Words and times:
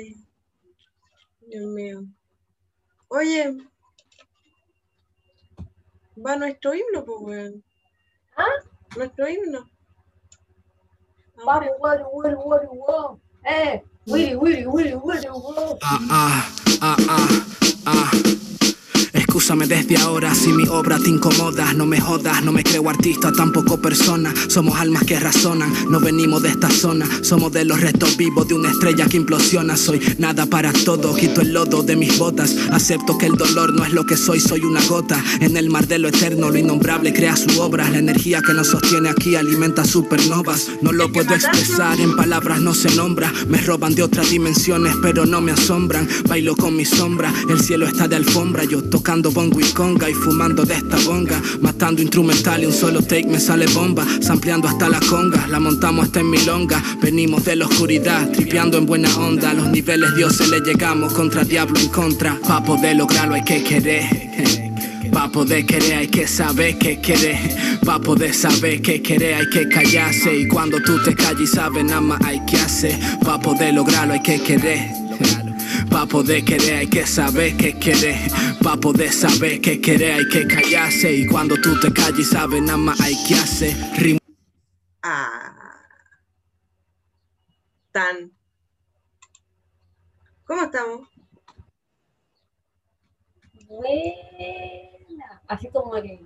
Ay, 0.00 0.16
Dios 1.42 1.66
mío. 1.74 2.04
Oye, 3.08 3.54
va 6.16 6.36
nuestro 6.36 6.72
himno, 6.74 7.04
pues, 7.04 7.18
weón. 7.20 7.64
¿Ah? 8.36 8.64
Nuestro 8.96 9.28
himno. 9.28 9.68
Vamos, 11.44 11.68
guari, 11.78 12.02
guari, 12.12 12.34
guari, 12.34 12.66
guau. 12.66 13.20
Eh, 13.44 13.82
wiri, 14.06 14.36
wiri, 14.36 14.66
wiri, 14.66 14.94
wiri, 14.94 15.28
guau. 15.28 15.78
Ah, 15.82 15.98
ah, 16.10 16.48
ah, 16.80 16.96
ah, 17.10 17.42
ah. 17.86 18.29
Excúsame 19.30 19.68
desde 19.68 19.96
ahora 19.96 20.34
si 20.34 20.52
mi 20.52 20.66
obra 20.66 20.98
te 20.98 21.08
incomoda. 21.08 21.72
No 21.74 21.86
me 21.86 22.00
jodas, 22.00 22.42
no 22.42 22.50
me 22.50 22.64
creo 22.64 22.90
artista, 22.90 23.30
tampoco 23.30 23.80
persona. 23.80 24.34
Somos 24.48 24.80
almas 24.80 25.04
que 25.04 25.20
razonan, 25.20 25.72
no 25.88 26.00
venimos 26.00 26.42
de 26.42 26.48
esta 26.48 26.68
zona. 26.68 27.06
Somos 27.22 27.52
de 27.52 27.64
los 27.64 27.80
restos 27.80 28.16
vivos 28.16 28.48
de 28.48 28.54
una 28.54 28.72
estrella 28.72 29.06
que 29.06 29.18
implosiona. 29.18 29.76
Soy 29.76 30.00
nada 30.18 30.46
para 30.46 30.72
todo, 30.72 31.14
quito 31.14 31.42
el 31.42 31.52
lodo 31.52 31.84
de 31.84 31.94
mis 31.94 32.18
botas. 32.18 32.56
Acepto 32.72 33.18
que 33.18 33.26
el 33.26 33.36
dolor 33.36 33.72
no 33.72 33.84
es 33.84 33.92
lo 33.92 34.04
que 34.04 34.16
soy, 34.16 34.40
soy 34.40 34.62
una 34.62 34.84
gota. 34.86 35.22
En 35.38 35.56
el 35.56 35.70
mar 35.70 35.86
de 35.86 36.00
lo 36.00 36.08
eterno, 36.08 36.50
lo 36.50 36.58
innombrable 36.58 37.12
crea 37.12 37.36
su 37.36 37.60
obra. 37.60 37.88
La 37.88 37.98
energía 37.98 38.42
que 38.44 38.52
nos 38.52 38.66
sostiene 38.66 39.10
aquí 39.10 39.36
alimenta 39.36 39.84
supernovas. 39.84 40.66
No 40.82 40.90
lo 40.90 41.12
puedo 41.12 41.36
expresar, 41.36 42.00
en 42.00 42.16
palabras 42.16 42.60
no 42.60 42.74
se 42.74 42.90
nombra. 42.96 43.32
Me 43.46 43.58
roban 43.58 43.94
de 43.94 44.02
otras 44.02 44.28
dimensiones, 44.28 44.96
pero 45.00 45.24
no 45.24 45.40
me 45.40 45.52
asombran. 45.52 46.08
Bailo 46.28 46.56
con 46.56 46.74
mi 46.74 46.84
sombra, 46.84 47.32
el 47.48 47.60
cielo 47.60 47.86
está 47.86 48.08
de 48.08 48.16
alfombra. 48.16 48.64
Yo 48.64 48.82
tocando 48.82 49.19
bongo 49.28 49.60
y 49.60 49.64
conga 49.74 50.08
y 50.08 50.14
fumando 50.14 50.64
de 50.64 50.74
esta 50.74 50.96
bonga. 51.04 51.42
Matando 51.60 52.00
instrumental 52.00 52.62
y 52.62 52.66
un 52.66 52.72
solo 52.72 53.02
take 53.02 53.26
me 53.26 53.38
sale 53.38 53.66
bomba. 53.66 54.06
Sampleando 54.22 54.68
hasta 54.68 54.88
la 54.88 55.00
conga, 55.00 55.46
la 55.48 55.60
montamos 55.60 56.06
hasta 56.06 56.20
en 56.20 56.30
milonga. 56.30 56.82
Venimos 57.02 57.44
de 57.44 57.56
la 57.56 57.66
oscuridad, 57.66 58.30
tripeando 58.30 58.78
en 58.78 58.86
buena 58.86 59.14
onda. 59.18 59.52
Los 59.52 59.68
niveles 59.68 60.14
dioses 60.14 60.48
le 60.48 60.60
llegamos 60.60 61.12
contra 61.12 61.44
diablo 61.44 61.78
en 61.78 61.88
contra. 61.88 62.38
Pa' 62.40 62.64
poder 62.64 62.96
lograrlo 62.96 63.34
hay 63.34 63.44
que 63.44 63.62
querer. 63.62 64.08
Pa' 65.12 65.28
poder 65.30 65.66
querer 65.66 65.98
hay 65.98 66.08
que 66.08 66.26
saber 66.26 66.78
qué 66.78 67.00
querer. 67.00 67.36
Pa' 67.84 68.00
poder 68.00 68.32
saber 68.32 68.80
qué 68.80 69.02
querer 69.02 69.34
hay 69.34 69.50
que 69.50 69.68
callarse. 69.68 70.34
Y 70.34 70.48
cuando 70.48 70.80
tú 70.80 71.02
te 71.02 71.14
calles 71.14 71.42
y 71.42 71.46
sabes 71.46 71.84
nada 71.84 72.00
más 72.00 72.20
hay 72.24 72.40
que 72.46 72.56
hacer. 72.56 72.98
Pa' 73.24 73.40
poder 73.40 73.74
lograrlo 73.74 74.14
hay 74.14 74.22
que 74.22 74.40
querer. 74.40 75.09
Pa' 75.90 76.06
poder 76.06 76.44
querer 76.44 76.78
hay 76.78 76.88
que 76.88 77.06
saber 77.06 77.56
qué 77.56 77.78
querer. 77.78 78.16
Pa' 78.62 78.76
poder 78.76 79.12
saber 79.12 79.60
qué 79.60 79.80
querer 79.80 80.12
hay 80.14 80.28
que 80.28 80.46
callarse. 80.46 81.12
Y 81.12 81.26
cuando 81.26 81.56
tú 81.60 81.78
te 81.80 81.92
calles 81.92 82.20
y 82.20 82.24
sabes 82.24 82.62
nada 82.62 82.78
más 82.78 83.00
hay 83.00 83.14
que 83.26 83.34
hacer. 83.34 83.74
Rim- 83.98 84.18
Ah. 85.02 85.46
Tan. 87.92 88.30
¿Cómo 90.44 90.62
estamos? 90.62 91.08
Buena. 93.66 95.42
Así 95.48 95.68
como 95.70 95.96
el, 95.96 96.20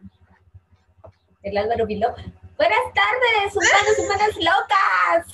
el 1.43 1.57
Álvaro 1.57 1.87
Piló. 1.87 2.15
Buenas 2.57 2.85
tardes, 2.95 3.55
humanos, 3.57 3.99
humanas 3.99 4.37
locas. 4.37 5.27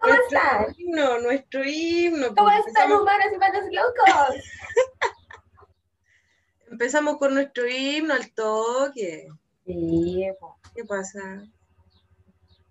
¿Cómo 0.00 0.14
Nuestro 0.14 0.38
están? 0.38 0.74
himno, 0.78 1.18
nuestro 1.20 1.64
himno. 1.64 2.34
¿Cómo 2.34 2.48
pues, 2.48 2.66
están, 2.66 2.90
empezamos, 2.90 3.02
humanos, 3.02 3.26
humanos 3.36 3.64
locos? 3.72 4.44
empezamos 6.70 7.18
con 7.18 7.34
nuestro 7.34 7.68
himno 7.68 8.14
al 8.14 8.32
toque. 8.32 9.28
Sí. 9.66 10.26
¿Qué 10.74 10.84
pasa? 10.84 11.44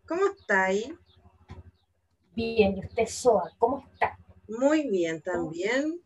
¿Cómo 0.07 0.25
estáis? 0.25 0.91
bien. 2.39 2.77
¿Y 2.77 2.79
usted, 2.79 3.05
Soa, 3.05 3.51
cómo 3.57 3.85
está? 3.91 4.17
Muy 4.47 4.89
bien 4.89 5.21
también. 5.21 6.01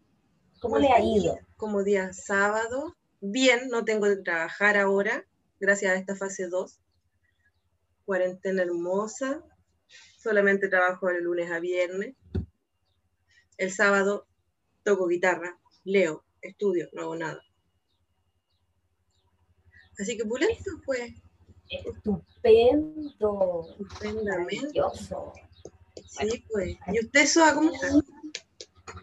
¿Cómo 0.59 0.79
le 0.79 0.89
ha 0.89 0.99
ido? 0.99 1.37
Como 1.57 1.83
día 1.83 2.11
sábado. 2.11 2.95
Bien, 3.21 3.69
no 3.69 3.85
tengo 3.85 4.07
que 4.07 4.17
trabajar 4.17 4.77
ahora, 4.77 5.25
gracias 5.59 5.93
a 5.93 5.95
esta 5.95 6.15
fase 6.15 6.47
2. 6.47 6.79
Cuarentena 8.05 8.63
hermosa. 8.63 9.43
Solamente 10.17 10.69
trabajo 10.69 11.07
de 11.07 11.21
lunes 11.21 11.51
a 11.51 11.59
viernes. 11.59 12.15
El 13.57 13.71
sábado 13.71 14.27
toco 14.83 15.07
guitarra, 15.07 15.59
leo, 15.83 16.23
estudio, 16.41 16.89
no 16.93 17.03
hago 17.03 17.15
nada. 17.15 17.41
Así 19.99 20.17
que 20.17 20.25
pulento, 20.25 20.71
pues, 20.85 21.13
Estupendo. 21.69 23.65
estupendamente. 23.79 24.79
Maravilloso. 24.79 25.33
Sí, 26.05 26.45
pues. 26.51 26.77
¿Y 26.87 26.99
usted, 27.05 27.25
Soa, 27.25 27.53
cómo 27.53 27.71
está? 27.71 27.87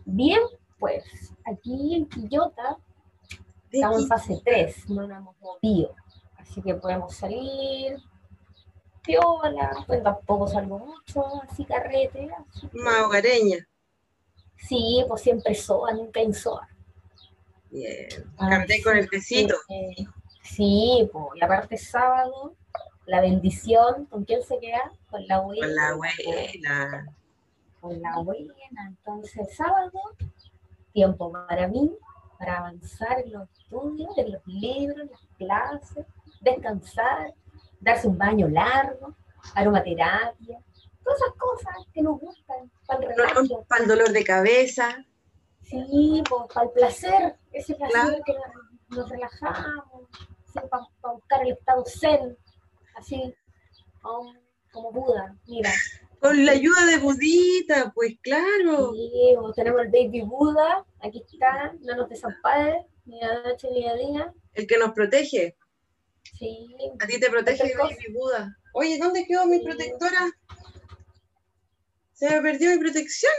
Bien, 0.05 0.41
pues 0.79 1.05
aquí 1.45 1.95
en 1.95 2.09
Quillota 2.09 2.79
estamos 3.71 4.03
en 4.03 4.09
fase 4.09 4.41
3, 4.45 4.91
no 4.91 5.07
nos 5.07 5.19
hemos 5.19 5.37
movido. 5.41 5.95
Así 6.37 6.63
que 6.63 6.75
podemos 6.75 7.15
salir, 7.15 7.97
piola, 9.03 9.71
pues 9.87 10.03
tampoco 10.03 10.49
salgo 10.49 10.79
mucho, 10.79 11.43
así 11.43 11.65
carrete. 11.65 12.31
así 12.49 12.69
Más 12.73 13.03
hogareña. 13.03 13.67
Sí, 14.57 15.05
pues 15.09 15.23
siempre 15.23 15.55
soa, 15.55 15.93
nunca 15.93 16.21
en 16.21 16.35
soa. 16.35 16.69
Bien. 17.71 18.09
Ah, 18.39 18.49
Carté 18.51 18.83
con 18.83 18.97
el 18.97 19.05
sí, 19.05 19.11
tecito. 19.11 19.55
eh, 19.69 19.95
Sí, 20.43 21.09
pues, 21.13 21.25
y 21.37 21.45
aparte 21.45 21.77
sábado, 21.79 22.55
la 23.07 23.21
bendición, 23.21 24.07
¿con 24.07 24.25
quién 24.25 24.43
se 24.43 24.59
queda? 24.59 24.93
Con 25.09 25.27
la 25.29 25.37
abuela. 25.37 25.67
Con 25.67 25.75
la 25.77 25.89
abuela. 25.89 27.07
Con 27.81 28.03
la 28.03 28.13
abuela. 28.15 28.55
Entonces, 28.89 29.57
sábado, 29.57 30.01
tiempo 30.93 31.31
para 31.33 31.69
mí, 31.69 31.93
para 32.39 32.59
avanzar 32.59 33.21
en 33.21 33.33
los 33.33 33.49
estudios, 33.59 34.19
en 34.19 34.33
los 34.33 34.47
libros, 34.47 34.99
en 35.03 35.11
las 35.11 35.21
clases, 35.39 36.07
descansar, 36.41 37.33
darse 37.81 38.07
un 38.09 38.19
baño 38.19 38.49
largo, 38.49 39.17
aromaterapia, 39.55 40.59
todas 41.03 41.21
esas 41.21 41.35
cosas 41.37 41.75
que 41.93 42.03
nos 42.03 42.21
gustan, 42.21 42.71
para 42.87 43.01
el 43.01 43.17
relajo. 43.17 43.65
Para 43.65 43.83
el 43.83 43.89
dolor 43.89 44.11
de 44.11 44.25
cabeza. 44.25 45.05
Sí, 45.63 46.23
pues, 46.29 46.43
para 46.53 46.67
el 46.67 46.73
placer, 46.73 47.37
ese 47.53 47.75
placer 47.75 47.93
Claro. 47.93 48.23
que 48.25 48.33
nos, 48.33 48.99
nos 48.99 49.11
relajamos, 49.11 50.09
para, 50.53 51.15
buscar 51.15 51.43
el 51.43 51.53
estado 51.53 51.85
zen, 51.87 52.37
así, 52.97 53.35
um, 54.05 54.35
como 54.73 54.93
Buda, 54.93 55.37
mira. 55.47 55.71
Con 56.21 56.45
la 56.45 56.53
ayuda 56.53 56.85
de 56.87 56.99
Budita, 56.99 57.93
pues 57.95 58.19
claro. 58.21 58.93
Sí, 58.93 59.35
pues, 59.41 59.55
tenemos 59.55 59.81
el 59.83 59.89
baby 59.91 60.23
Buda, 60.23 60.85
aquí 61.01 61.25
está, 61.33 61.73
no 61.81 61.97
nos 61.97 62.09
desampare, 62.09 62.87
ni 63.07 63.23
a 63.23 63.41
noche 63.43 63.69
ni 63.71 63.89
a 63.89 63.95
día. 63.95 64.35
El 64.55 64.67
que 64.67 64.77
nos 64.77 64.91
protege. 64.93 65.57
Sí, 66.41 66.75
A 66.99 67.07
ti 67.07 67.21
te 67.21 67.29
protege 67.31 67.75
Baby 67.77 68.15
Buda. 68.15 68.57
Oye, 68.73 68.97
¿dónde 68.99 69.27
quedó 69.27 69.45
mi 69.45 69.59
Sí. 69.59 69.65
protectora? 69.65 70.33
Se 72.15 72.31
me 72.31 72.41
perdió 72.41 72.71
mi 72.71 72.79
protección. 72.79 73.33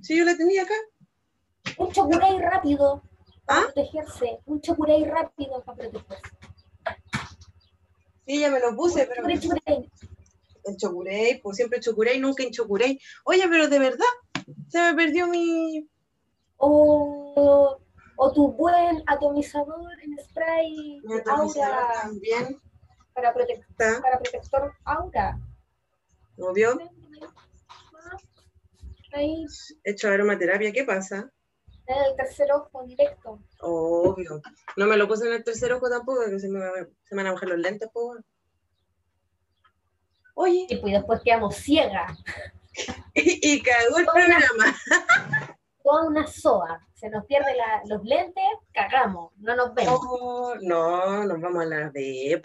Si 0.00 0.16
yo 0.16 0.24
la 0.24 0.34
tenía 0.36 0.62
acá. 0.62 0.74
un 1.78 1.92
chocuray 1.92 2.38
rápido 2.38 3.02
para 3.44 3.60
¿Ah? 3.60 3.64
protegerse, 3.64 4.38
un 4.46 4.60
chocuray 4.62 5.04
rápido 5.04 5.62
para 5.64 5.76
protegerse. 5.90 6.22
Sí, 8.26 8.40
ya 8.40 8.50
me 8.50 8.58
lo 8.60 8.74
puse, 8.74 9.06
pero 9.06 9.16
Chocuray, 9.28 9.38
chocuray. 9.40 9.90
en 10.64 10.76
Chocurey, 10.78 11.40
pues 11.42 11.56
siempre 11.58 11.80
Chocurey, 11.80 12.18
nunca 12.20 12.42
en 12.42 12.52
Chocurey. 12.52 12.98
Oye, 13.24 13.46
pero 13.50 13.68
de 13.68 13.78
verdad, 13.78 14.06
se 14.68 14.78
me 14.80 14.94
perdió 14.94 15.26
mi. 15.28 15.86
O, 16.56 17.78
o 18.16 18.32
tu 18.32 18.52
buen 18.52 19.02
atomizador 19.06 19.92
en 20.02 20.18
spray 20.18 21.00
mi 21.04 21.14
atomizador 21.16 21.74
aura 21.74 21.92
también. 22.02 22.60
para, 23.14 23.34
protec- 23.34 23.64
Está, 23.70 24.00
para 24.02 24.18
protector 24.18 24.72
aura. 24.84 25.38
¿lo 26.36 26.52
vio? 26.52 26.78
Ahí, 29.12 29.46
Hecho 29.84 30.08
aromaterapia, 30.08 30.72
¿qué 30.72 30.84
pasa? 30.84 31.30
en 31.88 31.96
el 32.04 32.16
tercer 32.16 32.50
ojo 32.52 32.82
directo. 32.84 33.38
Obvio. 33.60 34.42
No 34.76 34.86
me 34.86 34.96
lo 34.96 35.06
puse 35.06 35.26
en 35.28 35.34
el 35.34 35.44
tercer 35.44 35.72
ojo 35.72 35.88
tampoco, 35.88 36.24
que 36.28 36.40
se 36.40 36.48
me, 36.48 36.58
va- 36.58 36.72
se 37.04 37.14
me 37.14 37.22
van 37.22 37.28
a 37.28 37.32
bajar 37.34 37.48
los 37.48 37.58
lentes, 37.58 37.88
pues. 37.92 38.20
Oye, 40.34 40.66
Y 40.68 40.76
pues 40.78 40.92
después 40.94 41.20
quedamos 41.24 41.54
ciegas. 41.54 42.18
y, 43.14 43.54
y 43.54 43.62
cagó 43.62 43.98
el 43.98 44.04
programa. 44.06 44.76
Toda 45.86 46.08
una 46.08 46.26
soa. 46.26 46.84
Se 46.94 47.08
nos 47.08 47.24
pierden 47.26 47.54
los 47.88 48.02
lentes, 48.02 48.42
cagamos, 48.72 49.30
no 49.36 49.54
nos 49.54 49.72
vemos. 49.72 50.00
Oh, 50.02 50.56
no, 50.60 51.24
nos 51.24 51.40
vamos 51.40 51.62
a 51.62 51.66
la 51.66 51.90
de. 51.90 52.42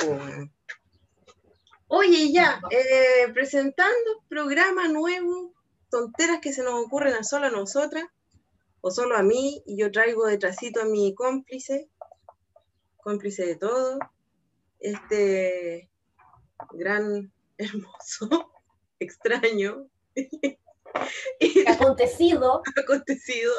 Oye, 1.88 2.32
ya, 2.32 2.62
eh, 2.70 3.34
presentando 3.34 4.24
programa 4.30 4.88
nuevo, 4.90 5.56
tonteras 5.90 6.40
que 6.40 6.54
se 6.54 6.62
nos 6.62 6.86
ocurren 6.86 7.16
a 7.16 7.24
solo 7.24 7.48
a 7.48 7.50
nosotras, 7.50 8.06
o 8.82 8.92
solo 8.92 9.18
a 9.18 9.24
mí, 9.24 9.64
y 9.66 9.76
yo 9.76 9.90
traigo 9.90 10.28
detrásito 10.28 10.84
a 10.84 10.86
mi 10.86 11.16
cómplice, 11.16 11.90
cómplice 12.98 13.44
de 13.48 13.56
todo, 13.56 13.98
este 14.80 15.90
gran, 16.74 17.34
hermoso, 17.58 18.52
extraño. 19.00 19.88
acontecido. 21.68 22.62
acontecido. 22.82 23.54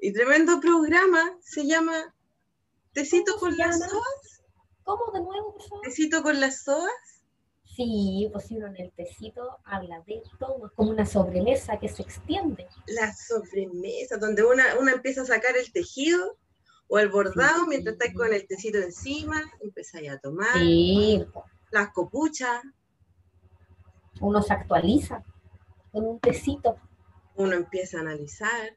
Y 0.00 0.12
tremendo 0.12 0.60
programa 0.60 1.36
se 1.40 1.66
llama 1.66 2.14
Tecito 2.92 3.36
con 3.38 3.56
las 3.56 3.78
soas. 3.78 4.42
¿Cómo 4.82 5.10
de 5.12 5.20
nuevo, 5.20 5.56
Tecito 5.82 6.22
con 6.22 6.40
las 6.40 6.64
soas. 6.64 6.90
Sí, 7.64 8.28
pues 8.32 8.50
en 8.52 8.76
el 8.76 8.92
tecito 8.92 9.58
habla 9.64 10.00
de 10.06 10.22
todo, 10.38 10.66
es 10.66 10.72
como 10.74 10.90
una 10.90 11.06
sobremesa 11.06 11.80
que 11.80 11.88
se 11.88 12.02
extiende. 12.02 12.68
La 12.86 13.12
sobremesa, 13.12 14.16
donde 14.16 14.44
una, 14.44 14.78
una 14.78 14.92
empieza 14.92 15.22
a 15.22 15.24
sacar 15.24 15.56
el 15.56 15.72
tejido 15.72 16.36
o 16.86 16.98
el 16.98 17.08
bordado 17.08 17.66
mientras 17.66 17.94
está 17.94 18.12
con 18.12 18.32
el 18.32 18.46
tecito 18.46 18.78
encima, 18.78 19.42
empezáis 19.60 20.10
a 20.10 20.18
tomar. 20.18 20.54
Sí. 20.54 21.26
Las 21.70 21.90
copuchas. 21.92 22.62
Uno 24.20 24.40
se 24.42 24.52
actualiza 24.52 25.24
con 25.94 26.04
un 26.06 26.18
tecito. 26.18 26.76
Uno 27.36 27.54
empieza 27.54 27.98
a 27.98 28.00
analizar. 28.00 28.76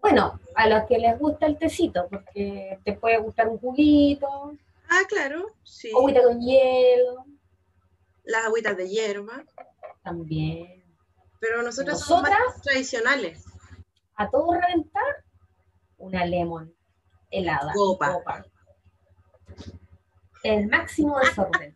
Bueno, 0.00 0.40
a 0.54 0.68
los 0.68 0.86
que 0.86 0.98
les 0.98 1.18
gusta 1.18 1.46
el 1.46 1.56
tecito, 1.56 2.08
porque 2.10 2.78
te 2.84 2.92
puede 2.94 3.18
gustar 3.18 3.48
un 3.48 3.58
juguito. 3.58 4.56
Ah, 4.88 5.02
claro, 5.08 5.52
sí. 5.62 5.90
Agüita 5.96 6.22
con 6.22 6.40
hielo. 6.40 7.24
Las 8.24 8.46
agüitas 8.46 8.76
de 8.76 8.88
hierba. 8.88 9.44
También. 10.02 10.84
Pero 11.38 11.62
nosotros 11.62 12.00
somos 12.00 12.28
más 12.28 12.60
tradicionales. 12.62 13.44
A 14.16 14.28
todo 14.28 14.52
reventar, 14.52 15.24
una 15.98 16.24
lemon 16.24 16.74
helada. 17.30 17.72
Copa. 17.72 18.44
El 20.42 20.66
máximo 20.68 21.18
desorden. 21.20 21.75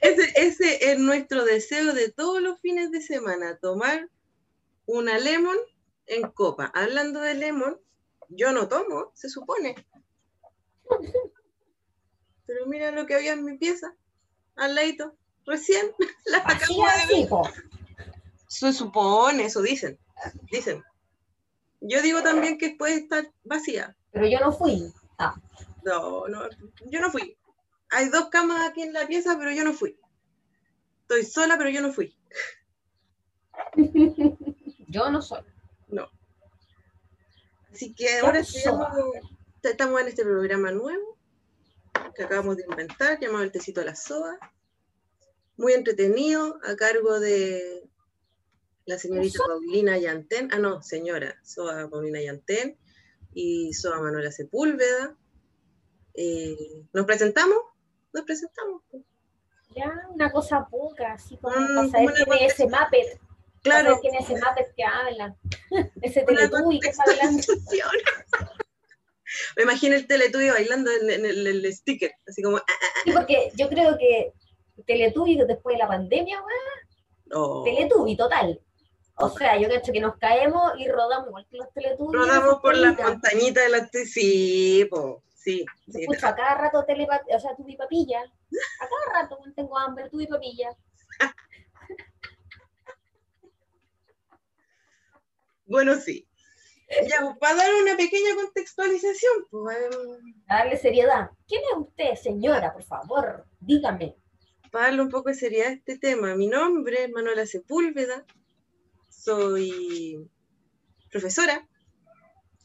Ese, 0.00 0.32
ese 0.36 0.92
es 0.92 0.98
nuestro 0.98 1.44
deseo 1.44 1.92
de 1.92 2.10
todos 2.12 2.40
los 2.40 2.60
fines 2.60 2.90
de 2.90 3.00
semana, 3.00 3.58
tomar 3.58 4.08
una 4.86 5.18
lemon 5.18 5.56
en 6.06 6.30
copa. 6.30 6.70
Hablando 6.74 7.20
de 7.20 7.34
lemon, 7.34 7.78
yo 8.28 8.52
no 8.52 8.68
tomo, 8.68 9.12
se 9.14 9.28
supone. 9.28 9.74
Pero 12.46 12.66
mira 12.66 12.90
lo 12.92 13.06
que 13.06 13.14
había 13.14 13.32
en 13.32 13.44
mi 13.44 13.58
pieza, 13.58 13.94
al 14.56 14.74
ladito, 14.74 15.14
recién 15.46 15.92
la 16.26 16.38
acabo 16.38 16.84
de 17.08 17.28
Se 18.46 18.72
supone, 18.72 19.44
eso 19.44 19.62
dicen, 19.62 19.98
dicen. 20.50 20.82
Yo 21.80 22.02
digo 22.02 22.22
también 22.22 22.58
que 22.58 22.74
puede 22.76 22.94
estar 22.94 23.30
vacía. 23.44 23.96
Pero 24.10 24.26
yo 24.26 24.40
no 24.40 24.52
fui. 24.52 24.92
Ah. 25.18 25.34
No, 25.84 26.26
no, 26.26 26.42
yo 26.86 27.00
no 27.00 27.10
fui. 27.10 27.37
Hay 27.90 28.08
dos 28.10 28.28
camas 28.28 28.68
aquí 28.68 28.82
en 28.82 28.92
la 28.92 29.06
pieza, 29.06 29.36
pero 29.38 29.50
yo 29.52 29.64
no 29.64 29.72
fui. 29.72 29.98
Estoy 31.02 31.24
sola, 31.24 31.56
pero 31.56 31.70
yo 31.70 31.80
no 31.80 31.92
fui. 31.92 32.16
yo 34.88 35.10
no 35.10 35.22
soy. 35.22 35.42
No. 35.88 36.10
Así 37.72 37.94
que 37.94 38.18
ahora 38.18 38.40
estamos, 38.40 40.00
en 40.00 40.08
este 40.08 40.22
programa 40.22 40.70
nuevo 40.72 41.16
que 42.14 42.24
acabamos 42.24 42.56
de 42.56 42.64
inventar, 42.68 43.18
llamado 43.20 43.44
El 43.44 43.52
Tecito 43.52 43.80
a 43.80 43.84
la 43.84 43.94
Soa. 43.94 44.38
Muy 45.56 45.72
entretenido, 45.72 46.58
a 46.64 46.76
cargo 46.76 47.20
de 47.20 47.88
la 48.84 48.98
señorita 48.98 49.38
Paulina 49.46 49.98
Yantén, 49.98 50.48
ah 50.52 50.58
no, 50.58 50.82
señora, 50.82 51.38
Soa 51.44 51.88
Paulina 51.90 52.20
Yantén 52.20 52.78
y 53.34 53.72
Soa 53.74 54.00
Manuela 54.00 54.32
Sepúlveda. 54.32 55.16
Eh, 56.14 56.84
¿Nos 56.92 57.06
presentamos? 57.06 57.58
Nos 58.18 58.26
presentamos. 58.26 58.82
Ya, 59.76 59.92
una 60.12 60.32
cosa 60.32 60.66
poca, 60.68 61.12
así 61.12 61.36
como 61.36 61.54
mm, 61.54 61.76
para 61.76 61.88
saber 61.88 62.14
quién 62.24 62.38
es 62.40 62.52
ese 62.52 62.64
Muppet. 62.64 63.20
Claro. 63.62 63.90
Para 63.90 64.00
quién 64.00 64.16
es 64.16 64.24
ese 64.24 64.34
Muppet 64.34 64.74
que 64.74 64.84
habla. 64.84 65.36
ese 66.02 66.22
Teletubby 66.22 66.80
que 66.80 66.88
está 66.88 67.04
hablando. 67.04 67.46
Me 69.56 69.62
imagino 69.62 69.94
el 69.94 70.08
Teletubby 70.08 70.48
bailando 70.48 70.90
en, 70.90 71.26
el, 71.26 71.72
sticker, 71.72 72.10
así 72.26 72.42
como... 72.42 72.56
Ah, 72.56 72.64
ah, 72.66 72.72
ah, 72.82 73.00
sí, 73.04 73.12
porque 73.12 73.52
yo 73.54 73.68
creo 73.68 73.96
que 73.96 74.32
Teletubby 74.84 75.36
después 75.46 75.76
de 75.76 75.78
la 75.78 75.86
pandemia, 75.86 76.42
oh. 77.34 77.62
Teletubby 77.62 78.16
total. 78.16 78.60
O 79.14 79.30
sea, 79.30 79.56
yo 79.60 79.68
cacho 79.68 79.92
que 79.92 80.00
nos 80.00 80.16
caemos 80.16 80.72
y 80.78 80.88
rodamos 80.88 81.28
igual 81.28 81.46
que 81.48 81.56
los 81.56 81.72
teletubbies. 81.72 82.20
Rodamos 82.20 82.58
por 82.60 82.76
las 82.76 82.98
montañitas 82.98 83.62
de 83.64 83.70
la 83.70 83.88
sí, 84.06 84.88
po. 84.90 85.22
Sí. 85.38 85.64
sí 85.90 86.02
Escucho 86.02 86.26
a 86.26 86.34
cada 86.34 86.56
rato 86.56 86.84
telepatía, 86.84 87.36
o 87.36 87.40
sea, 87.40 87.56
tuve 87.56 87.76
papilla. 87.76 88.20
A 88.22 88.88
cada 88.88 89.22
rato 89.22 89.38
tengo 89.54 89.78
hambre, 89.78 90.10
tuve 90.10 90.26
papilla. 90.26 90.76
bueno, 95.66 95.94
sí. 95.96 96.26
Ya, 97.08 97.20
pues, 97.20 97.36
para 97.38 97.56
dar 97.56 97.74
una 97.82 97.96
pequeña 97.96 98.34
contextualización, 98.34 99.46
pues. 99.50 99.78
Darle 100.46 100.76
seriedad. 100.78 101.30
¿Quién 101.46 101.62
es 101.62 101.78
usted, 101.78 102.14
señora, 102.14 102.72
por 102.72 102.82
favor? 102.82 103.46
Dígame. 103.60 104.16
Para 104.70 104.86
darle 104.86 105.02
un 105.02 105.10
poco 105.10 105.28
de 105.28 105.34
seriedad 105.34 105.68
a 105.68 105.74
este 105.74 105.98
tema, 105.98 106.34
mi 106.34 106.46
nombre 106.46 107.04
es 107.04 107.10
Manuela 107.10 107.46
Sepúlveda, 107.46 108.24
soy 109.08 110.28
profesora, 111.10 111.66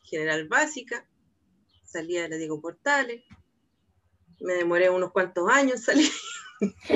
general 0.04 0.48
básica, 0.48 1.08
salí 1.94 2.16
de 2.16 2.28
la 2.28 2.38
Diego 2.38 2.60
Portales, 2.60 3.24
me 4.40 4.54
demoré 4.54 4.90
unos 4.90 5.12
cuantos 5.12 5.48
años 5.50 5.84
salir. 5.84 6.12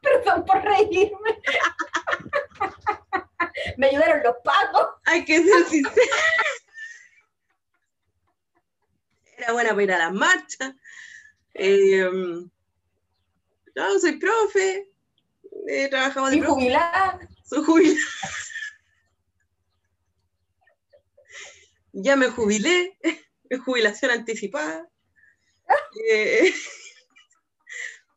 Perdón 0.00 0.44
por 0.46 0.62
reírme. 0.62 1.40
me 3.76 3.88
ayudaron 3.88 4.22
los 4.22 4.36
pagos. 4.44 4.86
Hay 5.04 5.24
que 5.24 5.42
ser 5.42 5.64
sincera. 5.64 6.16
Era 9.36 9.52
buena 9.52 9.70
para 9.70 9.82
ir 9.82 9.92
a 9.92 9.98
las 9.98 10.12
marchas. 10.12 10.74
Eh, 11.54 12.08
no, 13.74 13.98
soy 14.00 14.18
profe. 14.18 14.92
He 15.66 15.88
trabajado 15.88 16.30
de 16.30 16.36
¿Y 16.36 16.40
jubilada? 16.40 17.18
Soy 17.44 17.64
jubilada. 17.64 18.00
ya 21.92 22.16
me 22.16 22.28
jubilé, 22.28 22.96
jubilación 23.56 24.10
anticipada. 24.10 24.88
eh, 26.10 26.52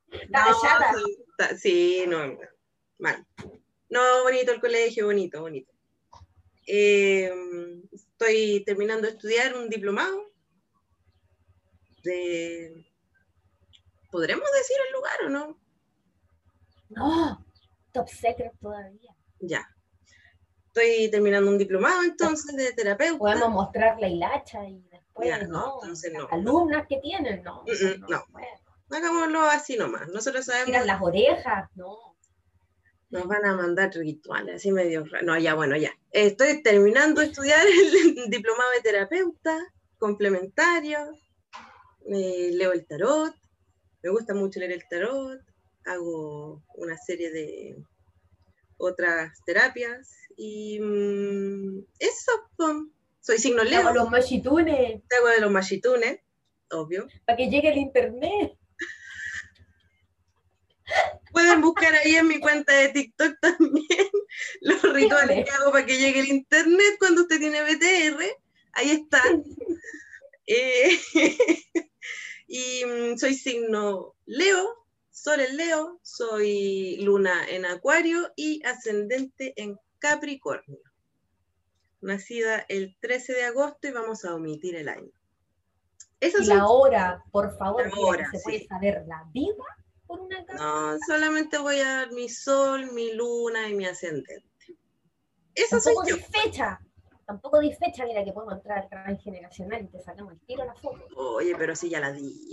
no, 0.29 1.57
sí, 1.57 2.03
no, 2.07 2.37
mal. 2.99 3.25
No, 3.89 4.23
bonito 4.23 4.51
el 4.51 4.61
colegio, 4.61 5.05
bonito, 5.05 5.41
bonito. 5.41 5.71
Eh, 6.67 7.31
estoy 7.91 8.63
terminando 8.65 9.07
de 9.07 9.13
estudiar 9.13 9.55
un 9.55 9.69
diplomado 9.69 10.31
de... 12.03 12.85
¿Podremos 14.11 14.49
decir 14.51 14.77
el 14.87 14.93
lugar 14.93 15.23
o 15.25 15.29
no? 15.29 15.61
No, 16.89 17.45
top 17.93 18.09
secret 18.09 18.51
todavía. 18.59 19.15
Ya, 19.39 19.65
estoy 20.67 21.09
terminando 21.09 21.49
un 21.49 21.57
diplomado 21.57 22.03
entonces 22.03 22.55
de 22.55 22.73
terapeuta. 22.73 23.19
Podemos 23.19 23.49
mostrar 23.49 23.99
la 23.99 24.07
hilacha 24.07 24.65
y 24.65 24.81
después, 25.15 25.49
no, 25.49 25.79
alumnas 26.31 26.85
que 26.87 26.97
tienen, 26.97 27.43
no. 27.43 27.63
Mm, 27.63 28.03
mm, 28.03 28.09
no, 28.09 28.25
Hagámoslo 28.91 29.41
así 29.41 29.77
nomás. 29.77 30.07
Nosotros 30.09 30.45
sabemos. 30.45 30.65
Tiran 30.67 30.87
las 30.87 31.01
orejas, 31.01 31.69
no. 31.75 32.17
Nos 33.09 33.27
van 33.27 33.45
a 33.45 33.55
mandar 33.55 33.91
rituales, 33.93 34.55
así 34.55 34.71
medio. 34.71 35.05
No, 35.23 35.37
ya, 35.37 35.53
bueno, 35.53 35.75
ya. 35.77 35.91
Estoy 36.11 36.61
terminando 36.61 37.21
de 37.21 37.27
estudiar 37.27 37.65
el 37.65 38.29
diplomado 38.29 38.69
de 38.71 38.81
terapeuta 38.81 39.57
complementario. 39.97 40.99
leo 42.05 42.73
el 42.73 42.85
tarot. 42.85 43.33
Me 44.03 44.09
gusta 44.09 44.33
mucho 44.33 44.59
leer 44.59 44.73
el 44.73 44.87
tarot. 44.89 45.41
Hago 45.85 46.63
una 46.75 46.97
serie 46.97 47.31
de 47.31 47.75
otras 48.77 49.39
terapias 49.45 50.09
y 50.35 50.79
mm, 50.79 51.85
eso, 51.99 52.31
soy 53.21 53.37
signo 53.37 53.63
Leo. 53.63 53.81
Hago 53.81 53.93
los 53.93 54.09
machitunes. 54.09 55.01
Te 55.07 55.15
hago 55.15 55.27
de 55.27 55.41
los 55.41 55.51
machitunes, 55.51 56.19
obvio. 56.71 57.07
Para 57.25 57.37
que 57.37 57.49
llegue 57.49 57.69
el 57.69 57.77
internet. 57.77 58.57
Pueden 61.31 61.61
buscar 61.61 61.93
ahí 61.93 62.15
en 62.15 62.27
mi 62.27 62.39
cuenta 62.39 62.73
de 62.73 62.89
TikTok 62.89 63.39
también 63.39 64.09
los 64.61 64.81
rituales 64.93 65.45
que 65.45 65.51
hago 65.51 65.71
para 65.71 65.85
que 65.85 65.97
llegue 65.97 66.19
el 66.19 66.27
internet 66.27 66.95
cuando 66.99 67.21
usted 67.21 67.39
tiene 67.39 67.63
BTR. 67.63 68.23
Ahí 68.73 68.91
están. 68.91 69.43
Eh, 70.47 70.99
y 72.47 72.83
mm, 72.83 73.17
soy 73.17 73.35
signo 73.35 74.15
Leo, 74.25 74.85
Sol 75.09 75.39
en 75.39 75.55
Leo, 75.55 75.99
soy 76.01 76.97
Luna 76.97 77.45
en 77.47 77.65
Acuario 77.65 78.33
y 78.35 78.61
ascendente 78.65 79.53
en 79.55 79.77
Capricornio. 79.99 80.90
Nacida 82.01 82.65
el 82.67 82.97
13 82.99 83.33
de 83.33 83.43
agosto 83.43 83.87
y 83.87 83.91
vamos 83.91 84.25
a 84.25 84.35
omitir 84.35 84.75
el 84.75 84.89
año. 84.89 85.11
y 86.19 86.45
la 86.45 86.67
hora, 86.67 87.23
por 87.31 87.55
favor, 87.57 87.83
¿se 88.31 88.39
puede 88.43 88.67
saber 88.67 89.03
la 89.07 89.23
vida? 89.33 89.63
por 90.11 90.19
una 90.19 90.43
carta? 90.45 90.63
No, 90.63 90.97
solamente 91.07 91.57
voy 91.57 91.79
a 91.79 91.95
dar 91.95 92.11
mi 92.11 92.27
sol, 92.27 92.91
mi 92.91 93.13
luna 93.13 93.69
y 93.69 93.75
mi 93.75 93.85
ascendente. 93.85 94.45
Eso 95.55 95.79
soy 95.79 95.93
Tampoco 95.93 96.09
yo. 96.09 96.15
di 96.17 96.23
fecha. 96.23 96.79
Tampoco 97.25 97.59
di 97.59 97.73
fecha, 97.73 98.05
mira 98.05 98.25
que 98.25 98.33
podemos 98.33 98.55
entrar 98.55 98.79
al 98.79 98.89
transgeneracional 98.89 99.83
y 99.83 99.87
te 99.87 100.01
sacamos 100.01 100.33
el 100.33 100.39
tiro 100.41 100.63
a 100.63 100.65
la 100.65 100.75
foto. 100.75 101.07
Oye, 101.15 101.55
pero 101.57 101.75
sí 101.75 101.89
ya 101.89 101.99
la 102.01 102.11
di. 102.11 102.50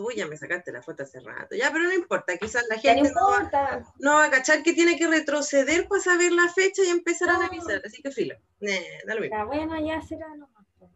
Tú 0.00 0.08
ya 0.16 0.26
me 0.26 0.38
sacaste 0.38 0.72
la 0.72 0.80
foto 0.80 1.02
hace 1.02 1.20
rato. 1.20 1.54
Ya, 1.54 1.70
pero 1.70 1.84
no 1.84 1.92
importa, 1.92 2.34
quizás 2.38 2.64
la 2.70 2.78
gente 2.78 3.12
no 3.12 3.28
va, 3.28 3.34
importa. 3.36 3.84
no 3.98 4.14
va 4.14 4.24
a 4.24 4.30
cachar 4.30 4.62
que 4.62 4.72
tiene 4.72 4.96
que 4.96 5.06
retroceder 5.06 5.86
para 5.88 6.00
saber 6.00 6.32
la 6.32 6.48
fecha 6.50 6.82
y 6.82 6.88
empezar 6.88 7.28
a 7.28 7.34
analizar. 7.36 7.82
Así 7.84 8.00
que 8.00 8.10
filo. 8.10 8.34
Eh, 8.62 9.00
da 9.06 9.14
lo 9.14 9.20
mismo. 9.20 9.36
Ya, 9.36 9.44
bueno, 9.44 9.78
ya 9.86 10.00
será 10.00 10.34
nomás. 10.36 10.64
pues. 10.78 10.90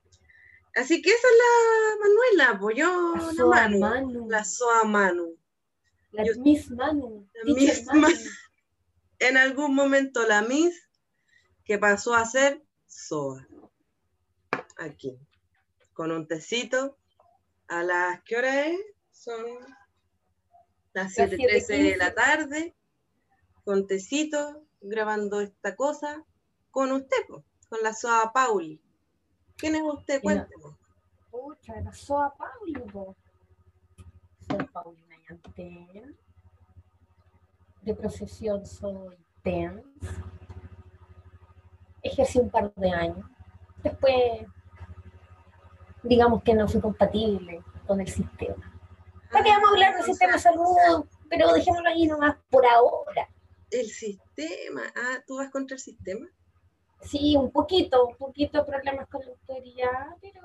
Así 0.75 1.03
que 1.03 1.11
esa 1.11 1.19
es 1.29 1.35
la 1.39 2.09
Manuela, 2.09 2.59
pues 2.59 2.77
yo, 2.79 3.15
La 3.15 3.33
Soa 3.35 3.55
Manu. 3.69 3.79
Manu. 3.81 4.31
La 4.31 4.43
Soa 4.45 4.85
Manu. 4.85 5.39
La 6.13 6.25
Yo- 6.25 6.33
Miss 6.41 6.71
Manu. 6.71 7.29
La 7.35 7.55
Miss 7.55 7.85
Manu. 7.85 8.01
Manu. 8.01 8.17
En 9.19 9.37
algún 9.37 9.75
momento 9.75 10.27
la 10.27 10.41
Miss 10.41 10.89
que 11.67 11.77
pasó 11.77 12.15
a 12.15 12.25
ser 12.25 12.63
Soa. 12.87 13.47
Aquí. 14.79 15.19
Con 15.93 16.11
un 16.11 16.27
tecito. 16.27 16.97
A 17.69 17.83
las, 17.83 18.23
¿qué 18.25 18.37
hora 18.37 18.67
es? 18.67 18.79
Son 19.15 19.43
las 20.93 21.17
Las 21.17 21.31
7.13 21.31 21.67
de 21.69 21.97
la 21.97 22.11
7:15. 22.11 22.15
tarde. 22.15 22.75
Con 23.65 23.87
tecito, 23.87 24.63
grabando 24.83 25.41
esta 25.41 25.75
cosa. 25.75 26.23
Con 26.71 26.93
usted, 26.93 27.17
con 27.29 27.79
la 27.83 27.95
Soa 27.95 28.33
Pauli. 28.33 28.81
¿Quién 29.57 29.77
es 29.77 29.83
usted? 29.83 30.21
Cuénteme. 30.21 30.77
Pucha, 31.31 31.81
la 31.81 31.95
Soa 31.95 32.35
Pauli, 32.37 32.81
po. 32.93 33.17
Soy 34.47 34.67
Paulina 34.67 35.17
Yantén. 35.29 36.19
De 37.81 37.95
profesión 37.95 38.67
soy 38.67 39.17
TENS. 39.43 39.85
Ejercí 42.03 42.39
un 42.41 42.51
par 42.51 42.75
de 42.75 42.91
años. 42.91 43.25
Después, 43.83 44.47
digamos 46.03 46.43
que 46.43 46.55
no 46.55 46.69
fui 46.69 46.81
compatible 46.81 47.63
con 47.87 48.01
el 48.01 48.09
sistema. 48.09 48.74
¿Para 49.35 49.45
qué 49.47 49.51
vamos 49.51 49.69
a 49.69 49.73
hablar 49.73 49.95
del 49.97 50.05
sistema 50.05 50.33
de 50.35 50.39
salud? 50.39 51.07
Pero 51.29 51.53
dejémoslo 51.53 51.89
ahí 51.89 52.07
nomás 52.07 52.37
por 52.51 52.65
ahora. 52.65 53.29
El 53.69 53.87
sistema. 53.87 54.83
Ah, 54.95 55.25
¿tú 55.27 55.39
vas 55.39 55.51
contra 55.51 55.75
el 55.75 55.81
sistema? 55.81 56.29
Sí, 57.03 57.37
un 57.37 57.51
poquito, 57.51 58.07
un 58.07 58.17
poquito 58.17 58.59
de 58.59 58.65
problemas 58.65 59.09
con 59.09 59.23
la 59.23 59.33
autoridad, 59.33 60.17
pero 60.21 60.41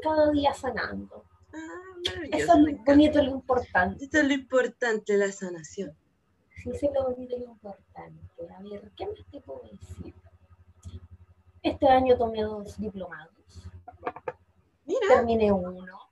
cada 0.00 0.30
día 0.30 0.54
sanando. 0.54 1.24
Ah. 1.52 1.96
Eso 2.30 2.52
es 2.52 2.58
lo 2.60 2.84
bonito 2.84 3.20
lo 3.20 3.30
importante. 3.32 4.04
Esto 4.04 4.18
es 4.18 4.28
lo 4.28 4.34
importante, 4.34 5.16
la 5.16 5.32
sanación. 5.32 5.96
Sí, 6.62 6.70
eso 6.70 6.86
es 6.86 6.92
lo 6.94 7.10
bonito 7.10 7.34
y 7.34 7.40
lo 7.40 7.50
importante. 7.50 8.22
A 8.56 8.62
ver, 8.62 8.92
¿qué 8.96 9.04
más 9.04 9.16
te 9.32 9.40
puedo 9.40 9.62
decir? 9.62 10.14
Este 11.64 11.88
año 11.88 12.16
tomé 12.16 12.42
dos 12.42 12.78
diplomados. 12.78 13.34
Mira, 14.86 15.08
Terminé 15.08 15.50
uno 15.50 16.07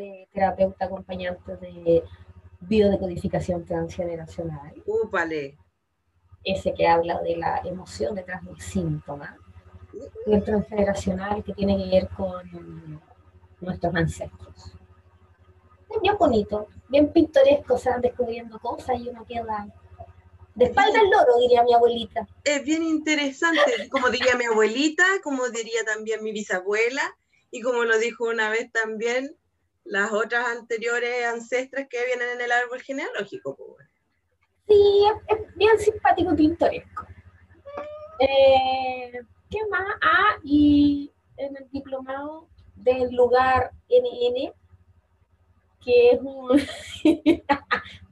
de 0.00 0.28
terapeuta 0.32 0.86
acompañante 0.86 1.56
de 1.56 2.02
biodecodificación 2.60 3.64
transgeneracional. 3.64 4.72
úpale. 4.86 5.58
ese 6.42 6.72
que 6.72 6.86
habla 6.86 7.20
de 7.20 7.36
la 7.36 7.60
emoción 7.64 8.14
detrás 8.14 8.42
del 8.44 8.58
síntoma, 8.60 9.36
y 10.26 10.32
el 10.32 10.42
transgeneracional 10.42 11.44
que 11.44 11.52
tiene 11.52 11.76
que 11.76 11.90
ver 11.90 12.08
con 12.08 13.00
nuestros 13.60 13.94
ancestros. 13.94 14.72
Es 15.90 16.00
bien 16.00 16.16
bonito, 16.16 16.68
bien 16.88 17.12
pintoresco, 17.12 17.76
se 17.76 17.90
van 17.90 18.00
descubriendo 18.00 18.58
cosas 18.58 18.98
y 18.98 19.08
uno 19.08 19.26
queda 19.26 19.68
de 20.54 20.64
espalda 20.64 20.98
al 20.98 21.10
loro, 21.10 21.38
diría 21.40 21.62
mi 21.62 21.74
abuelita. 21.74 22.26
Es 22.44 22.64
bien 22.64 22.82
interesante, 22.82 23.88
como 23.90 24.08
diría 24.08 24.34
mi 24.36 24.46
abuelita, 24.46 25.04
como 25.22 25.48
diría 25.48 25.84
también 25.84 26.22
mi 26.22 26.32
bisabuela, 26.32 27.02
y 27.50 27.60
como 27.60 27.84
lo 27.84 27.98
dijo 27.98 28.24
una 28.24 28.48
vez 28.48 28.70
también 28.72 29.36
las 29.84 30.12
otras 30.12 30.46
anteriores 30.46 31.26
ancestras 31.26 31.86
que 31.88 32.04
vienen 32.04 32.30
en 32.30 32.40
el 32.40 32.52
árbol 32.52 32.80
genealógico. 32.80 33.56
pues. 33.56 33.88
Sí, 34.68 35.04
es, 35.28 35.38
es 35.38 35.54
bien 35.56 35.78
simpático 35.78 36.32
y 36.32 36.36
pintoresco. 36.36 37.06
Eh, 38.20 39.12
¿Qué 39.50 39.58
más? 39.70 39.96
Ah, 40.02 40.36
y 40.44 41.12
en 41.36 41.56
el 41.56 41.68
diplomado 41.70 42.48
del 42.76 43.10
lugar 43.14 43.72
NN, 43.88 44.52
que 45.84 46.10
es 46.10 46.20
un... 46.20 46.60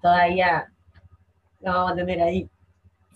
Todavía 0.03 0.73
lo 1.61 1.73
vamos 1.73 1.93
a 1.93 1.97
tener 1.97 2.23
ahí. 2.23 2.51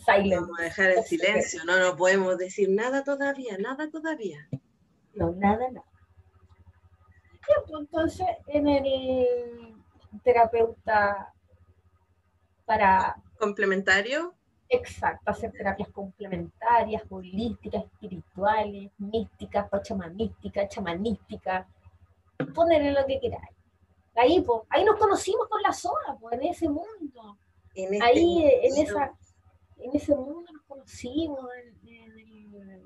Silent. 0.05 0.43
Vamos 0.43 0.61
a 0.61 0.63
dejar 0.65 0.91
en 0.91 1.03
silencio, 1.05 1.65
no, 1.65 1.79
no 1.79 1.97
podemos 1.97 2.37
decir 2.37 2.69
nada 2.69 3.05
todavía, 3.05 3.57
nada 3.59 3.89
todavía. 3.89 4.49
No, 5.15 5.33
nada, 5.33 5.71
nada. 5.71 5.87
Pues, 7.47 7.81
entonces, 7.81 8.27
en 8.47 8.69
el 8.69 9.75
terapeuta 10.23 11.33
para 12.65 13.17
Complementario, 13.39 14.35
Exacto, 14.69 15.31
hacer 15.31 15.53
terapias 15.53 15.91
complementarias, 15.91 17.03
holísticas, 17.11 17.85
espirituales, 17.85 18.91
místicas, 18.97 19.69
pachamanísticas, 19.69 20.69
chamanísticas, 20.71 21.67
ponerle 22.55 22.93
lo 22.93 23.05
que 23.07 23.21
queráis. 23.21 23.55
Ahí, 24.15 24.41
po, 24.41 24.65
ahí 24.71 24.83
nos 24.85 24.99
conocimos 24.99 25.47
con 25.49 25.61
la 25.61 25.73
zona, 25.75 26.17
pues, 26.19 26.41
en 26.41 26.47
ese 26.49 26.69
mundo. 26.71 27.37
en 27.75 27.95
este 27.95 28.05
Ahí, 28.05 28.45
en, 28.63 28.83
esa, 28.87 29.13
en 29.79 29.95
ese 29.95 30.15
mundo 30.15 30.51
nos 30.53 30.63
conocimos, 30.63 31.47
en- 31.63 31.82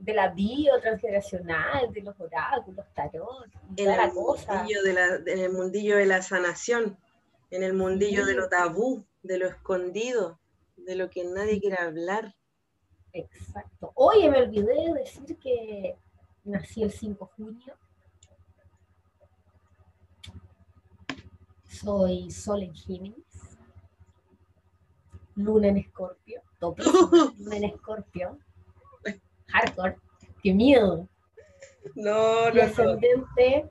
de 0.01 0.15
la 0.15 0.29
bio 0.29 0.81
transgeneracional, 0.81 1.93
de 1.93 2.03
los 2.03 2.19
oráculos, 2.21 2.87
tarot, 2.95 3.47
en 3.77 3.91
el 3.91 4.11
cosa. 4.13 4.55
mundillo 4.55 4.83
de 4.83 4.93
la, 4.93 5.07
en 5.17 5.39
el 5.39 5.53
mundillo 5.53 5.97
de 5.97 6.07
la 6.07 6.23
sanación, 6.23 6.99
en 7.51 7.63
el 7.63 7.75
mundillo 7.75 8.25
de 8.25 8.35
lo 8.35 8.49
tabú, 8.49 9.05
de 9.23 9.39
lo 9.39 9.49
escondido, 9.49 10.39
de 10.77 10.95
lo 10.95 11.11
que 11.11 11.25
nadie 11.25 11.61
quiere 11.61 11.77
hablar. 11.79 12.35
Exacto. 13.13 13.93
Oye, 13.95 14.31
me 14.31 14.43
olvidé 14.43 14.75
de 14.75 14.95
decir 14.95 15.37
que 15.39 15.97
nací 16.45 16.83
el 16.83 16.93
5 16.93 17.25
de 17.25 17.45
junio. 17.45 17.75
Soy 21.69 22.31
Sol 22.31 22.63
en 22.63 22.75
Géminis. 22.75 23.25
Luna 25.35 25.69
en 25.69 25.79
Escorpio. 25.79 26.43
Luna 26.61 27.57
en 27.57 27.65
Escorpio. 27.65 28.39
Hardcore. 29.49 29.97
Qué 30.43 30.53
miedo. 30.53 31.09
No, 31.95 32.49
Y 32.49 32.55
no, 32.55 32.55
no. 32.55 32.63
ascendente 32.63 33.69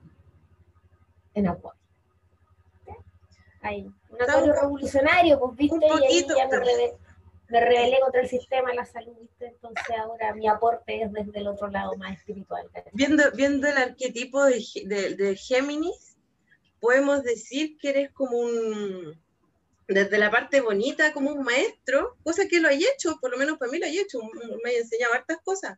en 1.33 1.47
Acuario. 1.47 1.81
Ahí. 3.61 3.85
Un 4.09 4.21
acuario 4.21 4.53
revolucionario, 4.53 5.39
pues 5.39 5.57
viste, 5.57 5.77
y 5.85 6.05
ahí 6.05 6.25
ya 6.27 6.47
me, 6.47 6.57
rebe- 6.57 6.97
me 7.49 7.59
rebelé 7.59 7.99
contra 7.99 8.21
el 8.21 8.29
sistema 8.29 8.69
de 8.69 8.75
la 8.75 8.85
salud, 8.85 9.13
viste, 9.19 9.47
entonces 9.47 9.95
ahora 9.97 10.33
mi 10.35 10.47
aporte 10.47 11.01
es 11.01 11.11
desde 11.11 11.39
el 11.39 11.47
otro 11.47 11.67
lado 11.69 11.95
más 11.97 12.17
espiritual. 12.17 12.69
Viendo, 12.93 13.23
viendo 13.35 13.67
el 13.67 13.77
arquetipo 13.77 14.43
de, 14.45 14.63
de- 14.85 15.15
de 15.15 15.35
Géminis, 15.35 16.15
podemos 16.79 17.23
decir 17.23 17.77
que 17.79 17.89
eres 17.89 18.11
como 18.11 18.37
un, 18.37 19.19
desde 19.87 20.17
la 20.17 20.31
parte 20.31 20.61
bonita, 20.61 21.13
como 21.13 21.31
un 21.31 21.43
maestro, 21.43 22.17
cosa 22.23 22.47
que 22.47 22.59
lo 22.59 22.67
hay 22.69 22.83
hecho, 22.83 23.17
por 23.21 23.31
lo 23.31 23.37
menos 23.37 23.57
para 23.57 23.71
mí 23.71 23.77
lo 23.79 23.85
hay 23.85 23.99
hecho, 23.99 24.19
me 24.63 24.71
ha 24.71 24.77
enseñado 24.77 25.13
hartas 25.13 25.37
cosas, 25.43 25.77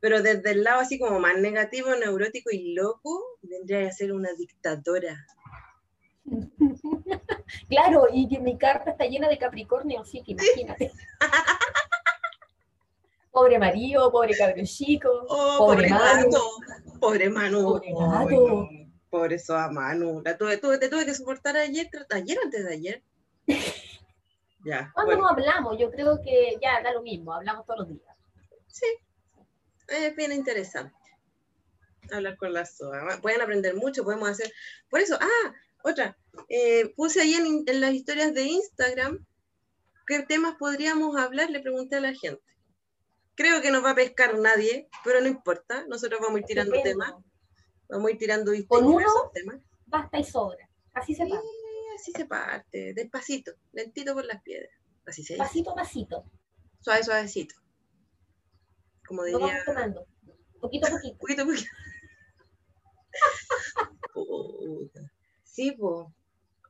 pero 0.00 0.22
desde 0.22 0.50
el 0.50 0.64
lado 0.64 0.80
así 0.80 0.98
como 0.98 1.20
más 1.20 1.38
negativo, 1.38 1.94
neurótico 1.94 2.50
y 2.50 2.74
loco, 2.74 3.38
vendría 3.42 3.88
a 3.88 3.92
ser 3.92 4.12
una 4.12 4.32
dictadora. 4.34 5.26
Claro, 7.68 8.06
y 8.12 8.28
que 8.28 8.40
mi 8.40 8.58
carta 8.58 8.90
está 8.90 9.06
llena 9.06 9.28
de 9.28 9.38
Capricornio, 9.38 10.04
sí 10.04 10.22
que 10.24 10.32
imagínate. 10.32 10.90
pobre 13.30 13.58
marido, 13.58 14.10
pobre 14.10 14.36
cabro 14.36 14.62
chico, 14.64 15.08
Oh, 15.28 15.58
Pobre 15.58 15.88
pobre, 15.88 15.90
Manu. 15.90 16.30
pobre 17.00 17.30
Manu, 17.30 17.62
Pobre 17.64 17.88
Ay, 17.88 18.24
gato. 18.26 18.48
no, 18.48 18.68
pobre 19.10 19.38
Soa 19.38 19.70
Manu, 19.70 20.22
la 20.24 20.36
tuve, 20.36 20.56
tuve- 20.58 20.78
te 20.78 20.88
tuve 20.88 21.04
que 21.06 21.14
soportar 21.14 21.56
ayer, 21.56 21.88
ayer 22.10 22.38
antes 22.42 22.64
de 22.64 22.72
ayer. 22.72 23.02
Ya, 24.66 24.90
¿Cuándo 24.94 25.12
bueno. 25.12 25.22
no 25.22 25.28
hablamos? 25.28 25.78
Yo 25.78 25.92
creo 25.92 26.20
que 26.20 26.58
ya 26.60 26.82
da 26.82 26.92
lo 26.92 27.02
mismo, 27.02 27.32
hablamos 27.32 27.64
todos 27.64 27.80
los 27.80 27.88
días. 27.88 28.16
Sí, 28.66 28.86
es 29.86 30.16
bien 30.16 30.32
interesante 30.32 30.92
hablar 32.10 32.36
con 32.36 32.52
la 32.52 32.64
SOA. 32.64 33.20
Pueden 33.22 33.40
aprender 33.40 33.76
mucho, 33.76 34.02
podemos 34.02 34.28
hacer. 34.28 34.52
Por 34.90 35.00
eso, 35.00 35.16
ah, 35.20 35.54
otra, 35.84 36.16
eh, 36.48 36.92
puse 36.96 37.20
ahí 37.20 37.34
en, 37.34 37.62
en 37.66 37.80
las 37.80 37.92
historias 37.92 38.34
de 38.34 38.42
Instagram 38.42 39.24
qué 40.06 40.22
temas 40.22 40.56
podríamos 40.56 41.16
hablar, 41.16 41.50
le 41.50 41.60
pregunté 41.60 41.96
a 41.96 42.00
la 42.00 42.14
gente. 42.14 42.42
Creo 43.34 43.60
que 43.60 43.70
no 43.70 43.82
va 43.82 43.90
a 43.90 43.94
pescar 43.94 44.38
nadie, 44.38 44.88
pero 45.04 45.20
no 45.20 45.28
importa, 45.28 45.84
nosotros 45.88 46.20
vamos 46.20 46.36
a 46.36 46.40
ir 46.40 46.46
tirando 46.46 46.82
temas, 46.82 47.14
vamos 47.88 48.08
a 48.08 48.10
ir 48.10 48.18
tirando 48.18 48.52
Con 48.66 48.86
uno, 48.86 49.06
temas. 49.32 49.60
Basta 49.86 50.18
y 50.18 50.24
sobra. 50.24 50.68
Así 50.94 51.14
se 51.14 51.24
pasa. 51.26 51.42
Así 51.96 52.12
se 52.12 52.26
parte, 52.26 52.92
despacito, 52.94 53.52
lentito 53.72 54.14
por 54.14 54.24
las 54.24 54.42
piedras. 54.42 54.70
Así 55.06 55.22
se 55.22 55.34
dice. 55.34 55.44
Pasito 55.44 55.70
a 55.72 55.74
pasito. 55.74 56.24
Suave, 56.80 57.02
suavecito. 57.02 57.54
Como 59.06 59.22
Lo 59.22 59.26
diría. 59.26 59.46
vamos 59.46 59.64
tomando. 59.64 60.06
Poquito 60.60 60.86
a 60.86 60.90
poquito. 60.90 61.18
Poquito, 61.18 61.44
poquito. 61.44 61.70
Puta. 64.12 65.00
Sí, 65.44 65.72
pues. 65.72 66.06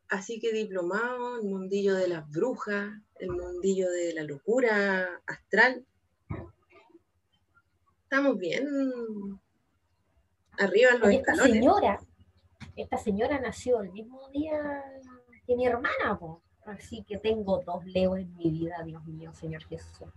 Así 0.09 0.38
que 0.38 0.52
diplomado, 0.52 1.38
el 1.40 1.45
mundillo 1.49 1.97
de 1.97 2.06
las 2.06 2.28
brujas, 2.30 2.92
el 3.16 3.30
mundillo 3.30 3.90
de 3.90 4.14
la 4.14 4.23
locura 4.23 5.21
astral. 5.26 5.85
Estamos 8.04 8.38
bien 8.38 8.68
arriba 10.59 10.92
en 10.92 11.00
los 11.00 11.11
esta 11.11 11.33
escalones. 11.33 11.52
señora, 11.54 12.00
esta 12.76 12.97
señora 12.99 13.40
nació 13.40 13.80
el 13.83 13.90
mismo 13.90 14.28
día 14.30 14.61
que 15.47 15.57
mi 15.57 15.67
hermana, 15.67 16.19
po. 16.19 16.41
así 16.65 17.03
que 17.05 17.19
tengo 17.19 17.62
dos 17.65 17.85
leos 17.87 18.19
en 18.19 18.37
mi 18.37 18.50
vida, 18.50 18.83
Dios 18.85 19.05
mío, 19.07 19.33
Señor 19.35 19.62
Jesús. 19.65 20.09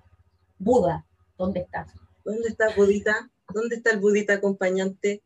Buda, 0.58 1.06
¿dónde 1.38 1.62
estás? 1.62 1.94
¿Dónde 2.26 2.50
está 2.50 2.70
Budita? 2.76 3.30
¿Dónde 3.54 3.76
está 3.78 3.92
el 3.92 4.00
Budita 4.00 4.34
acompañante? 4.34 5.22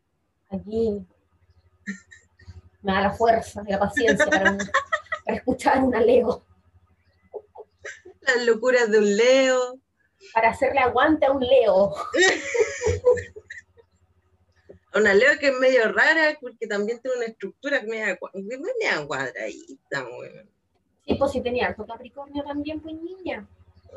Aquí 0.49 1.05
me 2.81 2.93
da 2.93 3.01
la 3.01 3.11
fuerza 3.11 3.63
y 3.65 3.71
la 3.71 3.79
paciencia 3.79 4.25
para, 4.25 4.57
para 5.25 5.37
escuchar 5.37 5.83
una 5.83 6.01
leo, 6.01 6.43
Las 8.21 8.45
locuras 8.45 8.89
de 8.91 8.99
un 8.99 9.15
Leo. 9.17 9.79
para 10.33 10.49
hacerle 10.51 10.79
aguante 10.81 11.25
a 11.25 11.31
un 11.31 11.41
leo. 11.41 11.93
Una 14.95 15.13
Leo 15.13 15.37
que 15.39 15.47
es 15.47 15.59
medio 15.59 15.91
rara 15.91 16.37
porque 16.39 16.67
también 16.67 16.99
tiene 17.01 17.17
una 17.17 17.25
estructura 17.25 17.81
media, 17.83 18.19
cua- 18.19 18.31
media 18.33 19.05
cuadradita. 19.07 20.03
weón. 20.05 20.49
Sí, 21.05 21.15
pues 21.15 21.31
si 21.31 21.41
tenía 21.41 21.67
alto 21.67 21.85
Capricornio 21.85 22.43
también, 22.43 22.79
pues 22.79 22.95
niña. 22.95 23.47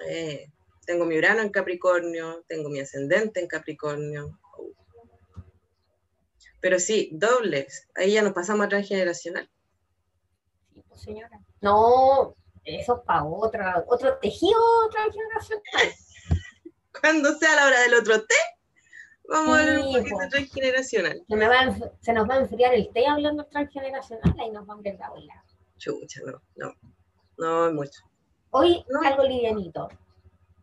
Eh, 0.09 0.50
tengo 0.87 1.05
mi 1.05 1.19
Urano 1.19 1.43
en 1.43 1.50
Capricornio, 1.50 2.45
tengo 2.49 2.69
mi 2.69 2.81
ascendente 2.81 3.41
en 3.41 3.47
Capricornio. 3.47 4.38
Pero 6.61 6.79
sí, 6.81 7.11
dobles. 7.12 7.88
Ahí 7.95 8.12
ya 8.12 8.23
nos 8.23 8.33
pasamos 8.33 8.67
a 8.67 8.69
transgeneracional. 8.69 9.49
Sí, 10.73 10.83
pues 10.88 11.00
señora. 11.03 11.41
No, 11.61 12.35
eso 12.65 12.97
es 12.97 13.03
para 13.05 13.25
otra, 13.25 13.85
otro 13.87 14.19
tejido 14.19 14.61
transgeneracional. 14.91 15.95
Cuando 17.00 17.38
sea 17.38 17.55
la 17.55 17.67
hora 17.67 17.81
del 17.83 17.95
otro 17.95 18.25
té, 18.25 18.35
vamos 19.28 19.59
a 19.59 19.64
ver 19.64 19.78
un 19.78 19.85
Sí, 19.92 19.99
poquito 19.99 20.16
po. 20.18 20.28
transgeneracional. 20.30 21.23
Se, 21.28 21.37
me 21.37 21.49
va 21.49 21.61
a 21.61 21.64
enf- 21.66 21.92
se 22.00 22.12
nos 22.12 22.28
va 22.28 22.35
a 22.35 22.38
enfriar 22.38 22.75
el 22.75 22.88
té 22.92 23.06
hablando 23.06 23.45
transgeneracional 23.47 24.35
y 24.47 24.50
nos 24.50 24.68
va 24.68 24.75
a 24.75 24.76
ver 24.78 24.97
la 24.99 25.11
bola. 25.11 25.45
Chucha, 25.78 26.21
no, 26.26 26.40
no. 26.56 26.75
No 27.38 27.66
es 27.68 27.73
mucho. 27.75 28.00
Hoy 28.50 28.85
No. 28.88 29.00
algo 29.06 29.25
livianito. 29.25 29.88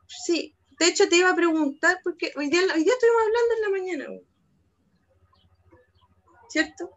Sí, 0.08 0.55
de 0.79 0.88
hecho 0.88 1.08
te 1.08 1.17
iba 1.17 1.29
a 1.29 1.36
preguntar 1.36 2.00
porque 2.03 2.32
hoy 2.36 2.50
día, 2.50 2.62
hoy 2.74 2.84
día 2.84 2.93
estuvimos 2.93 3.22
hablando 3.22 3.53
en 3.55 3.62
la 3.62 3.70
mañana. 3.70 4.20
¿Cierto? 6.50 6.89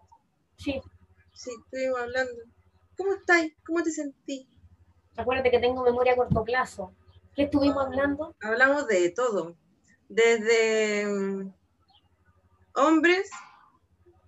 Sí, 0.57 0.81
Sí, 1.33 1.51
estuvimos 1.65 2.01
hablando. 2.01 2.33
¿Cómo 2.97 3.13
estás? 3.15 3.47
¿Cómo 3.67 3.83
te 3.83 3.91
sentís? 3.91 4.47
acuérdate 5.19 5.51
que 5.51 5.59
tengo 5.61 5.83
memoria 5.83 6.13
a 6.13 6.17
corto 6.17 6.45
plazo. 6.45 6.93
¿Qué 7.35 7.45
estuvimos 7.45 7.85
hablando? 7.85 8.35
Hablamos 8.41 8.87
de 8.87 9.11
todo. 9.11 9.57
Desde 10.09 11.07
mm, 11.07 11.53
hombres, 12.75 13.31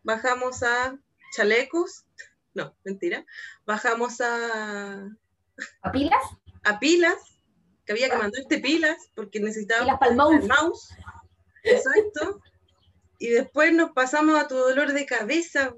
bajamos 0.02 0.62
a 0.62 0.98
chalecos. 1.34 2.04
No, 2.54 2.74
mentira. 2.82 3.24
Bajamos 3.66 4.20
a, 4.20 5.04
¿A 5.82 5.92
pilas? 5.92 6.22
a 6.64 6.80
pilas, 6.80 7.14
que 7.84 7.92
había 7.92 8.10
que 8.10 8.16
mandarte 8.16 8.58
pilas 8.58 8.96
porque 9.14 9.38
necesitábamos 9.38 9.96
Pilas 10.00 10.16
mouse. 10.16 10.34
el 10.42 10.48
mouse. 10.48 10.88
Exacto. 11.62 12.40
Y 13.20 13.28
después 13.28 13.72
nos 13.74 13.92
pasamos 13.92 14.36
a 14.40 14.48
tu 14.48 14.56
dolor 14.56 14.92
de 14.92 15.06
cabeza. 15.06 15.72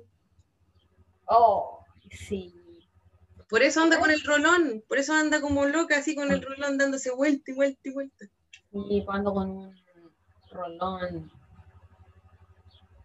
Oh, 1.27 1.85
sí. 2.11 2.55
Por 3.51 3.63
eso 3.63 3.83
anda 3.83 3.99
con 3.99 4.11
el 4.11 4.23
rolón. 4.25 4.83
Por 4.89 4.97
eso 4.97 5.13
anda 5.13 5.43
como 5.43 5.67
loca, 5.67 5.99
así 5.99 6.15
con 6.15 6.31
el 6.33 6.41
rolón 6.41 6.79
dándose 6.79 7.11
vuelta 7.11 7.51
y 7.51 7.55
vuelta 7.55 7.81
y 7.85 7.93
vuelta. 7.93 8.27
Y 8.73 9.05
cuando 9.05 9.35
con 9.35 9.51
un 9.51 9.80
rolón 10.51 11.31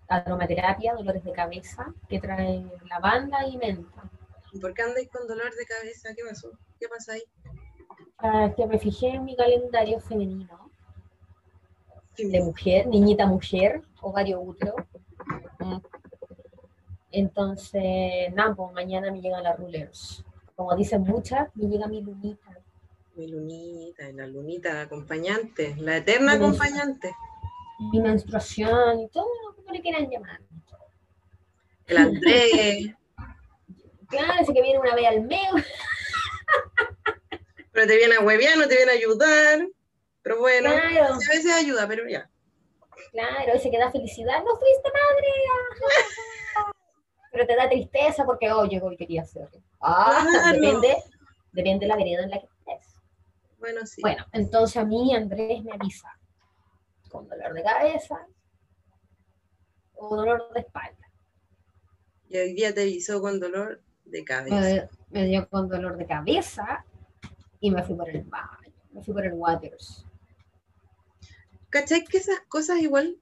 aromaterapia, 0.08 0.94
dolores 0.94 1.24
de 1.24 1.32
cabeza, 1.32 1.94
que 2.08 2.20
trae 2.20 2.66
lavanda 2.90 3.48
y 3.48 3.58
menta. 3.58 4.10
¿Y 4.52 4.60
por 4.60 4.74
qué 4.74 4.84
andáis 4.84 5.10
con 5.10 5.28
dolor 5.28 5.54
de 5.56 5.66
cabeza? 5.66 6.10
¿Qué 6.16 6.24
pasó? 6.28 6.52
¿Qué 6.80 6.88
pasa 6.88 7.14
ahí? 7.14 7.24
Ah, 8.20 8.54
que 8.56 8.66
me 8.66 8.80
fijé 8.80 9.10
en 9.10 9.26
mi 9.26 9.36
calendario 9.36 10.00
femenino, 10.00 10.70
¿Qué 12.16 12.28
de 12.28 12.42
mujer, 12.42 12.88
niñita 12.88 13.26
mujer, 13.26 13.82
ovario 14.02 14.40
útero. 14.40 14.76
Entonces, 17.12 18.34
nada, 18.34 18.56
pues 18.56 18.72
mañana 18.74 19.12
me 19.12 19.22
llega 19.22 19.42
la 19.42 19.56
rulers. 19.56 20.24
Como 20.56 20.76
dicen 20.76 21.02
muchas, 21.02 21.50
me 21.56 21.68
llega 21.68 21.88
mi 21.88 22.02
lunita. 22.02 22.58
Mi 23.16 23.28
lunita, 23.28 24.10
la 24.14 24.28
lunita 24.28 24.82
acompañante, 24.82 25.76
la 25.78 25.98
eterna 25.98 26.34
acompañante. 26.34 27.14
Mi 27.80 28.00
menstruación 28.00 29.02
y 29.02 29.10
todo 29.10 29.28
lo 29.58 29.66
que 29.66 29.72
le 29.74 29.82
quieran 29.82 30.10
llamar. 30.10 30.40
El 31.88 31.98
Andrés, 31.98 32.96
Claro, 34.10 34.34
ese 34.42 34.54
que 34.54 34.62
viene 34.62 34.80
una 34.80 34.96
vez 34.96 35.08
al 35.08 35.22
mes. 35.22 35.50
pero 37.72 37.88
te 37.88 37.98
viene 37.98 38.16
a 38.16 38.22
huevear, 38.22 38.58
no 38.58 38.68
te 38.68 38.76
viene 38.78 38.92
a 38.92 38.96
ayudar. 38.96 39.68
Pero 40.22 40.40
bueno, 40.40 40.70
Claro. 40.72 41.16
a 41.16 41.18
veces 41.18 41.52
ayuda, 41.54 41.88
pero 41.88 42.08
ya. 42.08 42.30
Claro, 43.12 43.54
ese 43.54 43.70
que 43.72 43.78
da 43.78 43.92
felicidad, 43.92 44.40
no 44.44 44.56
fuiste 44.58 44.90
madre. 44.92 45.28
Pero 47.32 47.46
te 47.48 47.56
da 47.56 47.70
tristeza 47.70 48.24
porque, 48.26 48.52
oh, 48.52 48.66
llegó 48.66 48.92
y 48.92 48.98
quería 48.98 49.22
hacerlo. 49.24 49.62
Ah, 49.82 50.26
Claro. 50.30 50.54
depende, 50.60 50.96
depende 51.52 51.86
de 51.86 51.88
la 51.88 51.96
vereda 51.98 52.24
en 52.24 52.30
la 52.30 52.40
que 52.40 52.46
estés. 52.46 52.96
Bueno, 53.60 53.86
sí. 53.86 54.02
Bueno, 54.02 54.26
entonces 54.32 54.78
a 54.78 54.86
mí 54.86 55.14
Andrés 55.16 55.64
me 55.64 55.74
avisa 55.74 56.08
con 57.16 57.28
dolor 57.28 57.54
de 57.54 57.64
cabeza 57.64 58.28
o 59.94 60.16
dolor 60.16 60.52
de 60.54 60.60
espalda. 60.60 61.10
Y 62.30 62.38
hoy 62.38 62.54
día 62.54 62.74
te 62.74 62.82
avisó 62.82 63.22
con 63.22 63.40
dolor 63.40 63.82
de 64.04 64.24
cabeza. 64.26 64.90
Me, 65.12 65.22
me 65.22 65.28
dio 65.28 65.48
con 65.50 65.70
dolor 65.70 65.98
de 65.98 66.06
cabeza 66.06 66.86
y 67.60 67.72
me 67.72 67.84
fui 67.84 67.96
por 67.96 68.10
el 68.10 68.24
baño, 68.24 68.74
me 68.92 69.02
fui 69.02 69.14
por 69.14 69.26
el 69.26 69.34
waters. 69.34 70.06
¿Cachai 71.70 72.04
que 72.04 72.18
esas 72.18 72.40
cosas 72.48 72.80
igual, 72.80 73.18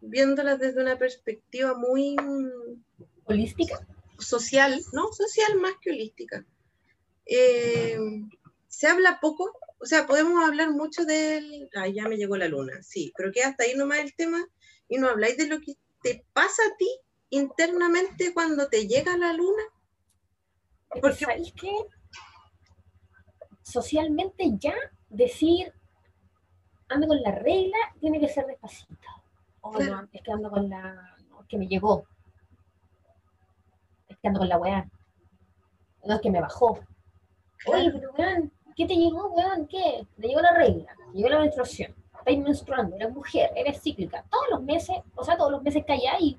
viéndolas 0.00 0.58
desde 0.58 0.82
una 0.82 0.96
perspectiva 0.96 1.74
muy 1.74 2.16
mm, 2.16 2.82
¿Holística? 3.24 3.86
social, 4.18 4.80
¿no? 4.92 5.12
Social 5.12 5.58
más 5.60 5.72
que 5.80 5.90
holística. 5.90 6.44
Eh, 7.26 7.98
se 8.68 8.86
habla 8.86 9.18
poco, 9.20 9.50
o 9.84 9.86
sea, 9.86 10.06
podemos 10.06 10.42
hablar 10.42 10.70
mucho 10.70 11.04
del, 11.04 11.68
ay, 11.76 11.92
ya 11.92 12.08
me 12.08 12.16
llegó 12.16 12.38
la 12.38 12.48
luna, 12.48 12.82
sí, 12.82 13.12
pero 13.18 13.30
que 13.30 13.42
hasta 13.42 13.64
ahí 13.64 13.74
nomás 13.76 13.98
el 13.98 14.14
tema 14.14 14.42
y 14.88 14.96
no 14.96 15.10
habláis 15.10 15.36
de 15.36 15.46
lo 15.46 15.60
que 15.60 15.74
te 16.02 16.24
pasa 16.32 16.62
a 16.62 16.76
ti 16.78 16.88
internamente 17.28 18.32
cuando 18.32 18.66
te 18.68 18.86
llega 18.88 19.18
la 19.18 19.34
luna. 19.34 19.62
Porque, 20.88 21.26
¿sabéis 21.26 21.52
qué? 21.52 21.70
Socialmente 23.60 24.52
ya 24.58 24.74
decir 25.10 25.70
ando 26.88 27.06
con 27.06 27.20
la 27.20 27.32
regla 27.32 27.76
tiene 28.00 28.20
que 28.20 28.28
ser 28.28 28.46
despacito. 28.46 29.08
O 29.60 29.72
Claro. 29.72 29.96
no, 30.00 30.08
es 30.12 30.22
que 30.22 30.32
ando 30.32 30.50
con 30.50 30.66
la. 30.70 31.14
No, 31.28 31.42
es 31.42 31.46
que 31.48 31.58
me 31.58 31.66
llegó. 31.66 32.06
Es 34.08 34.16
que 34.16 34.28
ando 34.28 34.40
con 34.40 34.48
la 34.48 34.56
weá. 34.56 34.88
No, 36.06 36.14
es 36.14 36.20
que 36.22 36.30
me 36.30 36.40
bajó. 36.40 36.80
Oye, 37.66 37.90
pero 37.92 38.12
weón, 38.12 38.52
¿qué 38.76 38.86
te 38.86 38.94
llegó, 38.94 39.28
weón? 39.28 39.66
¿Qué? 39.66 40.06
¿Te 40.20 40.28
llegó 40.28 40.40
la 40.40 40.54
regla? 40.56 40.94
¿Te 41.12 41.16
llegó 41.18 41.28
la 41.30 41.40
menstruación? 41.40 41.94
Estás 42.18 42.38
menstruando, 42.38 42.96
eres 42.96 43.12
mujer, 43.12 43.50
eres 43.54 43.82
cíclica. 43.82 44.24
Todos 44.30 44.46
los 44.50 44.62
meses, 44.62 44.96
o 45.14 45.24
sea, 45.24 45.36
todos 45.36 45.52
los 45.52 45.62
meses 45.62 45.84
calláis 45.86 46.32
y 46.32 46.38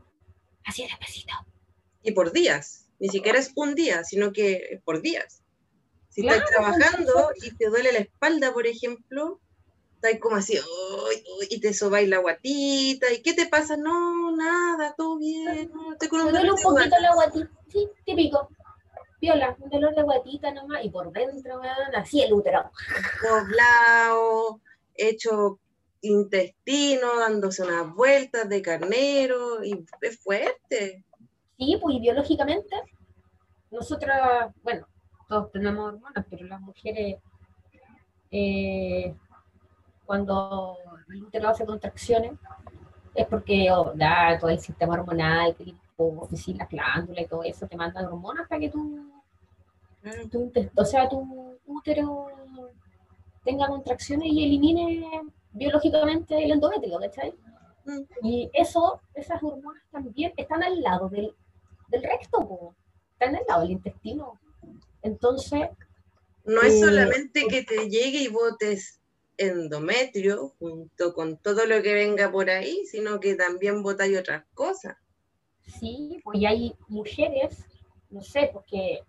así 0.65 0.83
despacito. 0.83 1.33
Y 2.01 2.11
por 2.11 2.31
días, 2.31 2.87
ni 2.99 3.09
siquiera 3.09 3.39
es 3.39 3.51
un 3.55 3.75
día, 3.75 4.03
sino 4.03 4.31
que 4.31 4.81
por 4.83 5.01
días. 5.01 5.43
Si 6.09 6.21
estás 6.21 6.43
trabajando 6.49 7.29
y 7.43 7.51
te 7.55 7.67
duele 7.67 7.91
la 7.91 7.99
espalda, 7.99 8.53
por 8.53 8.65
ejemplo, 8.67 9.39
estás 9.95 10.19
como 10.19 10.37
así, 10.37 10.55
"Ay, 10.57 11.23
ay", 11.41 11.47
y 11.51 11.59
te 11.59 11.73
sobáis 11.73 12.07
la 12.07 12.19
guatita, 12.19 13.11
¿y 13.11 13.21
qué 13.21 13.33
te 13.33 13.47
pasa? 13.47 13.75
No, 13.77 14.35
nada, 14.35 14.93
todo 14.97 15.17
bien, 15.17 15.71
no, 15.73 15.93
estoy 15.93 16.07
con 16.07 16.21
un 16.21 16.27
dolor 16.33 16.53
un 16.55 16.61
poquito 16.61 16.71
guata". 16.71 16.99
la 16.99 17.13
guatita, 17.13 17.49
sí, 17.67 17.87
típico. 18.05 18.49
Viola, 19.21 19.55
un 19.59 19.69
dolor 19.69 19.95
de 19.95 20.03
guatita 20.03 20.51
nomás, 20.51 20.83
y 20.83 20.89
por 20.89 21.11
dentro, 21.11 21.59
weón, 21.59 21.95
así 21.95 22.21
el 22.21 22.33
útero. 22.33 22.71
doblado, 23.23 24.61
hecho 24.93 25.59
intestino, 26.01 27.19
dándose 27.19 27.63
unas 27.63 27.93
vueltas 27.95 28.47
de 28.49 28.61
carnero, 28.61 29.63
y 29.63 29.85
es 30.01 30.19
fuerte. 30.19 31.03
Sí, 31.57 31.79
pues 31.81 31.95
y 31.95 31.99
biológicamente 31.99 32.75
nosotras, 33.71 34.53
bueno, 34.63 34.87
todos 35.27 35.51
tenemos 35.51 35.93
hormonas, 35.93 36.25
pero 36.29 36.45
las 36.45 36.61
mujeres, 36.61 37.17
eh, 38.31 39.13
cuando 40.05 40.77
el 41.09 41.23
útero 41.23 41.49
hace 41.49 41.65
contracciones, 41.65 42.33
es 43.13 43.27
porque 43.27 43.69
oh, 43.71 43.93
da 43.95 44.37
todo 44.39 44.49
el 44.49 44.59
sistema 44.59 44.93
hormonal, 44.93 45.55
que 45.97 46.53
la 46.53 46.65
glándula 46.65 47.21
y 47.21 47.27
todo 47.27 47.43
eso, 47.43 47.67
te 47.67 47.77
mandan 47.77 48.05
hormonas 48.05 48.47
para 48.47 48.59
que 48.59 48.69
tú, 48.69 49.11
o 50.75 50.85
sea, 50.85 51.07
tu 51.09 51.57
útero 51.65 52.27
tenga 53.43 53.67
contracciones 53.67 54.27
y 54.31 54.43
elimine 54.43 55.21
biológicamente 55.51 56.43
el 56.43 56.51
endometrio, 56.51 56.99
¿cachai? 56.99 57.33
Mm. 57.85 58.01
Y 58.23 58.49
eso, 58.53 58.99
esas 59.13 59.41
hormonas 59.41 59.83
también 59.91 60.33
están 60.35 60.63
al 60.63 60.81
lado 60.81 61.07
del, 61.09 61.33
del 61.89 62.03
recto, 62.03 62.75
están 63.13 63.35
al 63.35 63.43
lado 63.47 63.61
del 63.61 63.71
intestino. 63.71 64.39
Entonces... 65.01 65.69
No 66.43 66.61
es 66.61 66.73
eh, 66.73 66.79
solamente 66.79 67.45
que 67.47 67.63
te 67.63 67.89
llegue 67.89 68.23
y 68.23 68.27
botes 68.27 68.99
endometrio 69.37 70.53
junto 70.59 71.13
con 71.13 71.37
todo 71.37 71.65
lo 71.65 71.81
que 71.81 71.93
venga 71.93 72.31
por 72.31 72.49
ahí, 72.49 72.85
sino 72.85 73.19
que 73.19 73.35
también 73.35 73.83
botáis 73.83 74.17
otras 74.17 74.43
cosas. 74.53 74.95
Sí, 75.65 76.21
pues 76.23 76.39
hay 76.45 76.75
mujeres, 76.87 77.65
no 78.09 78.21
sé, 78.21 78.49
porque 78.53 79.01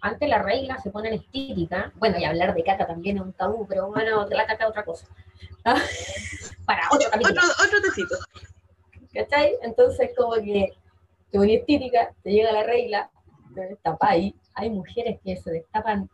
antes 0.00 0.28
la 0.28 0.42
regla 0.42 0.78
se 0.78 0.90
pone 0.90 1.14
estítica. 1.14 1.92
Bueno, 1.96 2.18
y 2.18 2.24
hablar 2.24 2.54
de 2.54 2.62
caca 2.62 2.86
también 2.86 3.16
es 3.16 3.22
un 3.22 3.32
tabú, 3.32 3.66
pero 3.66 3.88
bueno, 3.88 4.26
la 4.28 4.46
caca 4.46 4.64
es 4.64 4.70
otra 4.70 4.84
cosa. 4.84 5.06
Para 6.66 6.88
otro 6.92 7.08
Otro, 7.08 7.42
otro 7.64 7.80
tecito. 7.82 8.16
¿Cachai? 9.12 9.56
Entonces, 9.62 10.10
como 10.16 10.34
que 10.34 10.72
te 11.30 11.38
pones 11.38 11.60
estítica, 11.60 12.14
te 12.22 12.32
llega 12.32 12.52
la 12.52 12.64
regla, 12.64 13.10
te 13.54 13.68
destapáis. 13.68 14.34
Hay 14.54 14.70
mujeres 14.70 15.20
que 15.24 15.36
se 15.36 15.50
destapan 15.50 16.08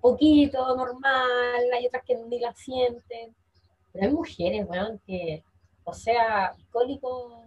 poquito, 0.00 0.76
normal, 0.76 1.62
hay 1.72 1.86
otras 1.86 2.02
que 2.04 2.16
ni 2.16 2.38
la 2.38 2.52
sienten. 2.54 3.34
Pero 3.92 4.06
hay 4.06 4.12
mujeres, 4.12 4.66
bueno, 4.66 4.98
que, 5.06 5.42
o 5.84 5.92
sea, 5.92 6.54
cólico 6.70 7.44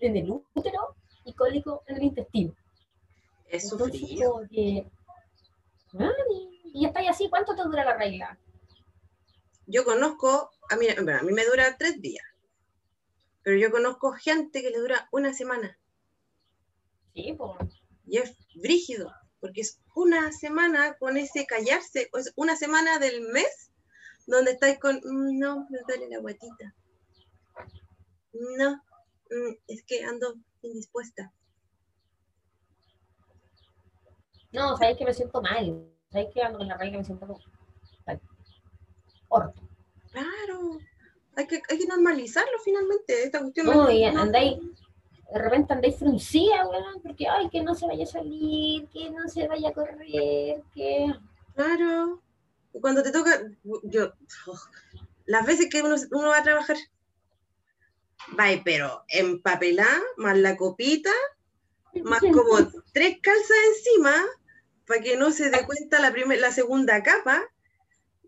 en 0.00 0.16
el 0.16 0.30
útero 0.30 0.96
y 1.24 1.32
cólico 1.34 1.82
en 1.86 1.96
el 1.96 2.02
intestino. 2.04 2.54
Es 3.48 3.68
sufrido. 3.68 4.42
y, 4.50 4.84
y 6.74 6.86
estáis 6.86 7.10
así, 7.10 7.28
¿cuánto 7.28 7.54
te 7.54 7.62
dura 7.62 7.84
la 7.84 7.96
regla? 7.96 8.38
Yo 9.66 9.84
conozco, 9.84 10.50
a 10.70 10.76
mí, 10.76 10.86
a 10.88 11.22
mí 11.22 11.32
me 11.32 11.44
dura 11.44 11.76
tres 11.76 12.00
días, 12.00 12.24
pero 13.42 13.58
yo 13.58 13.70
conozco 13.70 14.12
gente 14.12 14.62
que 14.62 14.70
le 14.70 14.78
dura 14.78 15.08
una 15.12 15.32
semana. 15.34 15.78
Sí, 17.14 17.34
pues. 17.36 17.82
Y 18.06 18.18
es 18.18 18.36
brígido, 18.54 19.12
porque 19.40 19.60
es 19.60 19.80
una 19.94 20.32
semana 20.32 20.96
con 20.98 21.16
ese 21.16 21.46
callarse, 21.46 22.10
es 22.14 22.32
una 22.36 22.56
semana 22.56 22.98
del 22.98 23.20
mes 23.32 23.70
donde 24.26 24.52
estáis 24.52 24.78
con, 24.78 24.96
mm, 24.96 25.38
no, 25.38 25.66
me 25.70 25.78
duele 25.86 26.08
la 26.08 26.20
guatita. 26.20 26.74
No, 28.32 28.76
mm, 28.76 28.80
es 29.66 29.82
que 29.84 30.04
ando 30.04 30.34
indispuesta. 30.62 31.32
No, 34.52 34.76
sabéis 34.76 34.98
que 34.98 35.04
me 35.04 35.14
siento 35.14 35.42
mal. 35.42 35.88
Sabéis 36.10 36.30
que 36.32 36.42
ando 36.42 36.58
con 36.58 36.68
la 36.68 36.76
regla 36.76 36.98
me 36.98 37.04
siento 37.04 37.26
como 37.26 37.38
orto. 39.28 39.62
Claro. 40.10 40.78
Hay 41.36 41.46
que, 41.46 41.60
hay 41.68 41.78
que 41.78 41.86
normalizarlo 41.86 42.58
finalmente. 42.64 43.24
Esta 43.24 43.40
cuestión 43.40 43.66
no, 43.66 43.90
y 43.90 44.04
andáis, 44.04 44.58
de 45.32 45.38
repente 45.38 45.72
andáis 45.72 45.96
fruncida, 45.96 46.66
weón, 46.66 47.00
porque 47.02 47.28
ay, 47.28 47.48
que 47.50 47.62
no 47.62 47.74
se 47.74 47.86
vaya 47.86 48.04
a 48.04 48.06
salir, 48.06 48.88
que 48.88 49.10
no 49.10 49.28
se 49.28 49.46
vaya 49.46 49.68
a 49.68 49.72
correr, 49.72 50.62
que. 50.74 51.14
Claro. 51.54 52.22
Y 52.72 52.80
cuando 52.80 53.02
te 53.02 53.12
toca, 53.12 53.40
yo, 53.84 54.12
oh, 54.46 54.58
las 55.26 55.46
veces 55.46 55.68
que 55.70 55.82
uno, 55.82 55.96
uno 56.10 56.28
va 56.28 56.38
a 56.38 56.42
trabajar, 56.42 56.76
va, 58.38 58.46
pero 58.64 59.04
empapelada, 59.08 60.00
más 60.16 60.36
la 60.36 60.56
copita, 60.56 61.10
más 62.04 62.20
como 62.20 62.58
tres 62.92 63.18
calzas 63.22 63.56
encima, 63.76 64.14
para 64.86 65.00
que 65.00 65.16
no 65.16 65.30
se 65.30 65.50
dé 65.50 65.64
cuenta 65.64 66.00
la, 66.00 66.10
la 66.36 66.52
segunda 66.52 67.02
capa, 67.02 67.42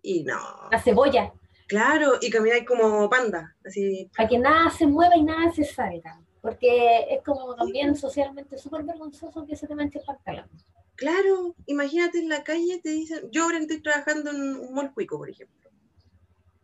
y 0.03 0.24
no. 0.24 0.38
La 0.70 0.81
cebolla. 0.81 1.33
Claro, 1.68 2.14
y 2.20 2.31
caminar 2.31 2.64
como 2.64 3.09
panda, 3.09 3.55
así. 3.64 4.11
Para 4.16 4.29
que 4.29 4.38
nada 4.38 4.70
se 4.70 4.87
mueva 4.87 5.16
y 5.16 5.22
nada 5.22 5.53
se 5.53 5.64
salga, 5.64 6.20
porque 6.42 7.07
es 7.11 7.22
como 7.22 7.55
también 7.55 7.94
socialmente 7.94 8.59
súper 8.59 8.83
vergonzoso 8.83 9.46
que 9.46 9.57
se 9.57 9.68
te 9.68 9.74
manche 9.74 10.00
el 10.00 10.05
pantalón. 10.05 10.48
Claro, 10.96 11.55
imagínate 11.66 12.18
en 12.18 12.29
la 12.29 12.42
calle, 12.42 12.81
te 12.83 12.90
dicen, 12.90 13.31
yo 13.31 13.44
ahora 13.44 13.59
estoy 13.59 13.81
trabajando 13.81 14.31
en 14.31 14.57
un 14.57 14.74
mall 14.74 14.92
cuico, 14.92 15.16
por 15.16 15.31
ejemplo. 15.31 15.70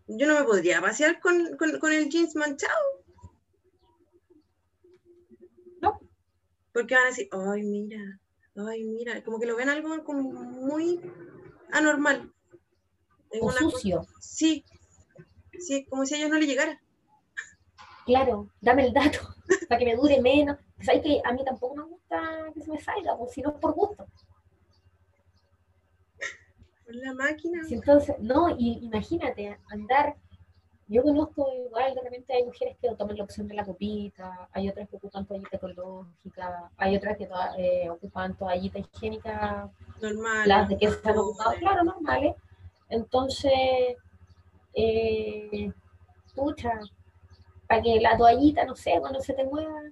Yo 0.09 0.27
no 0.27 0.35
me 0.35 0.45
podría 0.45 0.81
pasear 0.81 1.21
con, 1.21 1.57
con, 1.57 1.79
con 1.79 1.93
el 1.93 2.09
jeans 2.09 2.35
manchado. 2.37 2.75
Porque 6.77 6.95
van 6.95 7.05
a 7.05 7.09
decir, 7.09 7.27
ay, 7.33 7.63
mira, 7.63 8.21
ay, 8.55 8.85
mira, 8.85 9.25
como 9.25 9.41
que 9.41 9.47
lo 9.47 9.57
ven 9.57 9.71
algo 9.71 10.05
como 10.05 10.31
muy 10.31 11.01
anormal. 11.73 12.31
o 13.41 13.51
sucio. 13.51 14.07
Sí, 14.21 14.63
sí, 15.59 15.87
como 15.87 16.05
si 16.05 16.15
a 16.15 16.19
ellos 16.19 16.29
no 16.29 16.39
le 16.39 16.47
llegara. 16.47 16.79
Claro, 18.05 18.51
dame 18.61 18.85
el 18.89 18.93
dato, 18.93 19.21
para 19.71 19.79
que 19.79 19.87
me 19.87 19.97
dure 19.97 20.21
menos. 20.21 20.59
Sabes 20.83 21.01
que 21.01 21.23
a 21.25 21.33
mí 21.33 21.43
tampoco 21.47 21.77
me 21.77 21.85
gusta 21.85 22.53
que 22.53 22.61
se 22.61 22.71
me 22.71 22.79
salga, 22.79 23.17
pues 23.17 23.33
si 23.33 23.41
no 23.41 23.53
es 23.53 23.57
por 23.57 23.73
gusto. 23.73 24.07
Con 26.85 27.01
la 27.01 27.15
máquina. 27.15 27.63
entonces, 27.71 28.17
no, 28.19 28.51
y 28.51 28.85
imagínate, 28.85 29.59
andar 29.71 30.15
yo 30.89 31.03
conozco 31.03 31.53
igual, 31.53 31.95
de 31.95 32.01
repente 32.01 32.33
hay 32.33 32.45
mujeres 32.45 32.77
que 32.81 32.95
toman 32.95 33.17
la 33.17 33.25
opción 33.25 33.49
de 33.49 33.55
la 33.55 33.65
copita, 33.65 34.49
hay 34.53 34.69
otras 34.69 34.89
que 34.89 34.97
ocupan 34.97 35.27
toallita 35.27 35.57
ecológica, 35.57 36.71
hay 36.77 36.97
otras 36.97 37.17
que 37.19 37.29
eh, 37.59 37.91
ocupan 37.91 38.37
toallita 38.37 38.79
higiénica, 38.79 39.69
normal, 40.01 40.49
las 40.49 40.69
de 40.69 40.79
que 40.79 40.91
se 40.91 41.09
han 41.09 41.19
ocupado, 41.19 41.55
claro, 41.59 41.85
normales. 41.85 42.37
Entonces, 42.89 43.97
eh, 44.75 45.73
pucha, 46.37 46.79
para 47.67 47.83
que 47.83 48.01
la 48.01 48.17
toallita, 48.17 48.65
no 48.65 48.77
sé, 48.77 48.95
cuando 49.01 49.21
se 49.21 49.35
te 49.35 49.45
mueva, 49.45 49.83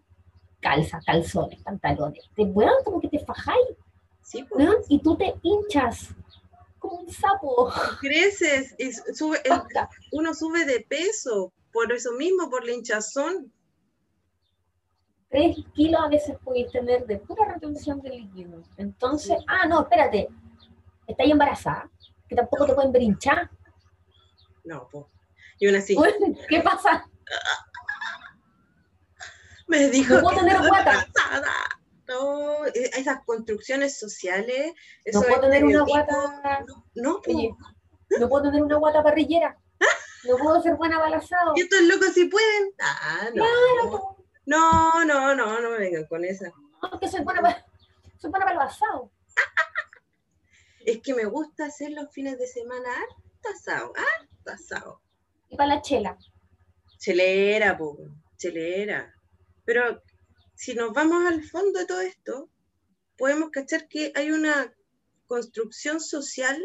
calza, 0.61 1.01
calzones, 1.05 1.61
pantalones, 1.63 2.31
te 2.37 2.45
muevan 2.45 2.85
como 2.85 3.01
que 3.01 3.09
te 3.09 3.19
fajáis, 3.19 3.77
sí, 4.23 4.45
pues. 4.49 4.87
y 4.89 5.01
tú 5.01 5.17
te 5.17 5.35
hinchas 5.43 6.15
como 6.85 7.01
un 7.01 7.11
sapo. 7.11 7.73
Creces, 8.01 8.75
y 8.79 8.93
sube, 8.93 9.41
uno 10.13 10.35
sube 10.35 10.65
de 10.65 10.81
peso, 10.81 11.53
por 11.73 11.93
eso 11.93 12.13
mismo, 12.13 12.51
por 12.51 12.65
la 12.65 12.73
hinchazón. 12.73 13.53
Tres 15.31 15.57
kilos 15.75 16.01
a 16.01 16.09
veces 16.09 16.37
puedes 16.45 16.71
tener 16.71 17.07
de 17.07 17.19
pura 17.19 17.53
retención 17.53 18.01
de 18.03 18.11
líquido. 18.11 18.63
Entonces, 18.77 19.39
ah, 19.49 19.67
no, 19.67 19.83
espérate, 19.83 20.29
¿estás 21.07 21.29
embarazada? 21.29 21.91
Que 22.29 22.37
tampoco 22.37 22.67
te 22.67 22.75
pueden 22.75 22.93
ver 22.93 23.03
hinchar. 23.03 23.51
No, 24.65 24.89
pues. 24.93 25.07
Y 25.59 25.67
una 25.67 25.79
así. 25.79 25.97
¿Qué 26.49 26.61
pasa? 26.61 27.09
Me 29.67 29.89
dijo. 29.89 30.21
Puedo 30.21 30.39
tener 30.39 30.59
guata. 30.59 31.07
No, 31.33 31.41
e, 32.75 32.91
esas 32.99 33.25
construcciones 33.25 33.99
sociales. 33.99 34.75
no 35.13 35.23
puedo 35.23 35.41
tener 35.41 35.65
una 35.65 35.83
guata. 35.83 36.65
No, 36.95 37.21
no, 38.19 38.29
puedo 38.29 38.45
tener 38.45 38.63
una 38.63 38.77
guata 38.77 39.03
parrillera. 39.03 39.59
No 40.25 40.37
puedo 40.39 40.63
ser 40.63 40.77
buena 40.77 40.99
balazado. 40.99 41.53
¿Y 41.57 41.63
estos 41.63 41.83
locos 41.83 42.15
sí 42.15 42.27
pueden? 42.27 42.73
Ah, 42.81 43.29
no. 43.35 43.45
Claro. 43.45 44.17
No, 44.47 45.05
no, 45.05 45.35
no, 45.35 45.61
no 45.61 45.71
me 45.71 45.79
vengan 45.79 46.07
con 46.07 46.25
esa. 46.25 46.53
No, 46.83 46.99
que 46.99 47.09
soy 47.09 47.23
buena 47.23 47.41
para, 47.41 47.67
soy 48.19 48.31
buena 48.31 48.47
para 48.47 48.57
el 48.57 48.69
asado. 48.69 49.11
es 50.87 51.01
que 51.03 51.15
me 51.15 51.25
gusta 51.25 51.67
hacer 51.67 51.91
los 51.93 52.11
fines 52.13 52.39
de 52.39 52.47
semana 52.47 52.89
harto 52.91 53.49
asado, 53.55 53.93
harto 53.97 54.51
asado. 54.51 55.01
Y 55.49 55.57
para 55.57 55.77
la 55.77 55.83
chela. 55.83 56.19
Chelera, 56.99 57.77
po, 57.77 57.99
chelera. 58.37 59.15
Pero 59.65 60.03
si 60.55 60.75
nos 60.75 60.93
vamos 60.93 61.27
al 61.27 61.43
fondo 61.45 61.79
de 61.79 61.87
todo 61.87 62.01
esto, 62.01 62.49
podemos 63.17 63.51
cachar 63.51 63.89
que 63.89 64.13
hay 64.15 64.31
una 64.31 64.75
construcción 65.27 66.01
social 66.01 66.63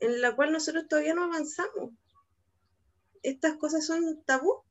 en 0.00 0.20
la 0.20 0.34
cual 0.34 0.52
nosotros 0.52 0.88
todavía 0.88 1.14
no 1.14 1.24
avanzamos. 1.24 1.92
Estas 3.22 3.56
cosas 3.56 3.86
son 3.86 4.22
tabú 4.24 4.62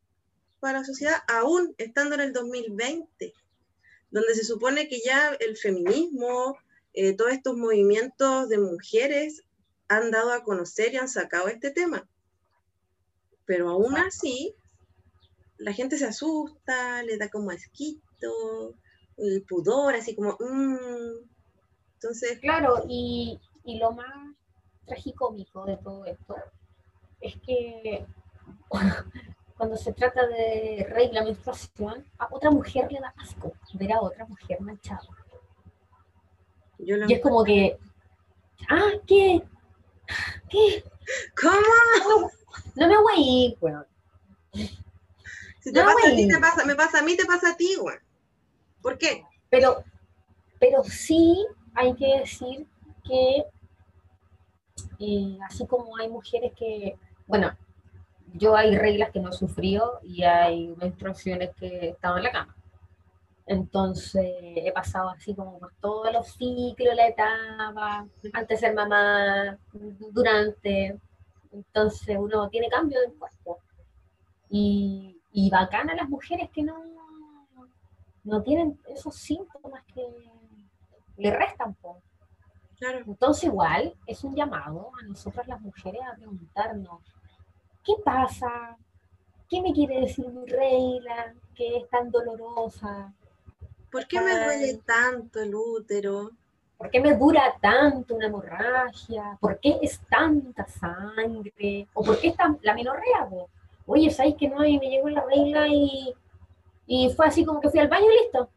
para 0.60 0.80
la 0.80 0.86
sociedad, 0.86 1.22
aún 1.28 1.74
estando 1.78 2.16
en 2.16 2.22
el 2.22 2.34
2020, 2.34 3.34
donde 4.12 4.36
se 4.36 4.44
supone 4.44 4.90
que 4.90 5.00
ya 5.06 5.30
el 5.40 5.56
feminismo, 5.56 6.58
eh, 6.94 7.16
todos 7.16 7.32
estos 7.32 7.56
movimientos 7.56 8.50
de 8.50 8.58
mujeres 8.58 9.44
han 9.88 10.12
dado 10.12 10.34
a 10.34 10.44
conocer 10.44 10.94
y 10.94 10.98
han 10.98 11.10
sacado 11.10 11.48
este 11.48 11.72
tema. 11.72 12.10
Pero 13.46 13.70
aún 13.70 13.96
así, 13.98 14.56
la 15.58 15.74
gente 15.74 15.98
se 15.98 16.06
asusta, 16.06 17.04
le 17.04 17.18
da 17.18 17.30
como 17.30 17.52
asquito, 17.52 18.09
el 19.18 19.44
pudor, 19.48 19.96
así 19.96 20.16
como, 20.16 20.38
mm. 20.40 21.28
entonces... 21.96 22.40
Claro, 22.40 22.84
y, 22.88 23.40
y 23.64 23.78
lo 23.78 23.92
más 23.92 24.36
tragicómico 24.86 25.66
de 25.66 25.78
todo 25.78 26.06
esto 26.06 26.36
es 27.22 27.36
que 27.46 28.06
cuando 29.58 29.78
se 29.78 29.94
trata 29.94 30.26
de 30.28 30.88
regla 30.90 31.24
menstruación, 31.24 32.06
a 32.18 32.28
otra 32.32 32.52
mujer 32.52 32.92
le 32.92 33.00
da 33.00 33.14
asco 33.18 33.54
ver 33.74 33.94
a 33.94 34.02
otra 34.02 34.26
mujer 34.26 34.60
manchada. 34.62 35.02
Yo 36.80 36.96
Y 37.08 37.14
es 37.14 37.22
como 37.22 37.44
que, 37.44 37.78
ah, 38.70 38.92
¿qué? 39.06 39.42
¿Qué? 40.50 40.84
¿Cómo? 41.40 42.32
No 42.76 42.88
me 42.88 42.98
voy 42.98 43.14
a 43.14 43.18
ir, 43.18 43.58
weón. 43.60 43.86
Si 45.60 45.74
te 45.74 45.84
No, 45.84 45.86
pasa 45.86 46.10
a 46.10 46.16
ti, 46.16 46.28
te 46.28 46.40
pasa, 46.40 46.66
me 46.66 46.76
pasa 46.76 47.00
a 47.00 47.02
mí, 47.04 47.18
te 47.18 47.26
pasa 47.26 47.50
a 47.52 47.58
ti, 47.58 47.76
güey. 47.76 47.98
¿Por 48.82 48.98
qué? 48.98 49.24
Pero, 49.50 49.84
pero 50.60 50.84
sí 50.84 51.46
hay 51.76 51.96
que 51.96 52.20
decir 52.20 52.68
que 53.04 53.46
eh, 55.00 55.38
así 55.46 55.66
como 55.66 55.98
hay 55.98 56.10
mujeres 56.10 56.54
que, 56.56 56.98
bueno, 57.28 57.52
yo 58.34 58.56
hay 58.56 58.78
reglas 58.78 59.12
que 59.12 59.20
no 59.20 59.30
he 59.30 59.34
sufrido 59.34 60.00
y 60.04 60.24
hay 60.24 60.76
menstruaciones 60.78 61.52
que 61.56 61.68
he 61.68 61.90
estado 61.90 62.18
en 62.18 62.24
la 62.24 62.32
cama. 62.32 62.56
Entonces 63.46 64.32
he 64.56 64.72
pasado 64.72 65.10
así 65.10 65.34
como 65.34 65.58
por 65.58 65.74
todos 65.82 66.14
los 66.14 66.28
ciclos, 66.34 66.96
la 66.96 67.08
etapa, 67.08 68.08
antes 68.34 68.62
de 68.62 68.68
ser 68.68 68.76
mamá, 68.76 69.58
durante. 70.14 71.00
Entonces 71.52 72.16
uno 72.20 72.48
tiene 72.50 72.70
cambio 72.70 73.02
del 73.02 73.14
cuerpo. 73.14 73.60
Y, 74.50 75.20
y 75.32 75.50
bacana 75.50 75.96
las 75.96 76.10
mujeres 76.10 76.50
que 76.52 76.62
no, 76.62 76.84
no 78.30 78.42
tienen 78.42 78.80
esos 78.88 79.16
síntomas 79.16 79.84
que 79.94 80.06
le 81.18 81.32
restan. 81.32 81.74
po. 81.76 82.02
Claro. 82.78 83.00
Entonces 83.06 83.46
igual 83.46 83.94
es 84.06 84.24
un 84.24 84.36
llamado 84.36 84.92
a 85.02 85.06
nosotras 85.06 85.48
las 85.48 85.60
mujeres 85.60 86.02
a 86.10 86.16
preguntarnos, 86.16 87.02
¿qué 87.84 87.94
pasa? 88.04 88.78
¿Qué 89.50 89.62
me 89.62 89.74
quiere 89.74 90.02
decir 90.02 90.28
mi 90.28 90.46
regla? 90.46 91.34
¿Qué 91.56 91.78
es 91.78 91.90
tan 91.90 92.10
dolorosa? 92.10 93.14
¿Por 93.92 94.08
qué 94.08 94.22
me 94.22 94.46
duele 94.46 94.80
tanto 94.86 95.42
el 95.42 95.54
útero? 95.56 96.32
¿Por 96.78 96.90
qué 96.90 97.02
me 97.02 97.16
dura 97.16 97.56
tanto 97.60 98.16
una 98.16 98.28
hemorragia? 98.28 99.38
¿Por 99.42 99.60
qué 99.60 99.80
es 99.82 100.00
tanta 100.08 100.66
sangre? 100.68 101.88
¿O 101.94 102.04
por 102.04 102.20
qué 102.20 102.30
está 102.30 102.56
la 102.62 102.74
menorrea? 102.74 103.28
Oye, 103.86 104.10
¿sabes 104.12 104.36
que 104.36 104.48
no? 104.48 104.64
Y 104.64 104.80
me 104.80 104.90
llegó 104.90 105.10
la 105.10 105.26
regla 105.26 105.68
y, 105.68 106.14
y 106.92 107.08
fue 107.12 107.28
así 107.28 107.46
como 107.46 107.62
que 107.62 107.70
fui 107.70 107.80
al 107.80 107.88
baño 107.88 108.08
y 108.12 108.24
listo. 108.24 108.50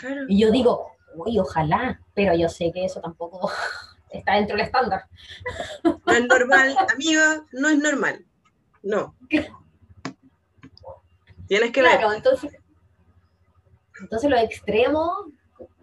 Claro. 0.00 0.24
Y 0.26 0.40
yo 0.40 0.50
digo, 0.50 0.92
uy, 1.16 1.38
ojalá, 1.38 2.00
pero 2.14 2.34
yo 2.34 2.48
sé 2.48 2.72
que 2.72 2.86
eso 2.86 2.98
tampoco 3.02 3.50
está 4.10 4.36
dentro 4.36 4.56
del 4.56 4.64
estándar. 4.64 5.04
No 5.84 6.12
es 6.14 6.26
normal, 6.26 6.74
amiga, 6.94 7.44
no 7.52 7.68
es 7.68 7.78
normal. 7.78 8.24
No. 8.82 9.14
Tienes 11.46 11.72
que 11.72 11.82
ver. 11.82 12.00
Entonces, 12.14 12.56
entonces 14.00 14.30
los 14.30 14.40
extremos, 14.40 15.26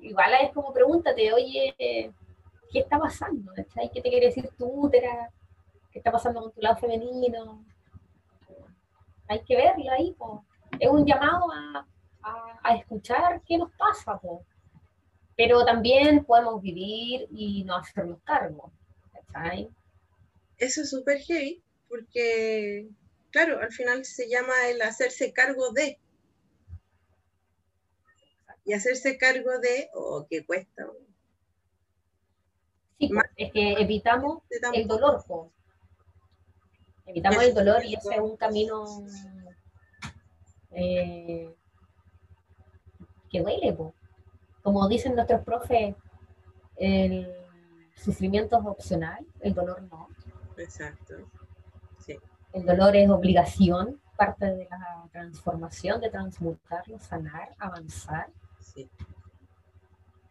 igual 0.01 0.31
es 0.41 0.51
como 0.53 0.73
pregúntate, 0.73 1.31
oye, 1.33 1.75
¿qué 1.77 2.79
está 2.79 2.97
pasando? 2.97 3.53
¿Qué 3.53 4.01
te 4.01 4.09
quiere 4.09 4.25
decir 4.25 4.49
tu 4.57 4.65
útera? 4.65 5.29
¿Qué 5.91 5.99
está 5.99 6.11
pasando 6.11 6.41
con 6.41 6.51
tu 6.51 6.61
lado 6.61 6.77
femenino? 6.77 7.63
Hay 9.27 9.43
que 9.43 9.55
verlo 9.55 9.91
ahí, 9.91 10.13
po. 10.13 10.43
Es 10.79 10.89
un 10.89 11.05
llamado 11.05 11.51
a, 11.51 11.88
a- 12.23 12.59
a 12.63 12.75
escuchar 12.75 13.41
qué 13.47 13.57
nos 13.57 13.71
pasa, 13.73 14.19
pero 15.36 15.65
también 15.65 16.23
podemos 16.25 16.62
vivir 16.62 17.27
y 17.31 17.63
no 17.63 17.75
hacernos 17.75 18.19
cargo. 18.23 18.71
¿cachai? 19.31 19.69
Eso 20.57 20.81
es 20.81 20.89
súper 20.89 21.19
heavy, 21.19 21.62
porque, 21.89 22.88
claro, 23.31 23.59
al 23.59 23.71
final 23.71 24.05
se 24.05 24.29
llama 24.29 24.53
el 24.69 24.81
hacerse 24.81 25.33
cargo 25.33 25.71
de. 25.71 25.99
Y 28.65 28.73
hacerse 28.73 29.17
cargo 29.17 29.59
de, 29.59 29.89
oh, 29.93 30.25
que 30.29 30.45
cuesta. 30.45 30.86
Sí, 32.99 33.09
Más- 33.09 33.25
es 33.36 33.51
que 33.51 33.73
evitamos 33.73 34.43
el 34.73 34.88
dolor, 34.88 35.23
po. 35.27 35.51
Evitamos 37.05 37.43
el 37.43 37.53
dolor 37.53 37.83
y 37.83 37.95
ese 37.95 38.13
es 38.13 38.21
un 38.21 38.38
camino 38.38 38.86
eh, 40.73 41.55
que 43.29 43.41
duele, 43.41 43.73
po. 43.73 43.93
Como 44.62 44.88
dicen 44.88 45.15
nuestros 45.15 45.41
profes, 45.43 45.95
el 46.75 47.31
sufrimiento 47.95 48.59
es 48.59 48.65
opcional, 48.65 49.25
el 49.41 49.53
dolor 49.53 49.81
no. 49.83 50.07
Exacto. 50.57 51.15
Sí. 51.99 52.17
El 52.53 52.65
dolor 52.65 52.95
es 52.95 53.09
obligación, 53.09 53.99
parte 54.15 54.45
de 54.45 54.67
la 54.69 55.07
transformación, 55.12 56.01
de 56.01 56.09
transmutarlo, 56.09 56.99
sanar, 56.99 57.49
avanzar. 57.57 58.27
Sí. 58.59 58.89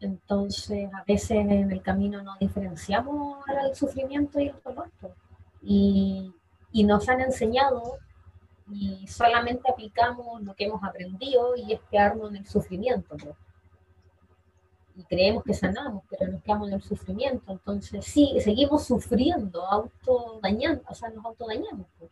Entonces, 0.01 0.91
a 0.93 1.05
veces 1.05 1.31
en 1.31 1.71
el 1.71 1.83
camino 1.83 2.23
no 2.23 2.37
diferenciamos 2.41 3.45
el 3.49 3.75
sufrimiento 3.75 4.41
y 4.41 4.49
el 4.49 4.63
dolor. 4.65 4.91
Y, 5.61 6.35
y 6.73 6.85
nos 6.85 7.09
han 7.09 7.21
enseñado 7.21 7.99
y 8.73 9.07
solamente 9.07 9.71
aplicamos 9.71 10.43
lo 10.43 10.55
que 10.55 10.65
hemos 10.65 10.83
aprendido 10.83 11.55
y 11.57 11.73
es 11.73 11.81
quedarnos 11.91 12.31
en 12.31 12.37
el 12.37 12.47
sufrimiento. 12.47 13.17
po. 13.17 13.37
Y 14.95 15.05
creemos 15.05 15.45
que 15.45 15.55
sanamos, 15.55 16.05
pero 16.09 16.31
nos 16.31 16.43
quedamos 16.43 16.69
en 16.69 16.75
el 16.75 16.83
sufrimiento. 16.83 17.53
Entonces, 17.53 18.05
sí, 18.05 18.39
seguimos 18.41 18.87
sufriendo, 18.87 19.65
autodañando, 19.67 20.83
o 20.89 20.95
sea, 20.95 21.11
nos 21.11 21.25
autodañamos. 21.25 21.87
po. 21.99 22.09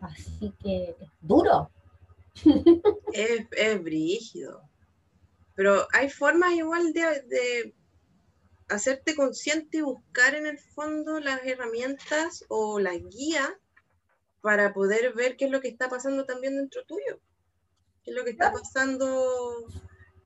Así 0.00 0.52
que 0.62 0.96
es 1.00 1.10
duro. 1.20 1.70
Es, 3.12 3.46
es 3.50 3.82
brígido. 3.82 4.62
Pero 5.54 5.86
hay 5.92 6.08
formas 6.08 6.52
igual 6.52 6.92
de, 6.92 7.02
de 7.22 7.74
hacerte 8.68 9.14
consciente 9.14 9.78
y 9.78 9.82
buscar 9.82 10.34
en 10.34 10.46
el 10.46 10.58
fondo 10.58 11.20
las 11.20 11.44
herramientas 11.44 12.44
o 12.48 12.78
la 12.78 12.94
guía 12.94 13.58
para 14.40 14.72
poder 14.72 15.12
ver 15.14 15.36
qué 15.36 15.46
es 15.46 15.50
lo 15.50 15.60
que 15.60 15.68
está 15.68 15.88
pasando 15.88 16.24
también 16.24 16.56
dentro 16.56 16.84
tuyo. 16.84 17.20
Qué 18.04 18.10
es 18.10 18.16
lo 18.16 18.24
que 18.24 18.30
está 18.30 18.52
pasando 18.52 19.66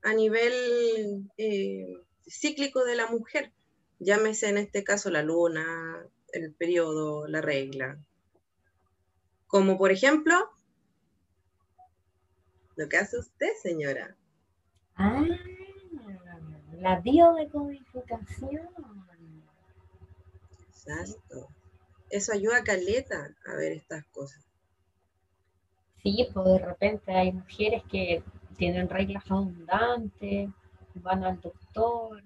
a 0.03 0.13
nivel 0.13 1.29
eh, 1.37 2.01
cíclico 2.27 2.83
de 2.85 2.95
la 2.95 3.07
mujer. 3.07 3.51
Llámese 3.99 4.49
en 4.49 4.57
este 4.57 4.83
caso 4.83 5.09
la 5.09 5.23
luna, 5.23 6.05
el 6.31 6.53
periodo, 6.53 7.27
la 7.27 7.41
regla. 7.41 7.97
Como 9.47 9.77
por 9.77 9.91
ejemplo, 9.91 10.51
lo 12.75 12.89
que 12.89 12.97
hace 12.97 13.17
usted, 13.17 13.53
señora. 13.61 14.15
Ah, 14.95 15.23
la 16.79 16.99
biodecodificación. 16.99 18.69
Exacto. 20.67 21.49
Eso 22.09 22.33
ayuda 22.33 22.57
a 22.57 22.63
Caleta 22.63 23.35
a 23.47 23.55
ver 23.55 23.73
estas 23.73 24.05
cosas. 24.07 24.43
Sí, 26.01 26.27
pues 26.33 26.45
de 26.45 26.59
repente 26.59 27.11
hay 27.11 27.31
mujeres 27.31 27.83
que 27.89 28.23
tienen 28.57 28.89
reglas 28.89 29.23
abundantes, 29.29 30.49
van 30.95 31.23
al 31.23 31.41
doctor, 31.41 32.21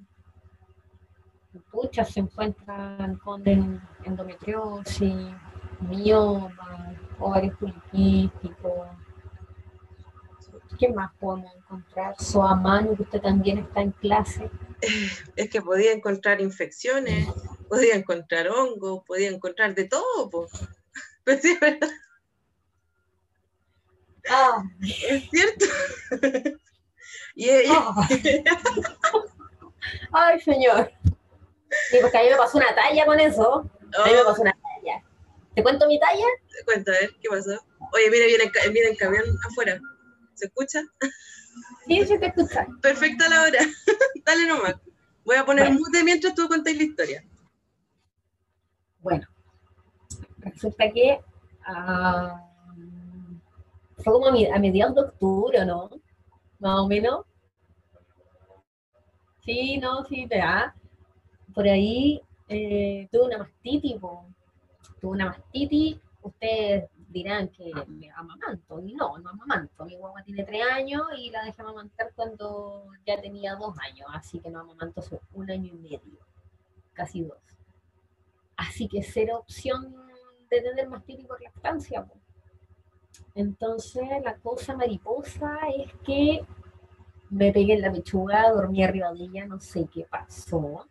muchas 1.73 2.09
se 2.11 2.19
encuentran 2.19 3.17
con 3.17 3.47
en- 3.47 3.81
endometriosis, 4.03 5.33
mioma, 5.81 6.93
ovarios 7.19 7.55
poliquísticos. 7.57 8.87
¿Qué 10.77 10.89
más 10.89 11.11
podemos 11.19 11.53
encontrar? 11.55 12.15
Soamano, 12.19 12.95
que 12.95 13.03
usted 13.03 13.21
también 13.21 13.59
está 13.59 13.81
en 13.81 13.91
clase. 13.91 14.49
Es 15.35 15.49
que 15.49 15.61
podía 15.61 15.91
encontrar 15.91 16.39
infecciones, 16.41 17.27
podía 17.69 17.95
encontrar 17.95 18.49
hongos, 18.49 19.03
podía 19.05 19.29
encontrar 19.29 19.73
de 19.75 19.85
todo, 19.85 20.29
po. 20.29 20.47
Pero 21.23 21.41
sí, 21.41 21.51
es 21.51 21.59
verdad, 21.59 21.89
Ah, 24.29 24.61
es 24.81 25.29
cierto. 25.31 25.65
y, 27.35 27.49
y- 27.49 27.63
ah. 27.69 27.93
Ay, 30.11 30.39
señor. 30.41 30.91
Sí, 31.89 31.97
porque 32.01 32.17
a 32.17 32.23
mí 32.23 32.29
me 32.29 32.35
pasó 32.37 32.57
una 32.57 32.75
talla 32.75 33.05
con 33.05 33.19
eso. 33.19 33.59
A 33.97 34.05
mí 34.05 34.11
me 34.13 34.21
oh, 34.21 34.25
pasó 34.25 34.41
una 34.41 34.51
talla. 34.51 35.03
¿Te 35.55 35.63
cuento 35.63 35.87
mi 35.87 35.99
talla? 35.99 36.25
cuenta, 36.65 36.91
a 36.91 36.99
ver, 36.99 37.11
¿qué 37.21 37.29
pasó? 37.29 37.51
Oye, 37.93 38.11
mira, 38.11 38.25
viene, 38.27 38.51
viene 38.71 38.89
el 38.89 38.97
camión 38.97 39.23
afuera. 39.49 39.79
¿Se 40.35 40.45
escucha? 40.45 40.81
Sí, 41.87 42.05
sí, 42.05 42.19
te 42.19 42.27
escuchas. 42.27 42.67
Perfecta 42.81 43.27
la 43.29 43.43
hora. 43.43 43.59
Dale 44.25 44.45
nomás. 44.45 44.75
Voy 45.23 45.37
a 45.37 45.45
poner 45.45 45.65
Bueno. 45.65 45.79
mute 45.79 46.03
mientras 46.03 46.35
tú 46.35 46.47
contáis 46.47 46.77
la 46.77 46.83
historia. 46.83 47.23
Bueno, 49.01 49.27
resulta 50.39 50.91
que 50.91 51.19
ah, 51.65 52.45
fue 53.97 54.13
como 54.13 54.27
a, 54.27 54.59
mediados 54.59 54.95
de 54.95 55.01
octubre, 55.01 55.65
¿no? 55.65 55.89
más 56.59 56.79
o 56.79 56.87
menos. 56.87 57.25
Sí, 59.43 59.77
no, 59.77 60.03
sí, 60.05 60.27
te 60.27 60.37
da. 60.37 60.75
Por 61.53 61.65
ahí 61.65 62.21
eh, 62.47 63.07
tuve 63.11 63.25
una 63.25 63.37
mastitis, 63.39 63.97
po. 63.97 64.25
tuve 65.01 65.11
una 65.11 65.25
mastitis. 65.27 65.97
Ustedes 66.21 66.89
dirán 67.07 67.47
que 67.49 67.71
me 67.87 68.11
amamanto, 68.11 68.79
y 68.81 68.93
no, 68.93 69.17
no 69.17 69.29
amamanto. 69.29 69.85
Mi 69.85 69.95
guagua 69.95 70.21
tiene 70.23 70.43
tres 70.43 70.61
años 70.71 71.03
y 71.17 71.31
la 71.31 71.43
dejé 71.43 71.61
amamantar 71.61 72.11
cuando 72.13 72.85
ya 73.05 73.19
tenía 73.19 73.55
dos 73.55 73.75
años, 73.79 74.07
así 74.13 74.39
que 74.39 74.51
no 74.51 74.59
amamanto 74.59 75.01
un 75.33 75.49
año 75.49 75.73
y 75.73 75.77
medio, 75.77 76.19
casi 76.93 77.23
dos. 77.23 77.37
Así 78.59 78.89
que 78.89 79.01
cero 79.01 79.37
opción 79.39 79.95
de 80.49 80.61
tener 80.61 80.89
mastitis 80.89 81.25
por 81.25 81.41
lactancia. 81.41 82.03
po. 82.03 82.15
Entonces, 83.33 84.03
la 84.21 84.35
cosa 84.37 84.75
mariposa 84.75 85.57
es 85.77 85.93
que 86.05 86.45
me 87.29 87.53
pegué 87.53 87.75
en 87.75 87.81
la 87.81 87.91
pechuga, 87.91 88.51
dormí 88.51 88.83
arriba 88.83 89.13
de 89.13 89.23
ella, 89.23 89.45
no 89.45 89.61
sé 89.61 89.87
qué 89.93 90.05
pasó. 90.09 90.89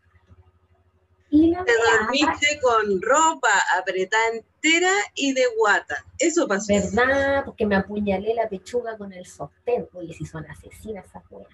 Y 1.28 1.50
la 1.50 1.62
Te 1.62 1.72
dormiste 1.74 2.58
con 2.62 3.02
ropa 3.02 3.50
apretada 3.78 4.28
entera 4.32 4.92
y 5.14 5.34
de 5.34 5.44
guata. 5.58 6.06
Eso 6.18 6.48
pasó. 6.48 6.72
¿verdad? 6.72 7.44
Porque 7.44 7.66
me 7.66 7.76
apuñalé 7.76 8.32
la 8.34 8.48
pechuga 8.48 8.96
con 8.96 9.12
el 9.12 9.26
sostén. 9.26 9.86
Oye, 9.92 10.14
si 10.14 10.24
son 10.24 10.46
asesinas 10.46 11.04
esas 11.04 11.22
weas. 11.28 11.50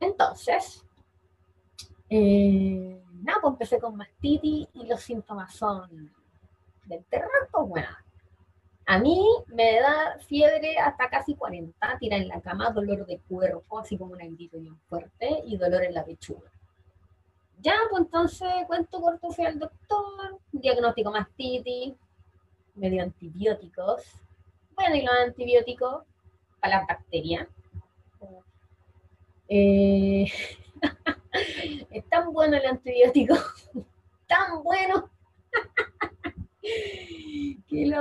Entonces, 0.00 0.86
eh, 2.10 3.02
nada, 3.22 3.40
pues 3.40 3.52
empecé 3.52 3.78
con 3.80 3.96
mastitis 3.96 4.68
y 4.74 4.86
los 4.86 5.00
síntomas 5.00 5.54
son 5.54 6.12
del 6.84 7.04
terror, 7.06 7.48
pues 7.50 7.68
bueno. 7.68 7.88
A 8.88 8.98
mí 8.98 9.20
me 9.48 9.80
da 9.80 10.16
fiebre 10.28 10.78
hasta 10.78 11.10
casi 11.10 11.34
40, 11.34 11.98
tira 11.98 12.16
en 12.16 12.28
la 12.28 12.40
cama, 12.40 12.70
dolor 12.70 13.04
de 13.04 13.18
cuerpo, 13.18 13.80
así 13.80 13.98
como 13.98 14.12
un 14.12 14.36
grito 14.36 14.58
fuerte, 14.88 15.42
y 15.44 15.56
dolor 15.56 15.82
en 15.82 15.94
la 15.94 16.04
pechuga. 16.04 16.52
Ya, 17.60 17.74
pues 17.90 18.04
entonces, 18.04 18.48
cuento 18.68 19.00
corto, 19.00 19.30
fui 19.30 19.44
al 19.44 19.58
doctor, 19.58 20.38
diagnóstico 20.52 21.10
mastitis, 21.10 21.94
me 22.76 22.90
dio 22.90 23.02
antibióticos. 23.02 24.02
Bueno, 24.76 24.94
y 24.94 25.02
los 25.02 25.14
antibióticos 25.16 26.04
para 26.60 26.78
las 26.78 26.86
bacterias. 26.86 27.48
Eh, 29.48 30.30
es 31.90 32.08
tan 32.08 32.32
bueno 32.32 32.56
el 32.56 32.66
antibiótico, 32.66 33.34
tan 34.28 34.62
bueno. 34.62 35.10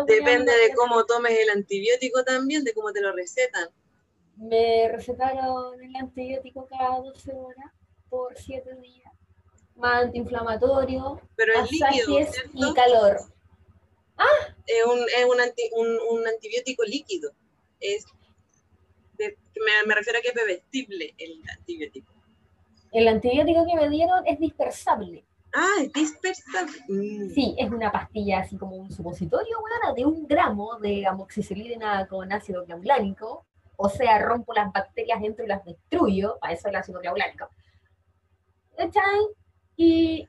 Depende 0.07 0.51
de 0.51 0.73
cómo 0.75 1.05
tomes 1.05 1.37
el 1.39 1.49
antibiótico 1.49 2.23
también, 2.23 2.63
de 2.63 2.73
cómo 2.73 2.91
te 2.91 3.01
lo 3.01 3.11
recetan. 3.13 3.69
Me 4.37 4.87
recetaron 4.89 5.81
el 5.81 5.95
antibiótico 5.95 6.67
cada 6.67 6.99
12 6.99 7.31
horas 7.33 7.71
por 8.09 8.35
7 8.37 8.75
días. 8.81 9.11
Más 9.75 10.03
antiinflamatorio, 10.05 11.21
Pero 11.35 11.53
líquido, 11.63 12.19
masajes 12.19 12.43
y 12.53 12.73
calor. 12.73 13.17
Es 14.65 14.85
un, 14.85 14.99
es 14.99 15.25
un, 15.25 15.39
anti- 15.41 15.69
un- 15.73 15.99
un 16.19 16.27
antibiótico 16.27 16.83
líquido. 16.83 17.31
Es 17.81 18.05
de- 19.17 19.37
me, 19.63 19.87
me 19.87 19.95
refiero 19.95 20.19
a 20.19 20.21
que 20.21 20.29
es 20.29 20.33
bebestible 20.33 21.13
el 21.17 21.41
antibiótico. 21.57 22.13
El 22.95 23.09
antibiótico 23.09 23.65
que 23.65 23.75
me 23.75 23.89
dieron 23.89 24.25
es 24.25 24.39
dispersable. 24.39 25.25
Ah, 25.53 25.81
es 25.81 25.91
dispersable. 25.91 26.79
Mm. 26.87 27.29
Sí, 27.29 27.53
es 27.57 27.69
una 27.69 27.91
pastilla 27.91 28.39
así 28.39 28.57
como 28.57 28.77
un 28.77 28.89
supositorio, 28.89 29.57
weona, 29.59 29.93
de 29.93 30.05
un 30.05 30.25
gramo 30.25 30.79
de 30.79 31.05
amoxicilina 31.05 32.07
con 32.07 32.31
ácido 32.31 32.63
clavulánico. 32.63 33.45
O 33.75 33.89
sea, 33.89 34.19
rompo 34.19 34.53
las 34.53 34.71
bacterias 34.71 35.19
dentro 35.19 35.43
y 35.43 35.49
las 35.49 35.65
destruyo. 35.65 36.37
Para 36.39 36.53
eso 36.53 36.69
el 36.69 36.75
ácido 36.77 37.01
clavulánico. 37.01 37.49
¿Cachai? 38.77 39.27
Y 39.75 40.25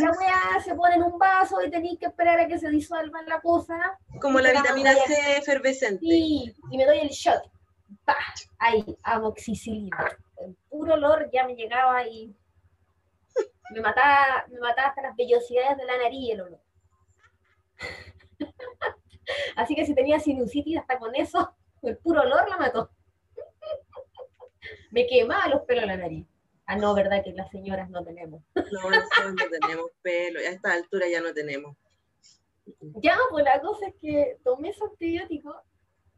la 0.00 0.10
weá 0.10 0.60
se 0.64 0.74
pone 0.74 0.96
en 0.96 1.04
un 1.04 1.16
vaso 1.16 1.62
y 1.62 1.70
tenéis 1.70 2.00
que 2.00 2.06
esperar 2.06 2.40
a 2.40 2.48
que 2.48 2.58
se 2.58 2.70
disuelva 2.70 3.22
la 3.22 3.40
cosa. 3.40 3.96
Como 4.20 4.40
la 4.40 4.50
vitamina 4.50 4.94
C 5.06 5.36
efervescente. 5.36 6.04
Sí, 6.04 6.52
y 6.72 6.76
me 6.76 6.86
doy 6.86 6.98
el 6.98 7.10
shot. 7.10 7.40
¡Pah! 8.04 8.16
Ahí, 8.58 8.84
amoxicilina. 9.04 10.18
El 10.40 10.56
puro 10.68 10.94
olor 10.94 11.30
ya 11.32 11.46
me 11.46 11.54
llegaba 11.54 12.06
y 12.06 12.34
me 13.70 13.80
mataba, 13.80 14.46
me 14.48 14.58
mataba 14.58 14.88
hasta 14.88 15.02
las 15.02 15.16
vellosidades 15.16 15.76
de 15.76 15.84
la 15.84 15.98
nariz 15.98 16.32
el 16.32 16.40
olor. 16.40 16.60
Así 19.56 19.74
que 19.74 19.86
si 19.86 19.94
tenía 19.94 20.18
sinusitis 20.18 20.78
hasta 20.78 20.98
con 20.98 21.14
eso, 21.14 21.54
el 21.82 21.96
puro 21.98 22.22
olor 22.22 22.48
la 22.48 22.56
mató. 22.56 22.90
Me 24.90 25.06
quemaba 25.06 25.48
los 25.48 25.62
pelos 25.62 25.86
la 25.86 25.96
nariz. 25.96 26.26
Ah, 26.66 26.76
no, 26.76 26.94
¿verdad? 26.94 27.22
Que 27.22 27.32
las 27.32 27.50
señoras 27.50 27.90
no 27.90 28.04
tenemos. 28.04 28.42
No, 28.54 28.90
nosotros 28.90 29.34
no 29.34 29.58
tenemos 29.58 29.90
pelo. 30.02 30.38
A 30.40 30.42
esta 30.44 30.72
altura 30.72 31.08
ya 31.08 31.20
no 31.20 31.32
tenemos. 31.32 31.76
Ya, 33.02 33.16
pues 33.30 33.44
la 33.44 33.60
cosa 33.60 33.88
es 33.88 33.94
que 34.00 34.38
tomé 34.44 34.70
ese 34.70 34.84
antibiótico 34.84 35.54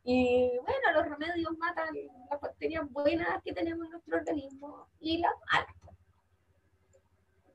y 0.05 0.51
bueno, 0.59 0.93
los 0.95 1.09
remedios 1.09 1.57
matan 1.59 1.95
las 2.31 2.41
bacterias 2.41 2.91
buenas 2.91 3.43
que 3.43 3.53
tenemos 3.53 3.85
en 3.85 3.93
nuestro 3.93 4.17
organismo 4.17 4.89
y 5.01 5.19
las 5.19 5.33
malas. 5.53 5.77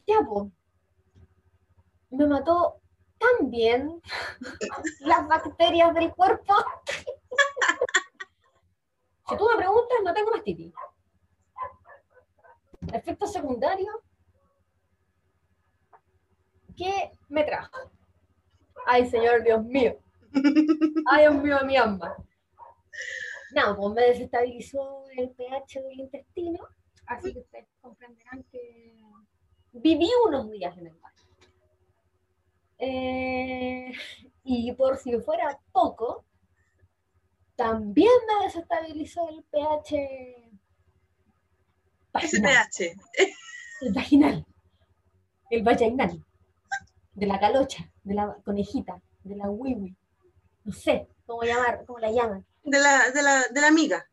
Ya, 0.05 0.21
pues. 0.21 0.51
Me 2.09 2.25
mató 2.25 2.79
tan 3.17 3.49
bien 3.49 4.01
las 5.01 5.27
bacterias 5.27 5.93
del 5.93 6.13
cuerpo. 6.13 6.53
si 9.27 9.37
tú 9.37 9.49
me 9.49 9.57
preguntas, 9.57 9.97
no 10.05 10.13
tengo 10.13 10.31
mastitis. 10.31 10.73
Efecto 12.93 13.27
secundario. 13.27 14.01
¿Qué 16.77 17.11
me 17.27 17.43
trajo? 17.43 17.91
Ay, 18.85 19.09
Señor 19.09 19.43
Dios 19.43 19.65
mío. 19.65 19.97
Ay, 21.11 21.23
Dios 21.23 21.35
mío, 21.35 21.57
mi 21.65 21.75
alma. 21.75 22.15
No, 23.53 23.75
pues 23.75 23.93
me 23.93 24.01
desestabilizó 24.03 25.05
el 25.15 25.29
pH 25.31 25.81
del 25.81 25.99
intestino, 26.01 26.59
así 27.05 27.33
que 27.33 27.39
ustedes 27.39 27.67
comprenderán 27.81 28.43
que 28.51 28.97
viví 29.71 30.09
unos 30.25 30.49
días 30.51 30.77
en 30.77 30.87
el 30.87 30.95
baño. 30.95 31.17
Eh, 32.79 33.91
y 34.43 34.71
por 34.73 34.97
si 34.97 35.17
fuera 35.19 35.59
poco, 35.71 36.25
también 37.55 38.11
me 38.27 38.45
desestabilizó 38.45 39.29
el 39.29 39.43
pH 39.43 40.51
vaginal. 42.13 42.67
SPH. 42.71 42.81
El 43.81 43.93
vaginal. 43.93 44.45
El 45.51 45.63
vaginal. 45.63 46.25
De 47.13 47.25
la 47.27 47.39
calocha, 47.39 47.91
de 48.03 48.15
la 48.15 48.35
conejita, 48.43 49.01
de 49.23 49.35
la 49.35 49.49
wiwi. 49.49 49.95
No 50.63 50.71
sé 50.71 51.07
cómo 51.25 51.43
llamar, 51.43 51.85
cómo 51.85 51.99
la 51.99 52.11
llaman. 52.11 52.45
De 52.69 52.79
la, 52.79 53.11
de 53.11 53.21
la, 53.23 53.47
de 53.49 53.61
la 53.61 53.67
amiga. 53.67 54.09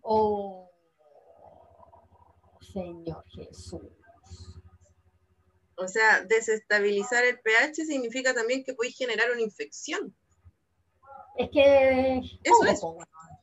Oh, 0.00 0.70
Señor 2.60 3.24
Jesús. 3.28 3.82
O 5.76 5.86
sea, 5.88 6.22
desestabilizar 6.24 7.24
el 7.24 7.40
pH 7.40 7.84
significa 7.84 8.32
también 8.34 8.64
que 8.64 8.72
podéis 8.74 8.96
generar 8.96 9.30
una 9.32 9.42
infección. 9.42 10.14
Es 11.36 11.50
que. 11.50 12.18
Eso 12.42 12.54
¿cómo, 12.58 12.70
es. 12.70 12.80
po? 12.80 12.98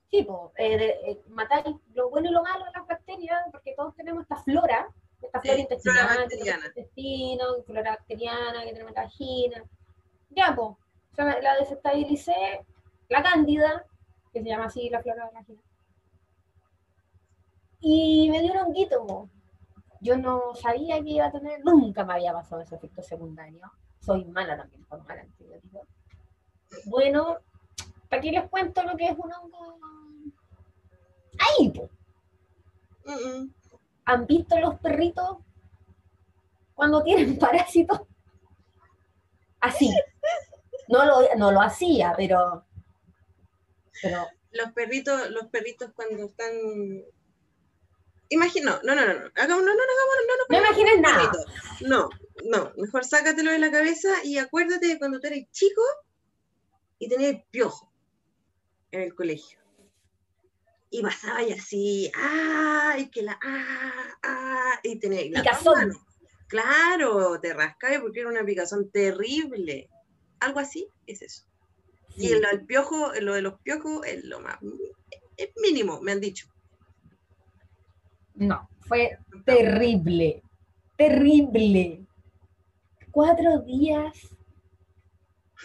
Sí, 0.10 0.24
po, 0.24 0.54
eh, 0.58 0.78
de- 0.78 1.12
eh, 1.12 1.22
matáis 1.28 1.65
lo 1.93 2.10
bueno 2.10 2.30
y 2.30 2.34
lo 2.34 2.41
malo 2.41 2.65
de 2.65 2.72
las 2.72 2.88
bacterias, 2.88 3.39
porque 3.52 3.76
todos 3.78 3.95
tenemos 3.95 4.24
esta 4.24 4.38
flora, 4.38 4.88
esta 5.22 5.39
Sí, 5.41 5.48
flora 5.50 5.62
intestinal, 5.62 5.98
flora 6.08 6.22
bacteriana. 6.22 6.65
intestino, 6.65 7.63
flora 7.63 7.91
bacteriana, 7.91 8.63
que 8.63 8.72
tenemos 8.74 8.93
la 8.93 9.04
vagina. 9.04 9.63
Ya, 10.32 10.56
pues, 10.56 10.76
la 11.43 11.56
desestabilicé, 11.60 12.65
la 13.10 13.21
cándida, 13.21 13.86
que 14.32 14.42
se 14.42 14.50
llama 14.50 14.65
así 14.65 14.90
la 14.90 15.02
flora 15.02 15.25
de 15.25 15.32
la 15.34 15.40
vagina. 15.40 15.62
Y 17.80 18.30
me 18.30 18.42
dio 18.42 18.54
un 18.54 18.60
honguito. 18.60 19.30
Yo 20.02 20.17
no 20.17 20.56
sabía 20.56 21.02
que 21.02 21.10
iba 21.10 21.25
a 21.25 21.32
tener, 21.32 21.63
nunca 21.63 22.06
me 22.06 22.13
había 22.13 22.34
pasado 22.34 22.62
ese 22.62 22.75
efecto 22.75 23.02
secundario. 23.02 23.62
Soy 24.00 24.25
mala 24.25 24.58
también 24.58 24.84
con 24.84 25.06
mal 25.06 25.19
antibiótico. 25.19 25.86
Bueno, 26.86 27.38
¿para 28.10 28.21
qué 28.21 28.32
les 28.32 28.50
cuento 28.50 28.84
lo 28.84 28.96
que 28.96 29.08
es 29.08 29.17
un 29.17 29.32
hongo? 29.34 29.80
Ahí, 31.40 31.73
mm. 33.06 33.50
¿Han 34.06 34.25
visto 34.25 34.60
los 34.60 34.75
perritos 34.80 35.38
cuando 36.73 37.04
tienen 37.04 37.38
parásitos? 37.40 38.02
Así. 39.60 39.94
No 40.88 41.06
lo, 41.06 41.36
no 41.38 41.52
lo 41.52 41.62
hacía, 41.62 42.13
pero, 42.17 42.65
pero 44.02 44.27
Los 44.52 44.71
perritos, 44.73 45.29
los 45.31 45.47
perritos 45.47 45.91
cuando 45.95 46.25
están. 46.25 46.52
Imagino, 48.31 48.79
no, 48.83 48.93
no, 48.95 49.06
no, 49.08 49.13
no, 49.13 49.31
hagamos, 49.35 49.63
no, 49.63 49.73
no, 49.73 49.73
no, 49.73 49.83
no, 49.85 50.35
no, 50.37 50.45
no 50.50 50.58
imagines 50.58 51.00
nada. 51.02 51.31
No, 51.81 52.10
no, 52.45 52.71
mejor 52.77 53.04
sácatelo 53.06 53.52
de 53.52 53.60
la 53.60 53.71
cabeza 53.71 54.10
y 54.23 54.37
acuérdate 54.37 54.87
de 54.87 55.00
cuando 55.00 55.19
tú 55.19 55.27
eres 55.27 55.50
chico 55.52 55.81
y 57.00 57.10
tenías 57.10 57.41
piojo 57.52 57.91
en 58.91 59.02
el 59.02 59.15
colegio. 59.15 59.60
y 60.91 61.02
pasaba 61.04 61.43
y 61.43 61.52
así, 61.54 62.12
¡ah! 62.15 62.95
Y 62.97 63.10
que 63.12 63.21
la, 63.23 63.39
¡ah! 63.43 64.17
¡ah! 64.23 64.79
Y 64.83 65.00
tenía 65.00 65.21
la 65.31 65.41
Picazón. 65.43 65.73
mano. 65.77 66.06
Claro, 66.47 67.39
te 67.39 67.54
rascaba 67.54 68.00
porque 68.02 68.21
era 68.21 68.29
una 68.29 68.43
picazón 68.43 68.89
terrible. 68.91 69.89
Algo 70.39 70.60
así 70.60 70.89
es 71.06 71.21
eso. 71.21 71.43
Y 72.20 72.28
Sí. 72.28 72.40
lo 72.40 72.50
del 72.50 72.65
piojo, 72.65 73.13
lo 73.22 73.34
de 73.34 73.42
los 73.42 73.60
piojos 73.62 74.06
es 74.06 74.26
lo 74.26 74.42
más, 74.42 74.58
es 75.38 75.50
mínimo, 75.62 76.02
me 76.02 76.12
han 76.12 76.20
dicho. 76.20 76.48
No, 78.36 78.70
fue 78.82 79.17
terrible, 79.46 80.44
terrible. 80.98 82.06
Cuatro 83.12 83.60
días, 83.62 84.13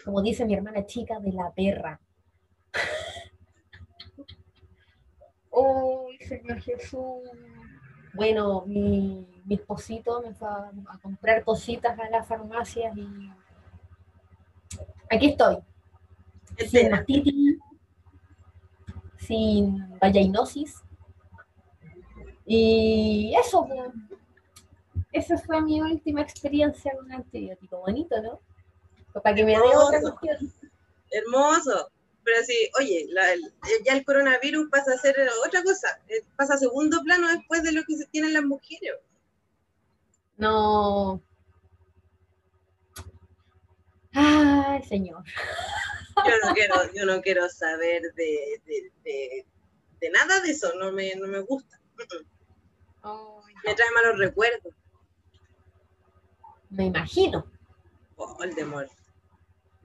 como 0.04 0.22
dice 0.22 0.44
mi 0.44 0.54
hermana 0.54 0.86
chica, 0.86 1.18
de 1.20 1.32
la 1.32 1.52
perra. 1.52 2.00
¡Oh, 5.50 6.08
Señor 6.20 6.60
Jesús! 6.60 7.28
Bueno, 8.14 8.64
mi, 8.66 9.26
mi 9.44 9.54
esposito 9.56 10.22
me 10.22 10.32
fue 10.34 10.48
a, 10.48 10.70
a 10.88 10.98
comprar 11.02 11.44
cositas 11.44 11.98
a 11.98 12.08
la 12.10 12.22
farmacia 12.22 12.92
y 12.94 13.30
aquí 15.10 15.30
estoy, 15.30 15.58
sin 16.58 16.90
mastitis, 16.90 17.58
sin 19.18 19.98
vallainosis. 19.98 20.76
Y 22.46 23.34
eso, 23.38 23.66
pues, 23.66 23.80
esa 25.12 25.38
fue 25.38 25.60
mi 25.62 25.80
última 25.80 26.20
experiencia 26.22 26.92
con 26.96 27.06
un 27.06 27.12
antibiótico. 27.12 27.78
Bonito, 27.78 28.20
¿no? 28.22 28.40
Pues 29.12 29.22
para 29.22 29.34
que 29.34 29.44
me 29.44 29.52
dé 29.52 29.58
otra 29.58 30.00
cuestión. 30.00 30.52
Hermoso. 31.10 31.90
Pero 32.24 32.42
sí, 32.46 32.54
oye, 32.80 33.06
la- 33.10 33.32
el- 33.34 33.52
ya 33.84 33.92
el 33.92 34.04
coronavirus 34.04 34.68
pasa 34.70 34.92
a 34.94 34.98
ser 34.98 35.14
otra 35.46 35.62
cosa, 35.62 35.88
eh, 36.08 36.24
pasa 36.36 36.54
a 36.54 36.58
segundo 36.58 37.00
plano 37.04 37.28
después 37.28 37.62
de 37.62 37.72
lo 37.72 37.82
que 37.84 37.96
se 37.96 38.06
tienen 38.06 38.32
las 38.32 38.44
mujeres. 38.44 38.94
No. 40.38 41.20
Ay, 44.14 44.82
señor. 44.84 45.22
Yo 46.16 46.32
no 46.48 46.54
quiero, 46.54 46.74
yo 46.94 47.06
no 47.06 47.20
quiero 47.22 47.48
saber 47.48 48.02
de, 48.14 48.60
de- 48.64 48.92
de- 49.02 49.46
de 50.00 50.10
nada 50.10 50.40
de 50.40 50.50
eso, 50.50 50.72
no 50.78 50.92
me, 50.92 51.14
no 51.16 51.26
me 51.26 51.40
gusta. 51.40 51.78
Me 53.64 53.74
trae 53.74 53.90
malos 53.94 54.18
recuerdos. 54.18 54.74
Me 56.70 56.84
imagino. 56.86 57.50
Oh, 58.16 58.34
Voldemort. 58.36 58.90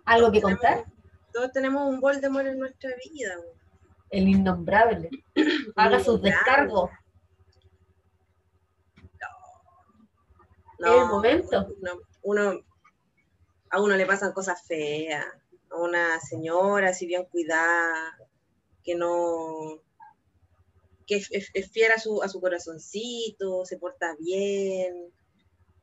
¿Algo 0.05 0.31
que 0.31 0.41
contar? 0.41 0.85
Todos 1.31 1.51
tenemos 1.51 1.87
un 1.87 1.99
Voldemort 1.99 2.47
en 2.47 2.59
nuestra 2.59 2.89
vida. 3.05 3.35
El 4.09 4.27
innombrable. 4.27 5.09
Haga 5.75 6.03
sus 6.03 6.21
descargos. 6.21 6.89
No, 10.79 11.01
el 11.03 11.07
momento. 11.09 11.67
no, 11.81 11.91
uno, 12.23 12.53
a 13.69 13.81
uno 13.81 13.95
le 13.95 14.05
pasan 14.05 14.31
cosas 14.31 14.65
feas. 14.65 15.25
Una 15.71 16.19
señora, 16.19 16.93
si 16.93 17.05
bien 17.05 17.25
cuidada, 17.25 18.17
que 18.83 18.95
no. 18.95 19.81
que 21.07 21.17
es, 21.17 21.29
es- 21.53 21.71
fiel 21.71 21.91
a 21.91 21.99
su, 21.99 22.21
a 22.21 22.29
su 22.29 22.39
corazoncito, 22.39 23.65
se 23.65 23.77
porta 23.77 24.15
bien, 24.19 25.11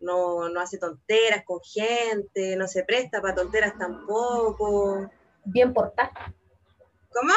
no, 0.00 0.48
no 0.48 0.60
hace 0.60 0.78
tonteras 0.78 1.44
con 1.44 1.60
gente, 1.62 2.56
no 2.56 2.68
se 2.68 2.84
presta 2.84 3.20
para 3.22 3.34
tonteras 3.34 3.76
tampoco. 3.78 5.10
Bien 5.44 5.72
portada. 5.74 6.34
¿Cómo? 7.12 7.32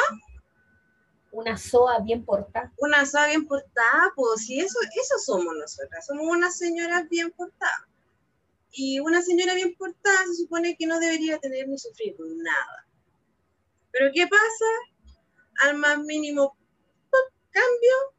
Una 1.32 1.56
soa 1.56 2.00
bien 2.00 2.24
portada. 2.24 2.72
Una 2.78 3.06
soa 3.06 3.26
bien 3.28 3.46
portada, 3.46 4.12
pues 4.16 4.46
sí, 4.46 4.60
eso, 4.60 4.78
eso 5.00 5.18
somos 5.24 5.54
nosotras, 5.56 6.06
somos 6.06 6.26
unas 6.26 6.56
señoras 6.56 7.08
bien 7.08 7.30
portadas. 7.30 7.86
Y 8.72 9.00
una 9.00 9.22
señora 9.22 9.54
bien 9.54 9.74
portada 9.76 10.24
se 10.26 10.34
supone 10.34 10.76
que 10.76 10.86
no 10.86 11.00
debería 11.00 11.38
tener 11.38 11.68
ni 11.68 11.78
sufrir 11.78 12.14
nada. 12.18 12.86
Pero 13.90 14.10
¿qué 14.14 14.26
pasa? 14.26 14.64
Al 15.62 15.76
más 15.76 15.98
mínimo 15.98 16.56
¡pum! 17.10 17.20
cambio, 17.50 18.14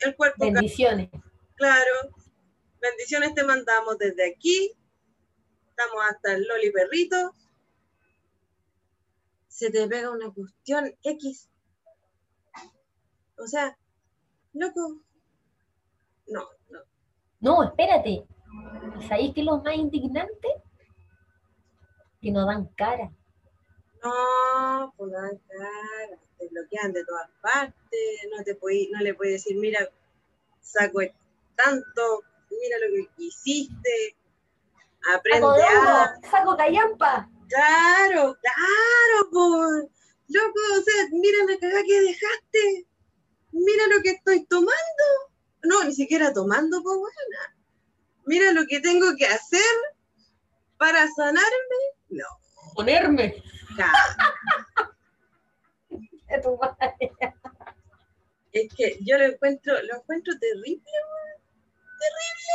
el 0.00 0.16
cuerpo 0.16 0.38
cambia. 0.38 0.60
Bendiciones. 0.60 1.10
Claro. 1.56 1.92
Bendiciones 2.80 3.34
te 3.34 3.44
mandamos 3.44 3.98
desde 3.98 4.30
aquí. 4.30 4.72
Estamos 5.68 6.02
hasta 6.10 6.34
el 6.34 6.44
Loli 6.44 6.70
Perrito. 6.72 7.34
Se 9.48 9.70
te 9.70 9.86
pega 9.86 10.10
una 10.10 10.32
cuestión 10.32 10.96
X. 11.02 11.48
O 13.38 13.46
sea, 13.46 13.78
loco. 14.54 15.02
No, 16.28 16.48
no. 16.70 16.80
No, 17.40 17.64
espérate. 17.64 18.26
¿Y 18.98 19.08
¿Sabéis 19.08 19.34
qué 19.34 19.40
es 19.40 19.46
lo 19.46 19.58
más 19.58 19.74
indignante? 19.74 20.48
Que 22.20 22.30
no 22.30 22.46
dan 22.46 22.66
cara. 22.74 23.10
No, 24.02 24.94
pues 24.96 25.10
no 25.10 25.20
dan 25.20 25.38
cara, 25.38 26.18
te 26.38 26.48
bloquean 26.48 26.92
de 26.92 27.04
todas 27.04 27.30
partes, 27.42 27.74
no 28.34 28.42
te 28.42 28.58
no 28.92 29.00
le 29.00 29.14
puedes 29.14 29.44
decir, 29.44 29.58
mira, 29.58 29.80
saco 30.60 31.00
tanto, 31.54 32.22
mira 32.50 32.78
lo 32.78 32.94
que 32.94 33.24
hiciste, 33.24 34.16
aprende 35.14 35.46
de 35.46 35.62
a... 35.62 36.20
saco 36.30 36.56
callampa. 36.56 37.28
Claro, 37.48 38.36
claro, 38.40 39.30
por 39.30 39.90
loco, 40.28 40.60
o 40.78 40.82
sea, 40.82 41.08
mira 41.10 41.38
la 41.46 41.58
cagada 41.58 41.82
que 41.84 42.00
dejaste, 42.00 42.86
mira 43.52 43.86
lo 43.88 44.02
que 44.02 44.10
estoy 44.10 44.46
tomando, 44.46 45.04
no, 45.64 45.84
ni 45.84 45.92
siquiera 45.92 46.32
tomando, 46.32 46.82
pues 46.82 46.96
buena, 46.96 47.56
mira 48.26 48.52
lo 48.52 48.66
que 48.66 48.80
tengo 48.80 49.16
que 49.16 49.26
hacer 49.26 49.60
para 50.76 51.08
sanarme, 51.08 51.80
no, 52.10 52.26
Ponerme. 52.74 53.42
es 58.52 58.74
que 58.74 58.98
yo 59.02 59.16
lo 59.18 59.24
encuentro, 59.24 59.74
lo 59.82 59.96
encuentro 59.96 60.32
terrible, 60.38 60.82
weón, 60.82 61.42
terrible, 61.98 62.54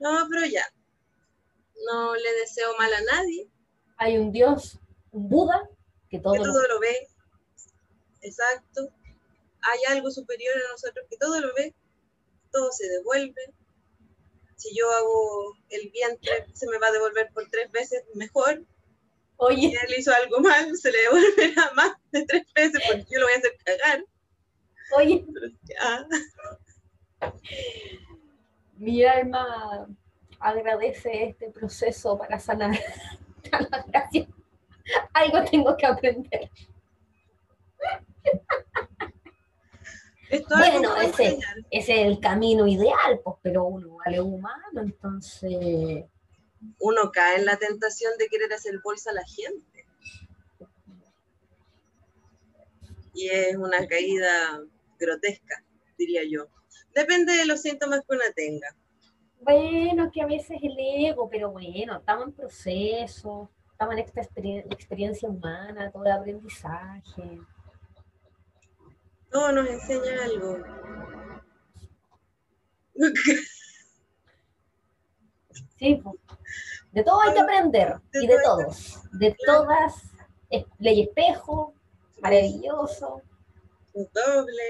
no, 0.00 0.26
pero 0.28 0.44
ya, 0.46 0.64
no 1.86 2.14
le 2.14 2.32
deseo 2.34 2.76
mal 2.78 2.92
a 2.92 3.00
nadie, 3.02 3.48
Hay 3.96 4.18
un 4.18 4.32
Dios, 4.32 4.78
un 5.10 5.28
Buda, 5.28 5.68
que 6.08 6.18
todo 6.18 6.34
que 6.34 6.40
lo 6.40 6.46
todo 6.46 6.66
lo 6.68 6.80
ve. 6.80 7.08
Exacto. 8.22 8.88
Hay 9.62 9.78
algo 9.94 10.10
superior 10.10 10.56
a 10.56 10.72
nosotros 10.72 11.06
que 11.08 11.16
todo 11.16 11.40
lo 11.40 11.54
ve, 11.54 11.72
todo 12.50 12.72
se 12.72 12.88
devuelve. 12.88 13.54
Si 14.62 14.76
yo 14.76 14.88
hago 14.92 15.56
el 15.70 15.90
bien, 15.90 16.16
tres- 16.22 16.46
se 16.54 16.68
me 16.68 16.78
va 16.78 16.86
a 16.86 16.92
devolver 16.92 17.28
por 17.34 17.48
tres 17.50 17.68
veces 17.72 18.04
mejor. 18.14 18.58
Si 18.58 18.64
Oye, 19.38 19.74
él 19.88 19.94
hizo 19.98 20.12
algo 20.14 20.38
mal, 20.38 20.76
se 20.76 20.92
le 20.92 20.98
devolverá 21.02 21.72
más 21.74 21.96
de 22.12 22.24
tres 22.26 22.46
veces 22.54 22.80
porque 22.86 23.04
yo 23.10 23.18
lo 23.18 23.26
voy 23.26 23.34
a 23.34 23.38
hacer 23.38 23.56
cagar. 23.64 24.04
oye, 24.96 25.26
Ah, 25.80 26.04
mi 28.76 29.04
alma 29.04 29.88
agradece 30.38 31.24
este 31.30 31.50
proceso 31.50 32.16
para 32.18 32.38
sanar. 32.38 32.78
Gracias. 33.88 34.28
Algo 35.12 35.44
tengo 35.44 35.76
que 35.76 35.86
aprender. 35.86 36.50
esto 38.24 38.44
es 40.32 40.46
Bueno, 40.48 40.96
ese- 40.96 41.38
es 41.70 41.88
el 41.88 42.18
camino 42.20 42.66
ideal, 42.66 43.20
pues, 43.22 43.36
pero 43.42 43.64
uno 43.64 43.96
vale 44.04 44.20
humano, 44.20 44.80
entonces 44.80 46.04
Uno 46.78 47.10
cae 47.12 47.38
en 47.40 47.44
la 47.44 47.56
tentación 47.56 48.12
de 48.18 48.28
querer 48.28 48.52
hacer 48.52 48.80
bolsa 48.84 49.10
a 49.10 49.14
la 49.14 49.24
gente. 49.24 49.84
Y 53.14 53.28
es 53.28 53.56
una 53.56 53.86
caída 53.86 54.60
grotesca, 54.98 55.62
diría 55.98 56.22
yo. 56.28 56.46
Depende 56.94 57.32
de 57.32 57.46
los 57.46 57.60
síntomas 57.62 58.00
que 58.08 58.14
una 58.14 58.30
tenga. 58.34 58.68
Bueno, 59.40 60.10
que 60.12 60.22
a 60.22 60.26
veces 60.26 60.56
el 60.62 60.76
ego, 60.78 61.28
pero 61.28 61.50
bueno, 61.50 61.98
estamos 61.98 62.28
en 62.28 62.32
proceso, 62.32 63.50
estamos 63.72 63.94
en 63.94 63.98
esta 64.00 64.20
exper- 64.22 64.64
experiencia 64.72 65.28
humana, 65.28 65.90
todo 65.90 66.04
el 66.04 66.12
aprendizaje. 66.12 67.40
Todo 69.32 69.52
nos 69.52 69.68
enseña 69.68 70.24
algo. 70.24 70.58
Sí, 75.78 76.00
de 76.92 77.02
todo 77.02 77.20
hay 77.22 77.34
que 77.34 77.40
aprender, 77.40 77.96
y 78.12 78.26
de 78.28 78.36
todos, 78.44 79.00
de 79.14 79.36
todas, 79.44 79.94
ley 80.78 81.02
espejo, 81.02 81.74
maravilloso. 82.20 83.20
Un 83.94 84.08
doble. 84.14 84.62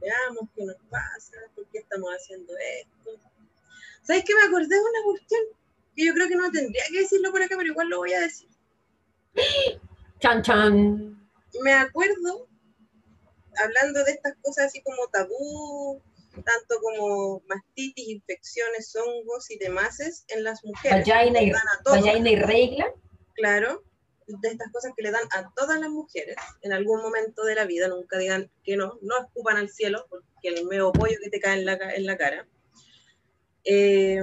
Veamos 0.00 0.48
qué 0.56 0.64
nos 0.64 0.76
pasa, 0.90 1.36
por 1.54 1.64
qué 1.68 1.78
estamos 1.78 2.10
haciendo 2.10 2.52
esto. 2.80 3.10
¿Sabes 4.02 4.24
qué? 4.24 4.34
Me 4.34 4.48
acordé 4.48 4.74
de 4.74 4.80
una 4.80 5.04
cuestión 5.04 5.40
que 5.94 6.06
yo 6.06 6.14
creo 6.14 6.28
que 6.28 6.36
no 6.36 6.50
tendría 6.50 6.84
que 6.90 7.00
decirlo 7.00 7.30
por 7.30 7.42
acá, 7.42 7.54
pero 7.56 7.70
igual 7.70 7.88
lo 7.88 7.98
voy 7.98 8.12
a 8.12 8.20
decir. 8.20 8.48
Chan 10.18 10.42
chan. 10.42 11.28
me 11.62 11.72
acuerdo, 11.72 12.48
hablando 13.62 14.04
de 14.04 14.12
estas 14.12 14.34
cosas 14.42 14.66
así 14.66 14.82
como 14.82 15.08
tabú, 15.08 16.02
tanto 16.32 16.80
como 16.80 17.42
mastitis, 17.48 18.08
infecciones, 18.08 18.94
hongos 18.96 19.50
y 19.50 19.58
demás 19.58 19.98
en 20.28 20.44
las 20.44 20.64
mujeres. 20.64 21.06
Vagina 21.06 21.42
y, 21.42 21.52
vagina 21.84 22.30
y 22.30 22.36
regla. 22.36 22.92
Claro, 23.34 23.84
de 24.26 24.48
estas 24.48 24.70
cosas 24.72 24.92
que 24.96 25.02
le 25.02 25.10
dan 25.10 25.22
a 25.32 25.52
todas 25.54 25.78
las 25.80 25.90
mujeres 25.90 26.36
en 26.62 26.72
algún 26.72 27.00
momento 27.00 27.44
de 27.44 27.54
la 27.54 27.64
vida, 27.64 27.88
nunca 27.88 28.18
digan 28.18 28.50
que 28.64 28.76
no, 28.76 28.98
no 29.00 29.18
escupan 29.20 29.56
al 29.56 29.70
cielo, 29.70 30.06
porque 30.10 30.48
el 30.48 30.66
meo 30.66 30.92
pollo 30.92 31.16
que 31.22 31.30
te 31.30 31.40
cae 31.40 31.58
en 31.58 31.66
la, 31.66 31.74
en 31.74 32.06
la 32.06 32.16
cara. 32.16 32.46
Eh, 33.64 34.16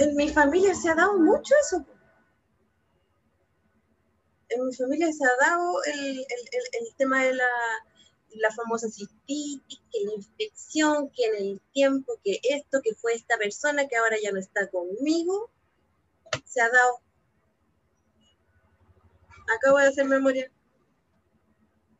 en 0.00 0.16
mi 0.16 0.28
familia 0.28 0.74
se 0.74 0.90
ha 0.90 0.94
dado 0.94 1.18
mucho 1.18 1.54
eso. 1.60 1.86
En 4.48 4.66
mi 4.66 4.74
familia 4.74 5.10
se 5.12 5.24
ha 5.24 5.50
dado 5.50 5.82
el, 5.84 6.18
el, 6.18 6.26
el, 6.80 6.94
tema 6.96 7.24
de 7.24 7.34
la, 7.34 7.48
la 8.36 8.50
famosa 8.50 8.88
cistitis, 8.88 9.80
que 9.90 10.04
la 10.04 10.14
infección, 10.14 11.10
que 11.10 11.24
en 11.26 11.34
el 11.36 11.60
tiempo, 11.72 12.20
que 12.22 12.40
esto, 12.42 12.80
que 12.82 12.94
fue 12.94 13.14
esta 13.14 13.36
persona 13.38 13.86
que 13.86 13.96
ahora 13.96 14.16
ya 14.22 14.32
no 14.32 14.38
está 14.38 14.68
conmigo, 14.70 15.50
se 16.44 16.60
ha 16.60 16.68
dado 16.68 17.04
Acabo 19.52 19.78
de 19.78 19.88
hacer 19.88 20.06
memoria. 20.06 20.50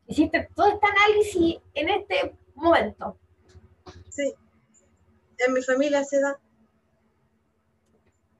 Hiciste 0.07 0.49
todo 0.55 0.67
este 0.67 0.87
análisis 0.87 1.57
en 1.73 1.89
este 1.89 2.35
momento. 2.55 3.17
Sí. 4.09 4.33
En 5.37 5.53
mi 5.53 5.61
familia 5.61 6.03
se 6.03 6.21
da. 6.21 6.39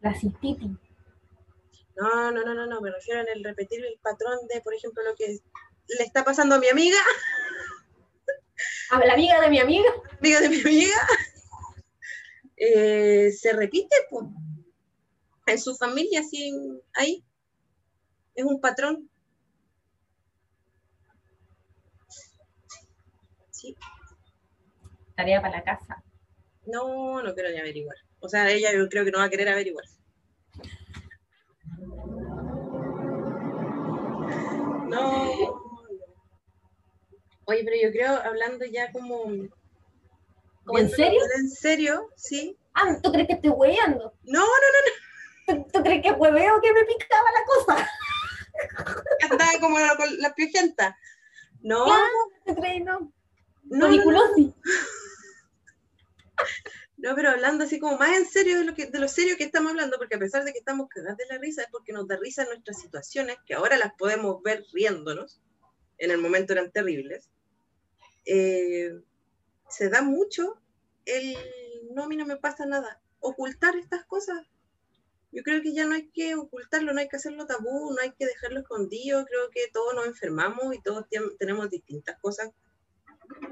La 0.02 0.14
cistitis. 0.14 0.72
No, 1.96 2.32
no, 2.32 2.43
no, 2.43 2.54
no, 2.54 2.68
no, 2.68 2.82
me 2.82 2.91
refiero 2.91 3.22
en 3.22 3.28
el 3.30 3.43
repetir 3.43 3.84
el 3.86 3.98
patrón 4.00 4.38
de, 4.54 4.62
por 4.62 4.74
ejemplo, 4.74 5.02
lo 5.04 5.16
que 5.16 5.39
le 5.88 6.04
está 6.04 6.24
pasando 6.24 6.56
a 6.56 6.60
mi 6.60 6.68
amiga. 6.68 6.98
¿A 8.91 8.99
la 9.06 9.14
amiga 9.14 9.41
de 9.41 9.49
mi 9.49 9.60
amiga? 9.60 9.89
Amiga 10.20 10.39
de 10.41 10.49
mi 10.49 10.62
amiga. 10.62 10.95
Eh, 12.58 13.32
se 13.32 13.53
repite, 13.53 13.95
pues. 14.10 14.26
En 15.47 15.60
su 15.60 15.76
familia, 15.76 16.22
así, 16.22 16.58
ahí 16.93 17.24
es 18.34 18.45
un 18.45 18.60
patrón. 18.60 19.10
Sí. 23.51 23.76
Tarea 25.16 25.41
para 25.41 25.58
la 25.58 25.64
casa. 25.64 26.03
No, 26.66 27.22
no 27.22 27.34
quiero 27.34 27.49
ni 27.51 27.60
averiguar. 27.60 27.97
O 28.20 28.28
sea, 28.28 28.49
ella 28.49 28.74
yo 28.74 28.88
creo 28.89 29.06
que 29.06 29.12
no 29.12 29.20
va 29.20 29.26
a 29.26 29.30
querer 29.30 29.49
averiguar. 29.49 29.86
No. 34.89 35.64
Oye, 37.46 37.64
pero 37.64 37.78
yo 37.82 37.91
creo, 37.91 38.16
hablando 38.24 38.66
ya 38.66 38.91
como... 38.91 39.26
en 40.78 40.89
serio? 40.89 41.22
En 41.38 41.50
serio, 41.50 42.10
sí. 42.16 42.58
Ah, 42.74 42.98
¿tú 43.02 43.12
crees 43.12 43.28
que 43.28 43.34
estoy 43.34 43.52
hueveando? 43.52 44.14
No, 44.24 44.39
no, 44.41 44.46
no, 44.46 45.56
no. 45.58 45.66
¿Tú, 45.72 45.84
crees 45.84 46.02
que 46.02 46.12
hueveo 46.12 46.60
que 46.62 46.74
me 46.74 46.84
picaba 46.86 47.30
la 47.32 47.46
cosa? 47.46 47.89
Andaba 49.30 49.52
como 49.60 49.80
la, 49.80 49.96
la 50.18 50.34
piojenta. 50.34 50.98
No. 51.62 51.86
¿Te 52.46 52.56
crees? 52.56 52.84
No. 52.84 53.14
No, 53.66 53.88
no, 56.98 57.16
pero 57.16 57.30
hablando 57.30 57.64
así 57.64 57.80
como 57.80 57.98
más 57.98 58.16
en 58.16 58.28
serio 58.28 58.60
de 58.60 58.66
lo, 58.66 58.76
que, 58.76 58.86
de 58.88 59.00
lo 59.00 59.08
serio 59.08 59.38
que 59.38 59.43
estamos 59.43 59.72
hablando, 59.72 59.98
porque 59.98 60.16
a 60.16 60.20
pesar 60.20 60.43
de 60.43 60.54
que 60.54 60.60
estamos 60.60 60.88
cagados 60.89 61.18
de 61.18 61.26
la 61.28 61.39
risa, 61.39 61.64
es 61.64 61.70
porque 61.72 61.91
nos 61.91 62.08
da 62.08 62.18
risa 62.18 62.46
nuestras 62.46 62.80
situaciones, 62.80 63.38
que 63.46 63.56
ahora 63.56 63.78
las 63.78 63.93
podemos 63.98 64.41
ver 64.43 64.64
riéndonos, 64.74 65.41
en 65.98 66.12
el 66.12 66.20
momento 66.20 66.54
eran 66.54 66.72
terribles. 66.72 67.32
Eh, 68.26 69.02
se 69.70 69.90
da 69.90 70.02
mucho 70.02 70.62
el 71.06 71.36
no, 71.94 72.04
a 72.04 72.08
mí 72.08 72.16
no 72.16 72.26
me 72.26 72.38
pasa 72.38 72.66
nada. 72.66 73.02
Ocultar 73.20 73.76
estas 73.76 74.06
cosas 74.06 74.46
yo 75.36 75.44
creo 75.44 75.62
que 75.62 75.74
ya 75.74 75.86
no 75.86 75.96
hay 75.96 76.08
que 76.12 76.34
ocultarlo, 76.34 76.94
no 76.94 77.02
hay 77.02 77.10
que 77.10 77.18
hacerlo 77.18 77.46
tabú, 77.46 77.92
no 77.92 77.98
hay 78.02 78.14
que 78.14 78.26
dejarlo 78.26 78.62
escondido. 78.62 79.26
Creo 79.26 79.50
que 79.52 79.70
todos 79.74 79.94
nos 79.94 80.08
enfermamos 80.08 80.74
y 80.74 80.82
todos 80.82 81.06
tenemos 81.38 81.70
distintas 81.70 82.18
cosas 82.22 82.52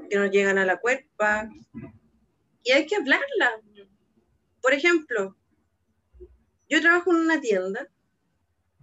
que 0.08 0.16
nos 0.16 0.30
llegan 0.30 0.56
a 0.56 0.64
la 0.64 0.80
cuerpa 0.80 1.50
y 2.62 2.72
hay 2.72 2.86
que 2.86 2.96
hablarla. 2.96 3.60
Por 4.62 4.72
ejemplo, 4.72 5.36
yo 6.70 6.80
trabajo 6.80 7.10
en 7.10 7.18
una 7.18 7.42
tienda 7.42 7.86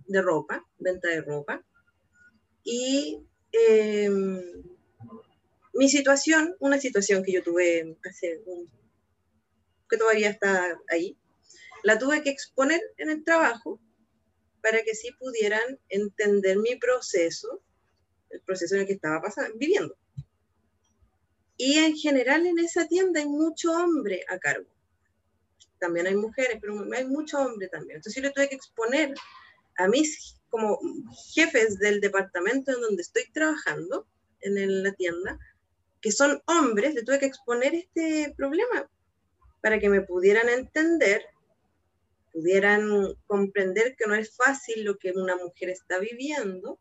de 0.05 0.21
ropa, 0.21 0.63
venta 0.77 1.07
de 1.07 1.21
ropa, 1.21 1.63
y 2.63 3.25
em, 3.51 4.61
mi 5.81 5.89
situación, 5.89 6.55
una 6.59 6.79
situación 6.79 7.23
que 7.23 7.31
yo 7.31 7.41
tuve 7.41 7.97
hace 8.07 8.39
un, 8.45 8.69
que 9.89 9.97
todavía 9.97 10.29
está 10.29 10.79
ahí, 10.89 11.17
la 11.81 11.97
tuve 11.97 12.21
que 12.21 12.29
exponer 12.29 12.79
en 12.97 13.09
el 13.09 13.23
trabajo 13.23 13.79
para 14.61 14.83
que 14.83 14.93
sí 14.93 15.09
pudieran 15.13 15.79
entender 15.89 16.59
mi 16.59 16.75
proceso, 16.75 17.63
el 18.29 18.41
proceso 18.41 18.75
en 18.75 18.81
el 18.81 18.87
que 18.87 18.93
estaba 18.93 19.23
pasando, 19.23 19.57
viviendo. 19.57 19.97
Y 21.57 21.79
en 21.79 21.95
general 21.95 22.45
en 22.45 22.59
esa 22.59 22.87
tienda 22.87 23.19
hay 23.19 23.25
mucho 23.27 23.71
hombre 23.71 24.23
a 24.29 24.37
cargo. 24.37 24.69
También 25.79 26.05
hay 26.05 26.15
mujeres, 26.15 26.59
pero 26.61 26.75
hay 26.93 27.05
mucho 27.07 27.39
hombre 27.39 27.69
también. 27.69 27.95
Entonces 27.95 28.21
yo 28.21 28.27
le 28.27 28.33
tuve 28.35 28.49
que 28.49 28.55
exponer 28.55 29.15
a 29.77 29.87
mis 29.87 30.35
como 30.49 30.79
jefes 31.33 31.79
del 31.79 32.01
departamento 32.01 32.71
en 32.71 32.81
donde 32.81 33.01
estoy 33.01 33.23
trabajando, 33.31 34.05
en 34.41 34.83
la 34.83 34.91
tienda, 34.93 35.39
que 36.01 36.11
son 36.11 36.41
hombres, 36.47 36.93
le 36.95 37.03
tuve 37.03 37.19
que 37.19 37.27
exponer 37.27 37.75
este 37.75 38.33
problema 38.35 38.89
para 39.61 39.79
que 39.79 39.89
me 39.89 40.01
pudieran 40.01 40.49
entender 40.49 41.23
pudieran 42.31 42.89
comprender 43.27 43.95
que 43.97 44.07
no 44.07 44.15
es 44.15 44.35
fácil 44.35 44.83
lo 44.83 44.97
que 44.97 45.11
una 45.11 45.35
mujer 45.35 45.69
está 45.69 45.99
viviendo 45.99 46.79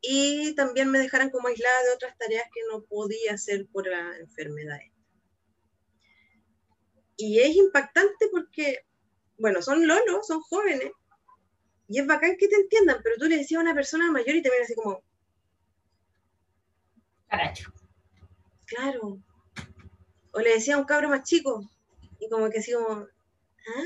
y 0.00 0.54
también 0.54 0.90
me 0.90 0.98
dejaran 0.98 1.30
como 1.30 1.48
aislada 1.48 1.82
de 1.84 1.94
otras 1.94 2.16
tareas 2.18 2.44
que 2.52 2.60
no 2.70 2.82
podía 2.84 3.32
hacer 3.32 3.66
por 3.72 3.86
la 3.86 4.18
enfermedad. 4.18 4.78
Y 7.16 7.40
es 7.40 7.56
impactante 7.56 8.28
porque, 8.30 8.84
bueno, 9.38 9.62
son 9.62 9.86
lolos, 9.86 10.26
son 10.26 10.40
jóvenes, 10.42 10.90
y 11.88 12.00
es 12.00 12.06
bacán 12.06 12.36
que 12.36 12.48
te 12.48 12.56
entiendan, 12.56 13.00
pero 13.02 13.16
tú 13.16 13.26
le 13.26 13.38
decías 13.38 13.60
a 13.60 13.62
una 13.62 13.74
persona 13.74 14.10
mayor 14.10 14.34
y 14.34 14.42
te 14.42 14.50
viene 14.50 14.64
así 14.64 14.74
como... 14.74 15.02
Caracho. 17.28 17.72
Claro. 18.66 19.18
O 20.32 20.40
le 20.40 20.54
decía 20.54 20.74
a 20.74 20.78
un 20.78 20.84
cabro 20.84 21.08
más 21.08 21.22
chico, 21.22 21.70
y 22.18 22.28
como 22.28 22.50
que 22.50 22.58
así 22.58 22.72
como... 22.72 23.06
¿Ah? 23.66 23.84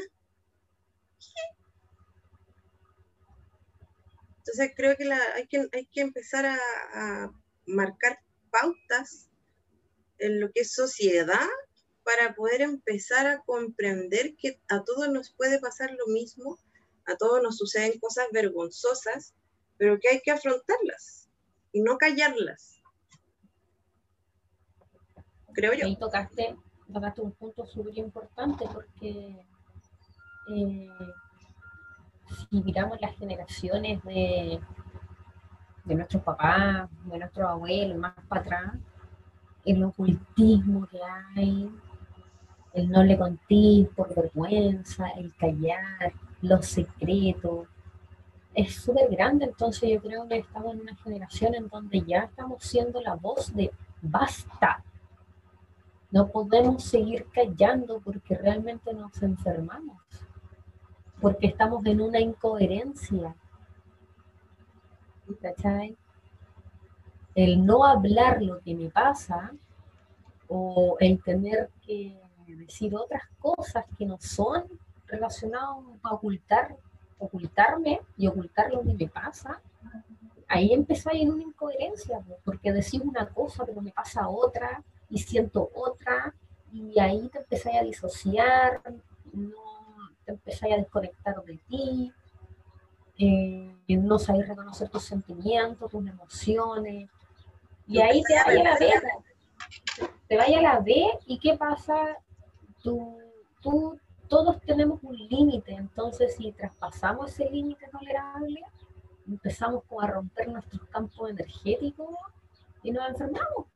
Entonces 4.39 4.73
creo 4.75 4.97
que, 4.97 5.13
hay, 5.13 5.47
que 5.47 5.69
hay 5.73 5.87
que 5.87 6.01
empezar 6.01 6.47
a, 6.47 7.31
marcar 7.67 8.19
pautas 8.51 9.29
en 10.19 10.41
lo 10.41 10.51
que 10.51 10.63
es 10.63 10.73
sociedad 10.73 11.47
para 12.03 12.35
poder 12.35 12.63
empezar 12.63 13.27
a 13.27 13.41
comprender 13.41 14.37
que 14.37 14.59
a 14.69 14.83
todos 14.85 15.11
nos 15.11 15.31
puede 15.33 15.61
pasar 15.61 15.91
lo 15.93 16.07
mismo, 16.07 16.59
a 17.05 17.17
todos 17.17 17.43
nos 17.43 17.59
suceden 17.59 18.01
cosas 18.01 18.29
vergonzosas, 18.33 19.35
pero 19.77 20.01
que 20.01 20.09
hay 20.09 20.21
que 20.21 20.31
afrontarlas 20.31 21.29
y 21.73 21.83
no 21.83 21.99
callarlas. 21.99 22.78
Creo 25.59 25.73
yo. 25.75 25.87
Ahí 25.87 25.97
tocaste, 25.97 26.55
tocaste 26.93 27.21
un 27.21 27.33
punto 27.33 27.67
súper 27.67 27.99
importante 27.99 28.65
porque 28.73 29.45
eh, 30.55 30.89
si 32.49 32.63
miramos 32.63 33.01
las 33.01 33.17
generaciones 33.17 34.01
de, 34.05 34.61
de 35.85 35.95
nuestros 35.97 36.23
papás, 36.23 36.89
de 37.07 37.19
nuestros 37.19 37.45
abuelos, 37.45 37.99
más 37.99 38.15
para 38.29 38.41
atrás, 38.41 38.75
el 39.65 39.83
ocultismo 39.83 40.87
que 40.87 41.01
hay, 41.35 41.69
el 42.75 42.89
no 42.89 43.03
le 43.03 43.19
conté 43.19 43.91
por 43.97 44.15
vergüenza, 44.15 45.09
el 45.17 45.35
callar, 45.35 46.13
los 46.41 46.67
secretos, 46.67 47.67
es 48.55 48.77
súper 48.77 49.11
grande, 49.11 49.47
entonces 49.47 49.91
yo 49.91 50.01
creo 50.01 50.29
que 50.29 50.39
estamos 50.39 50.75
en 50.75 50.83
una 50.83 50.95
generación 50.95 51.57
en 51.57 51.69
donde 51.69 52.01
ya 52.03 52.21
estamos 52.21 52.63
siendo 52.63 53.01
la 53.01 53.17
voz 53.17 53.53
de 53.57 53.73
basta. 54.01 54.85
No 56.11 56.29
podemos 56.29 56.85
seguir 56.85 57.27
callando 57.33 58.01
porque 58.01 58.35
realmente 58.35 58.93
nos 58.95 59.23
enfermamos 59.23 59.99
porque 61.21 61.49
estamos 61.49 61.85
en 61.87 62.01
una 62.01 62.21
incoherencia. 62.21 63.35
¿Cachai? 65.43 65.97
El 67.35 67.65
no 67.65 67.85
hablar 67.85 68.43
lo 68.43 68.61
que 68.61 68.75
me 68.75 68.89
pasa 68.91 69.53
o 70.49 70.97
el 71.01 71.23
tener 71.23 71.71
que 71.85 72.19
decir 72.47 72.95
otras 72.97 73.23
cosas 73.39 73.85
que 73.99 74.07
no 74.07 74.17
son 74.19 74.65
relacionadas 75.07 75.77
a 76.03 76.15
ocultar, 76.15 76.77
ocultarme 77.19 78.01
y 78.17 78.27
ocultar 78.27 78.73
lo 78.73 78.83
que 78.83 78.95
me 78.95 79.09
pasa, 79.09 79.61
ahí 80.49 80.73
empezáis 80.73 81.23
en 81.23 81.33
una 81.33 81.43
incoherencia, 81.43 82.25
porque 82.45 82.73
decís 82.73 83.03
una 83.03 83.29
cosa, 83.29 83.67
pero 83.67 83.83
me 83.83 83.93
pasa 83.93 84.29
otra, 84.29 84.83
y 85.11 85.19
siento 85.19 85.71
otra, 85.75 86.35
y 86.73 86.99
ahí 87.01 87.29
te 87.29 87.39
empezáis 87.39 87.79
a 87.79 87.85
disociar, 87.85 88.83
no, 89.33 89.57
te 90.25 90.33
empezáis 90.33 90.75
a 90.75 90.79
desconectar 90.79 91.43
de 91.45 91.59
ti, 91.69 92.13
eh, 93.19 93.75
no 93.89 94.19
sabéis 94.19 94.49
reconocer 94.49 94.89
tus 94.89 95.05
sentimientos, 95.05 95.91
tus 95.91 96.07
emociones, 96.07 97.09
y 97.87 98.01
ahí 98.01 98.23
te 98.23 98.35
vaya 98.35 98.65
la 98.65 98.79
B, 98.79 98.93
te 100.29 100.37
vaya 100.37 100.61
la 100.61 100.81
B, 100.81 100.95
y 101.27 101.39
¿qué 101.39 101.57
pasa? 101.57 102.19
Tú, 102.83 103.19
tú, 103.61 103.99
todos 104.29 104.61
tenemos 104.61 105.01
un 105.03 105.17
límite, 105.17 105.73
entonces 105.73 106.37
si 106.37 106.53
traspasamos 106.53 107.33
ese 107.33 107.51
límite 107.51 107.89
tolerable, 107.89 108.63
empezamos 109.27 109.85
como 109.85 110.03
a 110.03 110.07
romper 110.07 110.49
nuestros 110.49 110.83
campos 110.89 111.31
energéticos 111.31 112.15
y 112.83 112.91
nos 112.91 113.09
enfermamos. 113.09 113.67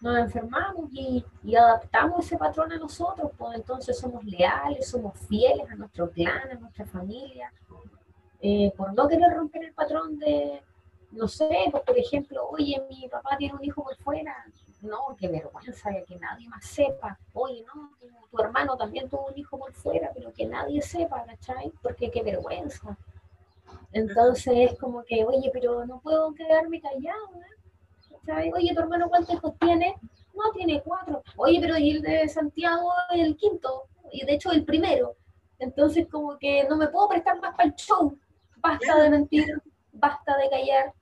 Nos 0.00 0.18
enfermamos 0.18 0.90
y, 0.92 1.24
adaptamos 1.56 2.24
ese 2.24 2.36
patrón 2.36 2.72
a 2.72 2.78
nosotros, 2.78 3.32
pues 3.36 3.56
entonces 3.56 3.98
somos 3.98 4.24
leales, 4.24 4.88
somos 4.88 5.18
fieles 5.18 5.68
a 5.70 5.74
nuestro 5.74 6.10
clan, 6.10 6.50
a 6.50 6.54
nuestra 6.54 6.86
familia, 6.86 7.52
eh, 8.40 8.72
por 8.76 8.92
no 8.94 9.08
querer 9.08 9.32
romper 9.34 9.64
el 9.64 9.72
patrón 9.72 10.18
de, 10.18 10.62
no 11.10 11.26
sé, 11.26 11.48
pues 11.70 11.82
por 11.82 11.98
ejemplo, 11.98 12.48
oye, 12.48 12.80
mi 12.88 13.08
papá 13.08 13.36
tiene 13.36 13.54
un 13.54 13.64
hijo 13.64 13.82
por 13.82 13.96
fuera, 13.96 14.34
no, 14.82 15.16
qué 15.18 15.26
vergüenza 15.26 15.90
que 16.06 16.16
nadie 16.16 16.48
más 16.48 16.64
sepa, 16.64 17.18
oye, 17.32 17.64
no, 17.74 17.90
tu, 17.98 18.06
tu 18.30 18.40
hermano 18.40 18.76
también 18.76 19.08
tuvo 19.08 19.26
un 19.26 19.36
hijo 19.36 19.58
por 19.58 19.72
fuera, 19.72 20.12
pero 20.14 20.32
que 20.32 20.46
nadie 20.46 20.80
sepa, 20.80 21.24
¿cachai? 21.24 21.72
Porque 21.82 22.10
qué 22.10 22.22
vergüenza. 22.22 22.96
Entonces 23.92 24.70
es 24.70 24.78
como 24.78 25.02
que, 25.04 25.24
oye, 25.24 25.50
pero 25.52 25.84
no 25.86 25.98
puedo 26.00 26.32
quedarme 26.34 26.80
callado, 26.80 27.28
¿eh? 27.36 27.57
Oye, 28.54 28.74
tu 28.74 28.80
hermano, 28.80 29.08
¿cuántos 29.08 29.34
hijos 29.34 29.54
tiene? 29.58 29.96
No, 30.34 30.52
tiene 30.52 30.82
cuatro. 30.82 31.22
Oye, 31.36 31.58
pero 31.60 31.78
y 31.78 31.92
el 31.92 32.02
de 32.02 32.28
Santiago 32.28 32.92
es 33.12 33.20
el 33.24 33.36
quinto, 33.36 33.88
y 34.12 34.24
de 34.24 34.34
hecho 34.34 34.52
el 34.52 34.64
primero. 34.64 35.16
Entonces 35.58 36.06
como 36.10 36.38
que 36.38 36.64
no 36.68 36.76
me 36.76 36.88
puedo 36.88 37.08
prestar 37.08 37.40
más 37.40 37.54
para 37.56 37.68
el 37.68 37.74
show. 37.74 38.16
Basta 38.56 38.98
de 38.98 39.10
mentir, 39.10 39.46
basta 39.92 40.36
de 40.36 40.50
callar, 40.50 40.92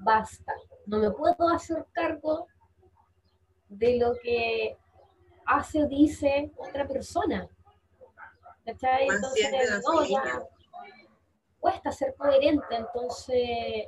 basta. 0.00 0.52
No 0.86 0.98
me 0.98 1.10
puedo 1.10 1.48
hacer 1.48 1.86
cargo 1.92 2.46
de 3.68 3.98
lo 3.98 4.14
que 4.22 4.76
hace 5.46 5.84
o 5.84 5.88
dice 5.88 6.52
otra 6.56 6.86
persona. 6.86 7.48
¿Cachai? 8.64 9.06
Entonces, 9.08 9.82
no, 9.86 10.04
ya, 10.04 10.42
cuesta 11.60 11.92
ser 11.92 12.14
coherente, 12.16 12.74
entonces 12.76 13.86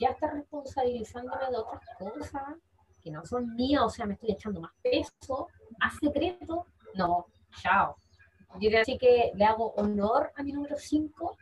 ya 0.00 0.10
está 0.10 0.30
responsabilizándome 0.30 1.50
de 1.50 1.56
otras 1.56 1.82
cosas 1.98 2.42
que 3.02 3.10
no 3.10 3.24
son 3.24 3.54
mías, 3.54 3.82
o 3.82 3.90
sea, 3.90 4.06
me 4.06 4.14
estoy 4.14 4.32
echando 4.32 4.60
más 4.60 4.72
peso, 4.82 5.48
más 5.78 5.94
secreto, 6.00 6.66
no, 6.94 7.26
chao. 7.62 7.96
Yo 8.60 8.80
así 8.80 8.98
que 8.98 9.32
le 9.34 9.44
hago 9.44 9.72
honor 9.74 10.32
a 10.34 10.42
mi 10.42 10.52
número 10.52 10.76
5, 10.76 11.36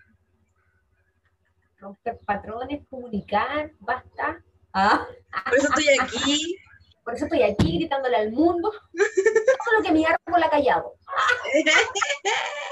romper 1.79 2.19
patrones, 2.27 2.87
comunicar, 2.89 3.71
basta. 3.79 4.43
Ah. 4.73 5.07
Por 5.45 5.55
eso 5.55 5.69
estoy 5.69 5.87
aquí. 6.01 6.57
Por 7.05 7.15
eso 7.15 7.27
estoy 7.27 7.43
aquí 7.43 7.79
gritándole 7.79 8.17
al 8.17 8.33
mundo 8.33 8.73
todo 8.73 9.79
lo 9.79 9.83
que 9.83 9.93
mi 9.93 10.05
árbol 10.07 10.43
ha 10.43 10.51
callado. 10.51 10.95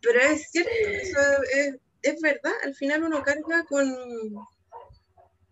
Pero 0.00 0.20
es 0.20 0.50
cierto, 0.50 0.70
es, 1.52 1.78
verdad, 2.22 2.52
al 2.64 2.74
final 2.74 3.02
uno 3.04 3.22
carga 3.22 3.64
con, 3.64 3.94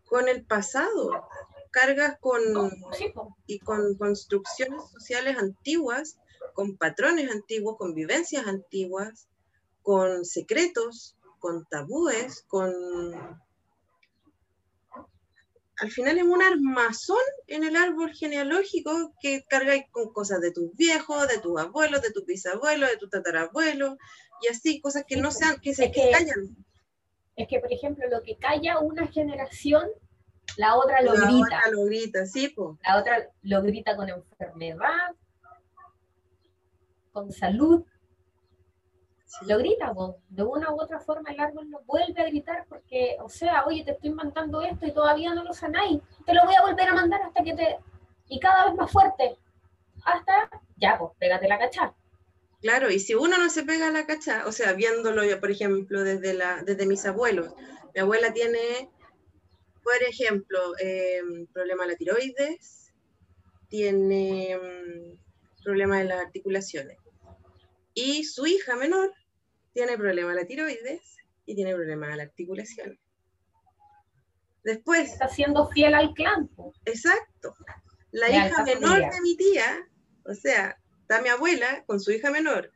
con 0.05 0.29
el 0.29 0.45
pasado, 0.45 1.29
cargas 1.71 2.17
con, 2.21 2.43
y 3.47 3.59
con 3.59 3.97
construcciones 3.97 4.83
sociales 4.91 5.37
antiguas, 5.39 6.17
con 6.55 6.77
patrones 6.77 7.31
antiguos, 7.31 7.77
con 7.77 7.95
vivencias 7.95 8.47
antiguas, 8.47 9.29
con 9.83 10.25
secretos, 10.25 11.17
con 11.39 11.67
tabúes, 11.67 12.45
con 12.49 12.73
al 15.79 15.91
final 15.91 16.17
es 16.17 16.25
un 16.25 16.43
armazón 16.43 17.23
en 17.49 17.63
el 17.63 17.77
árbol 17.77 18.11
genealógico 18.15 19.13
que 19.21 19.45
cargáis 19.47 19.85
con 19.91 20.11
cosas 20.11 20.41
de 20.41 20.51
tus 20.51 20.75
viejos, 20.75 21.29
de 21.29 21.39
tus 21.39 21.61
abuelos, 21.61 22.01
de 22.01 22.13
tus 22.13 22.25
bisabuelos, 22.25 22.89
de 22.89 22.97
tus 22.97 23.11
tatarabuelos, 23.11 23.97
y 24.43 24.49
así, 24.49 24.81
cosas 24.81 25.05
que 25.07 25.17
no 25.17 25.31
sean, 25.31 25.59
que 25.61 25.75
se 25.75 25.91
callan. 25.91 26.57
Es 27.37 27.49
que, 27.49 27.61
por 27.61 27.73
ejemplo, 27.73 28.09
lo 28.09 28.23
que 28.23 28.37
calla 28.37 28.79
una 28.79 29.07
generación, 29.07 29.89
la 30.57 30.77
otra 30.77 31.03
lo 31.03 31.13
grita. 31.13 31.27
La 31.27 31.37
otra 31.39 31.71
lo 31.71 31.85
grita, 31.85 32.27
sí, 32.27 32.49
pues. 32.49 32.79
La 32.87 32.99
otra 32.99 33.29
lo 33.43 33.63
grita 33.63 33.97
con 33.97 34.09
enfermedad, 34.09 35.15
con 37.13 37.33
salud, 37.33 37.85
lo 39.43 39.59
grita, 39.59 39.93
de 40.29 40.43
una 40.43 40.73
u 40.73 40.81
otra 40.81 40.99
forma 41.01 41.31
el 41.31 41.41
árbol 41.41 41.71
lo 41.71 41.81
vuelve 41.85 42.23
a 42.23 42.27
gritar 42.27 42.65
porque, 42.69 43.17
o 43.21 43.29
sea, 43.29 43.67
oye, 43.67 43.85
te 43.85 43.93
estoy 43.93 44.11
mandando 44.11 44.63
esto 44.63 44.87
y 44.87 44.93
todavía 44.93 45.35
no 45.35 45.45
lo 45.45 45.53
sanáis, 45.53 46.01
te 46.25 46.33
lo 46.33 46.45
voy 46.45 46.55
a 46.55 46.63
volver 46.63 46.89
a 46.89 46.95
mandar 46.95 47.23
hasta 47.23 47.43
que 47.43 47.55
te... 47.55 47.79
y 48.29 48.41
cada 48.41 48.67
vez 48.67 48.75
más 48.75 48.91
fuerte, 48.91 49.37
hasta, 50.05 50.49
ya, 50.77 50.97
pues, 50.99 51.13
pégate 51.19 51.49
la 51.49 51.59
cacha. 51.59 51.95
Claro, 52.67 52.91
y 52.91 52.99
si 52.99 53.15
uno 53.15 53.39
no 53.39 53.49
se 53.49 53.63
pega 53.63 53.93
la 53.93 54.07
cacha, 54.07 54.45
o 54.45 54.51
sea, 54.51 54.73
viéndolo 54.73 55.25
yo, 55.25 55.39
por 55.39 55.53
ejemplo, 55.53 56.03
desde, 56.03 56.35
la, 56.35 56.65
desde 56.65 56.85
mis 56.85 57.07
abuelos, 57.07 57.55
mi 57.95 58.01
abuela 58.01 58.33
tiene, 58.33 58.91
por 59.85 60.03
ejemplo, 60.03 60.73
em, 60.81 61.47
problema 61.53 61.85
de 61.85 61.93
la 61.93 61.97
tiroides, 61.97 62.93
tiene 63.69 64.51
em, 64.51 65.17
problema 65.63 66.01
de 66.01 66.07
las 66.07 66.21
articulaciones. 66.21 66.99
Y 67.95 68.25
su 68.25 68.49
hija 68.49 68.75
menor 68.75 69.13
tiene 69.73 69.97
problema 69.97 70.31
de 70.31 70.41
la 70.41 70.47
tiroides 70.49 71.19
y 71.45 71.55
tiene 71.55 71.73
problema 71.73 72.09
de 72.09 72.17
la 72.17 72.23
articulación. 72.25 72.99
Después. 74.65 75.13
Está 75.13 75.29
siendo 75.29 75.69
fiel 75.69 75.95
al 75.95 76.13
clan. 76.15 76.51
Exacto. 76.85 77.55
La 78.11 78.29
hija 78.29 78.65
menor 78.65 79.09
de 79.09 79.21
mi 79.21 79.37
tía, 79.37 79.89
o 80.25 80.35
sea, 80.35 80.77
está 81.07 81.23
mi 81.23 81.29
abuela 81.29 81.85
con 81.87 82.01
su 82.01 82.11
hija 82.11 82.31
menor, 82.31 82.73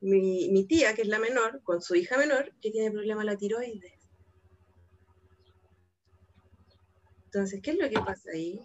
mi, 0.00 0.48
mi, 0.50 0.64
tía, 0.64 0.94
que 0.94 1.02
es 1.02 1.08
la 1.08 1.18
menor, 1.18 1.62
con 1.64 1.82
su 1.82 1.94
hija 1.96 2.16
menor, 2.16 2.52
que 2.60 2.70
tiene 2.70 2.90
problema 2.90 3.24
la 3.24 3.36
tiroides. 3.36 3.92
Entonces, 7.24 7.60
¿qué 7.62 7.72
es 7.72 7.78
lo 7.78 7.88
que 7.88 7.98
pasa 8.00 8.30
ahí? 8.32 8.60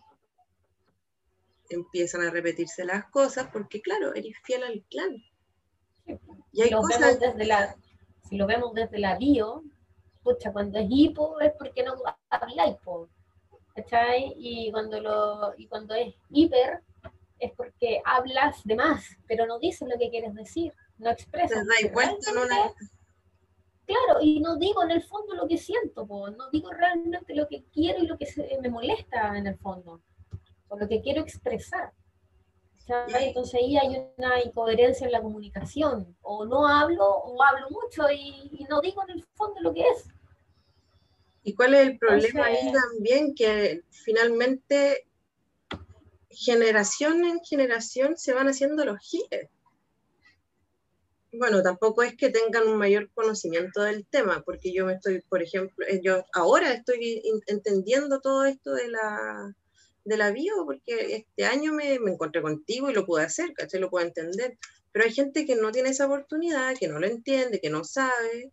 Empiezan 1.70 2.22
a 2.22 2.30
repetirse 2.30 2.86
las 2.86 3.06
cosas 3.06 3.50
porque, 3.52 3.82
claro, 3.82 4.14
eres 4.14 4.36
fiel 4.44 4.64
al 4.64 4.84
clan 4.90 5.24
si, 6.54 6.70
lo 6.70 6.82
vemos 6.82 7.20
desde 7.20 7.46
la, 7.46 7.76
si 8.30 8.38
lo 8.38 8.48
vemos 8.48 8.74
desde 8.74 9.00
la 9.00 9.18
bio, 9.18 9.64
pucha, 10.24 10.52
cuando 10.52 10.80
es 10.80 10.88
hipo 10.90 11.40
es 11.42 11.54
porque 11.58 11.84
no 11.84 11.96
habla 12.30 12.68
hipo, 12.68 13.10
¿cachai? 13.76 14.34
Y 14.38 14.72
cuando, 14.72 15.02
lo, 15.02 15.54
y 15.58 15.68
cuando 15.68 15.94
es 15.96 16.14
hiper 16.30 16.82
es 17.40 17.52
porque 17.54 18.02
hablas 18.06 18.64
de 18.64 18.76
más, 18.76 19.18
pero 19.28 19.46
no 19.46 19.60
dices 19.60 19.88
lo 19.88 19.98
que 19.98 20.10
quieres 20.10 20.34
decir, 20.34 20.74
no 20.98 21.10
expresas. 21.10 21.66
Claro, 23.86 24.20
y 24.22 24.42
no 24.42 24.58
digo 24.58 24.84
en 24.84 24.92
el 24.92 25.02
fondo 25.02 25.34
lo 25.36 25.48
que 25.48 25.58
siento, 25.58 26.06
no 26.06 26.50
digo 26.52 26.72
realmente 26.72 27.34
lo 27.34 27.48
que 27.48 27.64
quiero 27.72 28.04
y 28.04 28.08
lo 28.08 28.18
que 28.18 28.28
me 28.62 28.70
molesta 28.70 29.38
en 29.38 29.48
el 29.48 29.58
fondo, 29.58 30.02
o 30.68 30.78
lo 30.78 30.88
que 30.88 31.02
quiero 31.02 31.22
expresar. 31.22 31.94
Entonces 32.88 33.56
ahí 33.56 33.78
hay 33.78 34.08
una 34.18 34.42
incoherencia 34.42 35.06
en 35.06 35.12
la 35.12 35.22
comunicación. 35.22 36.16
O 36.22 36.46
no 36.46 36.68
hablo 36.68 37.06
o 37.06 37.44
hablo 37.44 37.70
mucho 37.70 38.10
y, 38.12 38.66
no 38.70 38.82
digo 38.82 39.04
en 39.04 39.18
el 39.18 39.26
fondo 39.36 39.60
lo 39.62 39.74
que 39.74 39.82
es. 39.82 40.08
¿Y 41.44 41.54
cuál 41.54 41.74
es 41.74 41.88
el 41.88 41.98
problema 41.98 42.46
ahí 42.46 42.72
también? 42.72 43.34
Que 43.36 43.84
finalmente 43.90 45.07
generación 46.30 47.26
en 47.26 47.40
generación 47.44 48.18
se 48.18 48.34
van 48.34 48.48
haciendo 48.48 48.86
los 48.86 49.00
giles. 49.00 49.50
Bueno, 51.32 51.62
tampoco 51.62 52.04
es 52.04 52.16
que 52.16 52.30
tengan 52.30 52.68
un 52.68 52.78
mayor 52.78 53.10
conocimiento 53.14 53.84
del 53.84 54.06
tema, 54.08 54.42
porque 54.44 54.74
yo 54.74 54.86
me 54.86 54.94
estoy, 54.94 55.22
por 55.22 55.44
ejemplo, 55.44 55.86
eh, 55.88 56.02
yo 56.04 56.26
ahora 56.34 56.74
estoy 56.74 57.22
entendiendo 57.48 58.22
todo 58.22 58.46
esto 58.46 58.74
de 58.74 58.88
la, 58.88 59.54
de 60.06 60.18
la 60.18 60.32
bio, 60.32 60.66
porque 60.66 61.16
este 61.18 61.46
año 61.46 61.74
me, 61.74 61.96
encontré 61.96 62.42
contigo 62.42 62.90
y 62.90 62.94
lo 62.94 63.06
pude 63.06 63.24
hacer, 63.24 63.54
¿cachai? 63.54 63.80
Lo 63.80 63.90
puedo 63.90 64.06
entender. 64.06 64.58
Pero 64.92 65.06
hay 65.06 65.14
gente 65.14 65.46
que 65.46 65.56
no 65.56 65.72
tiene 65.72 65.90
esa 65.90 66.06
oportunidad, 66.08 66.76
que 66.78 66.88
no 66.88 66.98
lo 66.98 67.08
entiende, 67.08 67.60
que 67.60 67.70
no 67.70 67.84
sabe. 67.84 68.52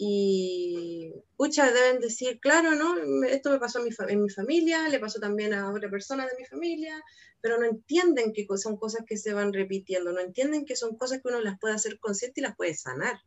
Y 0.00 1.12
muchas 1.36 1.74
deben 1.74 2.00
decir, 2.00 2.38
claro, 2.38 2.76
¿no? 2.76 2.94
Esto 3.24 3.50
me 3.50 3.58
pasó 3.58 3.80
en 3.80 3.86
mi, 3.86 3.90
en 4.12 4.22
mi 4.22 4.30
familia, 4.30 4.88
le 4.88 5.00
pasó 5.00 5.18
también 5.18 5.52
a 5.52 5.72
otra 5.72 5.90
persona 5.90 6.24
de 6.24 6.36
mi 6.38 6.44
familia, 6.44 7.02
pero 7.40 7.58
no 7.58 7.64
entienden 7.64 8.32
que 8.32 8.46
son 8.56 8.76
cosas 8.76 9.04
que 9.04 9.16
se 9.16 9.32
van 9.32 9.52
repitiendo, 9.52 10.12
no 10.12 10.20
entienden 10.20 10.64
que 10.64 10.76
son 10.76 10.96
cosas 10.96 11.20
que 11.20 11.28
uno 11.28 11.40
las 11.40 11.58
puede 11.58 11.74
hacer 11.74 11.98
consciente 11.98 12.40
y 12.40 12.44
las 12.44 12.56
puede 12.56 12.74
sanar. 12.74 13.18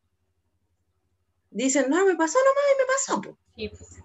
dicen, 1.49 1.89
no, 1.89 2.05
me 2.05 2.15
pasó 2.15 2.39
nomás 2.39 2.63
y 2.71 2.79
me 2.79 2.85
pasó. 2.85 3.21
po". 3.21 3.37
Sí, 3.57 3.67
pues. 3.67 4.03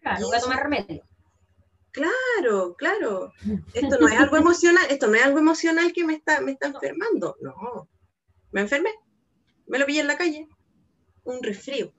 Claro, 0.00 0.26
voy 0.26 0.36
a 0.36 0.40
tomar 0.40 0.62
remedio. 0.62 1.04
Claro, 1.90 2.74
claro. 2.76 3.32
Esto 3.74 3.98
no 4.00 4.08
es 4.08 4.18
algo 4.18 4.38
emocional, 4.38 4.86
esto 4.88 5.08
no 5.08 5.16
es 5.16 5.22
algo 5.22 5.38
emocional 5.38 5.92
que 5.92 6.04
me 6.04 6.14
está, 6.14 6.40
me 6.40 6.52
está 6.52 6.68
enfermando. 6.68 7.36
No. 7.42 7.88
Me 8.52 8.62
enfermé. 8.62 8.94
Me 9.66 9.78
lo 9.78 9.84
pillé 9.84 10.00
en 10.00 10.06
la 10.06 10.16
calle. 10.16 10.48
Un 11.28 11.42
resfrío. 11.42 11.92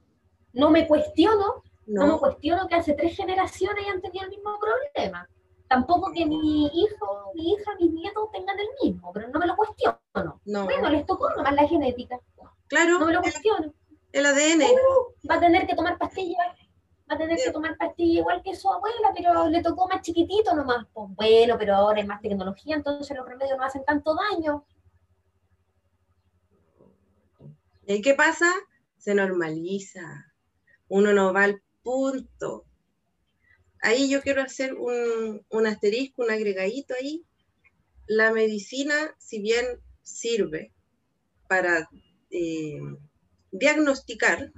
No 0.54 0.72
me 0.72 0.88
cuestiono, 0.88 1.62
no, 1.86 2.02
me 2.04 2.08
No, 2.08 2.20
cuestiono 2.20 2.68
que 2.68 2.76
hace 2.76 2.94
tres 2.94 3.16
generaciones 3.16 3.86
hayan 3.86 4.02
tenido 4.02 4.24
el 4.26 4.32
mismo 4.32 4.58
problema. 4.60 5.30
Tampoco 5.68 6.12
que 6.12 6.26
mi 6.26 6.66
hijo, 6.66 7.32
mi 7.36 7.52
hija, 7.54 7.76
mis 7.80 7.92
nietos 7.92 8.32
tengan 8.32 8.58
el 8.60 8.68
mismo, 8.82 9.14
pero 9.14 9.28
no 9.28 9.40
me 9.40 9.46
lo 9.46 9.56
cuestiono. 9.56 10.00
no. 10.46 10.64
Bueno, 10.66 10.90
les 10.90 11.06
tocó 11.06 11.30
nomás 11.30 11.54
la 11.54 11.68
genética. 11.68 12.20
Claro, 12.68 12.98
No 12.98 13.06
me 13.06 13.14
lo 13.14 13.22
cuestiono. 13.22 13.72
el 14.12 14.26
ADN. 14.26 14.64
Uh, 14.64 15.30
va 15.30 15.36
a 15.36 15.40
tener 15.40 15.68
que 15.68 15.76
tomar 15.76 16.00
pastillas. 16.00 16.56
Va 17.12 17.16
a 17.16 17.18
tener 17.20 17.38
que 17.38 17.52
tomar 17.52 17.78
pastillas 17.78 18.22
igual 18.22 18.42
que 18.42 18.56
su 18.56 18.68
abuela, 18.72 19.12
pero 19.16 19.48
le 19.48 19.62
tocó 19.62 19.88
más 19.88 20.02
chiquitito 20.02 20.56
nomás. 20.56 20.88
Pues 20.92 21.08
bueno, 21.16 21.56
pero 21.60 21.76
ahora 21.76 22.00
hay 22.02 22.08
más 22.08 22.20
tecnología, 22.22 22.76
entonces 22.76 23.16
los 23.16 23.28
remedios 23.28 23.58
no 23.60 23.64
hacen 23.64 23.86
tanto 23.86 24.16
daño. 24.16 24.66
¿Y 27.86 28.02
qué 28.02 28.14
pasa? 28.14 28.46
Se 29.00 29.16
normaliza. 29.16 30.32
Uno 30.88 31.14
no 31.14 31.34
va 31.34 31.46
al 31.46 31.64
punto. 31.82 32.66
Ahí 33.82 34.10
yo 34.10 34.22
quiero 34.22 34.44
hacer 34.44 34.76
un, 34.76 35.44
un 35.50 35.68
asterisco, 35.68 36.22
un 36.24 36.32
agregadito 36.32 36.94
ahí. 36.94 37.26
La 38.06 38.32
medicina, 38.32 39.16
si 39.18 39.42
bien 39.42 39.66
sirve 40.04 40.72
para 41.48 41.90
eh, 42.30 42.80
diagnosticar, 43.52 44.52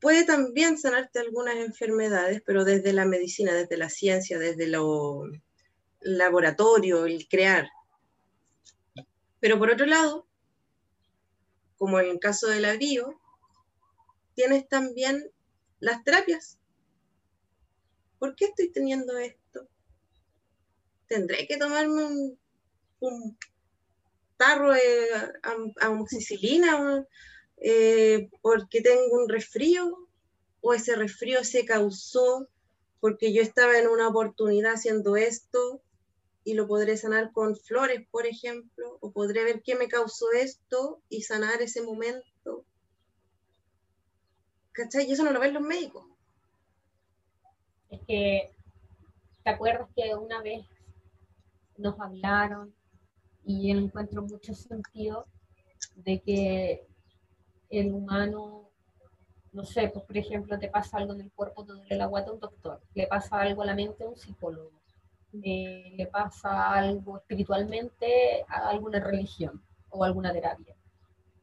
puede 0.00 0.24
también 0.24 0.76
sanarte 0.76 1.18
algunas 1.18 1.56
enfermedades, 1.56 2.42
pero 2.44 2.64
desde 2.64 2.92
la 2.92 3.06
medicina, 3.06 3.54
desde 3.54 3.76
la 3.76 3.88
ciencia, 3.88 4.38
desde 4.38 4.66
lo 4.66 5.22
laboratorio, 6.00 7.06
el 7.06 7.26
crear. 7.26 7.66
Pero 9.40 9.58
por 9.58 9.70
otro 9.70 9.86
lado, 9.86 10.26
como 11.84 12.00
en 12.00 12.06
el 12.06 12.18
caso 12.18 12.46
de 12.46 12.60
la 12.60 12.78
bio, 12.78 13.20
tienes 14.34 14.66
también 14.66 15.30
las 15.80 16.02
terapias. 16.02 16.56
¿Por 18.18 18.34
qué 18.34 18.46
estoy 18.46 18.72
teniendo 18.72 19.18
esto? 19.18 19.68
¿Tendré 21.08 21.46
que 21.46 21.58
tomarme 21.58 22.38
un, 23.00 23.38
tarro 24.38 24.72
de 24.72 25.08
am- 25.42 25.74
amoxicilina 25.78 27.06
eh, 27.58 28.30
porque 28.40 28.80
tengo 28.80 29.18
un 29.22 29.28
resfrío? 29.28 30.08
¿O 30.62 30.72
ese 30.72 30.96
resfrío 30.96 31.44
se 31.44 31.66
causó 31.66 32.48
porque 32.98 33.34
yo 33.34 33.42
estaba 33.42 33.78
en 33.78 33.88
una 33.88 34.08
oportunidad 34.08 34.72
haciendo 34.72 35.16
esto 35.16 35.82
y 36.44 36.54
lo 36.54 36.68
podré 36.68 36.96
sanar 36.96 37.32
con 37.32 37.56
flores, 37.56 38.06
por 38.10 38.26
ejemplo, 38.26 38.98
o 39.00 39.10
podré 39.12 39.44
ver 39.44 39.62
qué 39.62 39.74
me 39.74 39.88
causó 39.88 40.26
esto 40.32 41.02
y 41.08 41.22
sanar 41.22 41.62
ese 41.62 41.82
momento. 41.82 42.66
¿Cachai? 44.72 45.08
Y 45.08 45.12
eso 45.12 45.24
no 45.24 45.32
lo 45.32 45.40
ven 45.40 45.54
los 45.54 45.62
médicos. 45.62 46.04
Es 47.88 48.00
que, 48.06 48.54
¿te 49.42 49.50
acuerdas 49.50 49.88
que 49.96 50.14
una 50.14 50.42
vez 50.42 50.66
nos 51.78 51.98
hablaron 51.98 52.74
y 53.44 53.72
yo 53.72 53.78
encuentro 53.78 54.22
mucho 54.22 54.54
sentido 54.54 55.26
de 55.96 56.20
que 56.20 56.86
el 57.70 57.92
humano, 57.92 58.70
no 59.52 59.64
sé, 59.64 59.88
pues 59.88 60.04
por 60.04 60.16
ejemplo, 60.16 60.58
te 60.58 60.68
pasa 60.68 60.98
algo 60.98 61.14
en 61.14 61.22
el 61.22 61.32
cuerpo, 61.32 61.64
te 61.64 61.72
duele 61.72 61.96
la 61.96 62.06
guata 62.06 62.30
a 62.30 62.34
un 62.34 62.40
doctor, 62.40 62.82
le 62.94 63.06
pasa 63.06 63.40
algo 63.40 63.62
a 63.62 63.66
la 63.66 63.74
mente 63.74 64.04
a 64.04 64.08
un 64.08 64.16
psicólogo, 64.16 64.83
eh, 65.42 65.94
le 65.96 66.06
pasa 66.06 66.72
algo 66.72 67.18
espiritualmente 67.18 68.44
a 68.48 68.68
alguna 68.68 69.00
religión 69.00 69.62
o 69.90 70.04
alguna 70.04 70.32
terapia. 70.32 70.74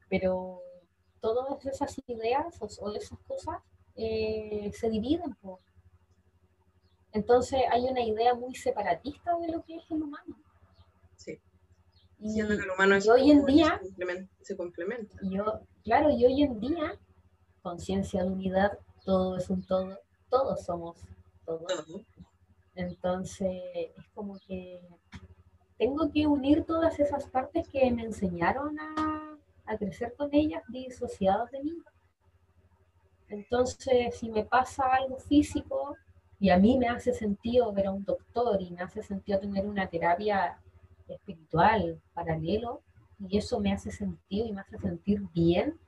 Pero 0.10 0.62
todas 1.20 1.66
esas 1.66 2.00
ideas 2.08 2.58
o, 2.60 2.68
o 2.86 2.96
esas 2.96 3.20
cosas 3.28 3.60
eh, 3.96 4.72
se 4.74 4.89
dividen. 4.89 5.36
po. 5.42 5.60
Entonces 7.12 7.62
hay 7.70 7.86
una 7.86 8.02
idea 8.02 8.34
muy 8.34 8.56
separatista 8.56 9.38
de 9.38 9.50
lo 9.50 9.64
que 9.64 9.76
es 9.76 9.84
el 9.92 10.04
humano. 10.04 10.38
Sí. 11.18 11.39
Y, 12.20 12.32
Siendo 12.32 12.56
que 12.56 12.64
el 12.64 12.70
humano 12.70 12.96
es 12.96 13.06
y 13.06 13.10
hoy 13.10 13.32
en 13.32 13.46
día, 13.46 13.80
se 13.82 13.88
complementa. 13.88 14.34
se 14.42 14.58
complementa. 14.58 15.18
y 15.22 15.36
yo, 15.36 15.62
claro, 15.84 16.10
y 16.10 16.26
hoy 16.26 16.44
en 16.44 16.60
día, 16.60 16.98
conciencia 17.62 18.24
de 18.24 18.30
unidad, 18.30 18.78
todo 19.04 19.38
es 19.38 19.50
un 19.50 19.66
todo, 19.66 20.00
todos 20.30 20.64
somos 20.64 20.98
todos. 21.46 21.66
Todo. 21.86 22.06
Entonces, 22.82 23.62
es 23.98 24.08
como 24.14 24.40
que 24.40 24.82
tengo 25.78 26.12
que 26.12 26.28
unir 26.28 26.64
todas 26.66 27.00
esas 27.00 27.26
partes 27.28 27.68
que 27.68 27.92
me 27.92 28.04
enseñaron 28.04 28.80
a, 28.80 29.38
a 29.66 29.78
crecer 29.78 30.14
con 30.16 30.30
ellas 30.34 30.64
disociadas 30.68 31.50
de 31.52 31.64
mí. 31.64 31.78
Entonces, 33.30 34.16
si 34.16 34.30
me 34.30 34.44
pasa 34.44 34.84
algo 34.94 35.18
físico 35.18 35.96
y 36.40 36.50
a 36.50 36.58
mí 36.58 36.78
me 36.78 36.90
hace 36.90 37.14
sentido 37.14 37.72
ver 37.72 37.88
a 37.88 37.92
un 37.92 38.04
doctor 38.04 38.62
y 38.62 38.72
me 38.72 38.82
hace 38.82 39.02
sentido 39.04 39.40
tener 39.40 39.66
una 39.66 39.88
terapia 39.88 40.60
espiritual 41.08 42.02
paralelo, 42.14 42.82
y 43.30 43.38
eso 43.38 43.60
me 43.60 43.72
hace 43.72 43.92
sentido 43.92 44.48
y 44.48 44.52
me 44.52 44.62
hace 44.62 44.78
sentir 44.80 45.22
bien, 45.34 45.80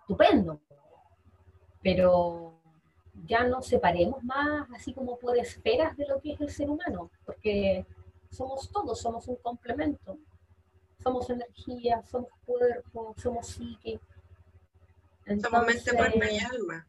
estupendo. 0.00 0.60
Pero 1.82 2.53
ya 3.26 3.44
no 3.44 3.62
separemos 3.62 4.22
más 4.24 4.68
así 4.74 4.92
como 4.92 5.18
por 5.18 5.36
esferas 5.38 5.96
de 5.96 6.06
lo 6.06 6.20
que 6.20 6.32
es 6.32 6.40
el 6.40 6.50
ser 6.50 6.68
humano, 6.70 7.10
porque 7.24 7.86
somos 8.30 8.68
todos, 8.70 9.00
somos 9.00 9.26
un 9.28 9.36
complemento. 9.36 10.18
Somos 11.02 11.28
energía, 11.30 12.02
somos 12.10 12.30
cuerpo, 12.46 13.14
somos 13.18 13.46
psique. 13.46 14.00
Somos 15.42 15.66
mente, 15.66 15.96
cuerpo 15.96 16.18
y 16.18 16.22
Entonces, 16.22 16.44
alma. 16.50 16.86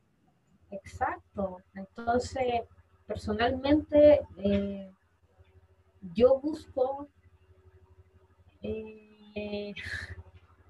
Exacto. 0.71 1.61
Entonces, 1.73 2.63
personalmente, 3.05 4.21
eh, 4.37 4.91
yo 6.13 6.39
busco 6.39 7.07
eh, 8.61 9.73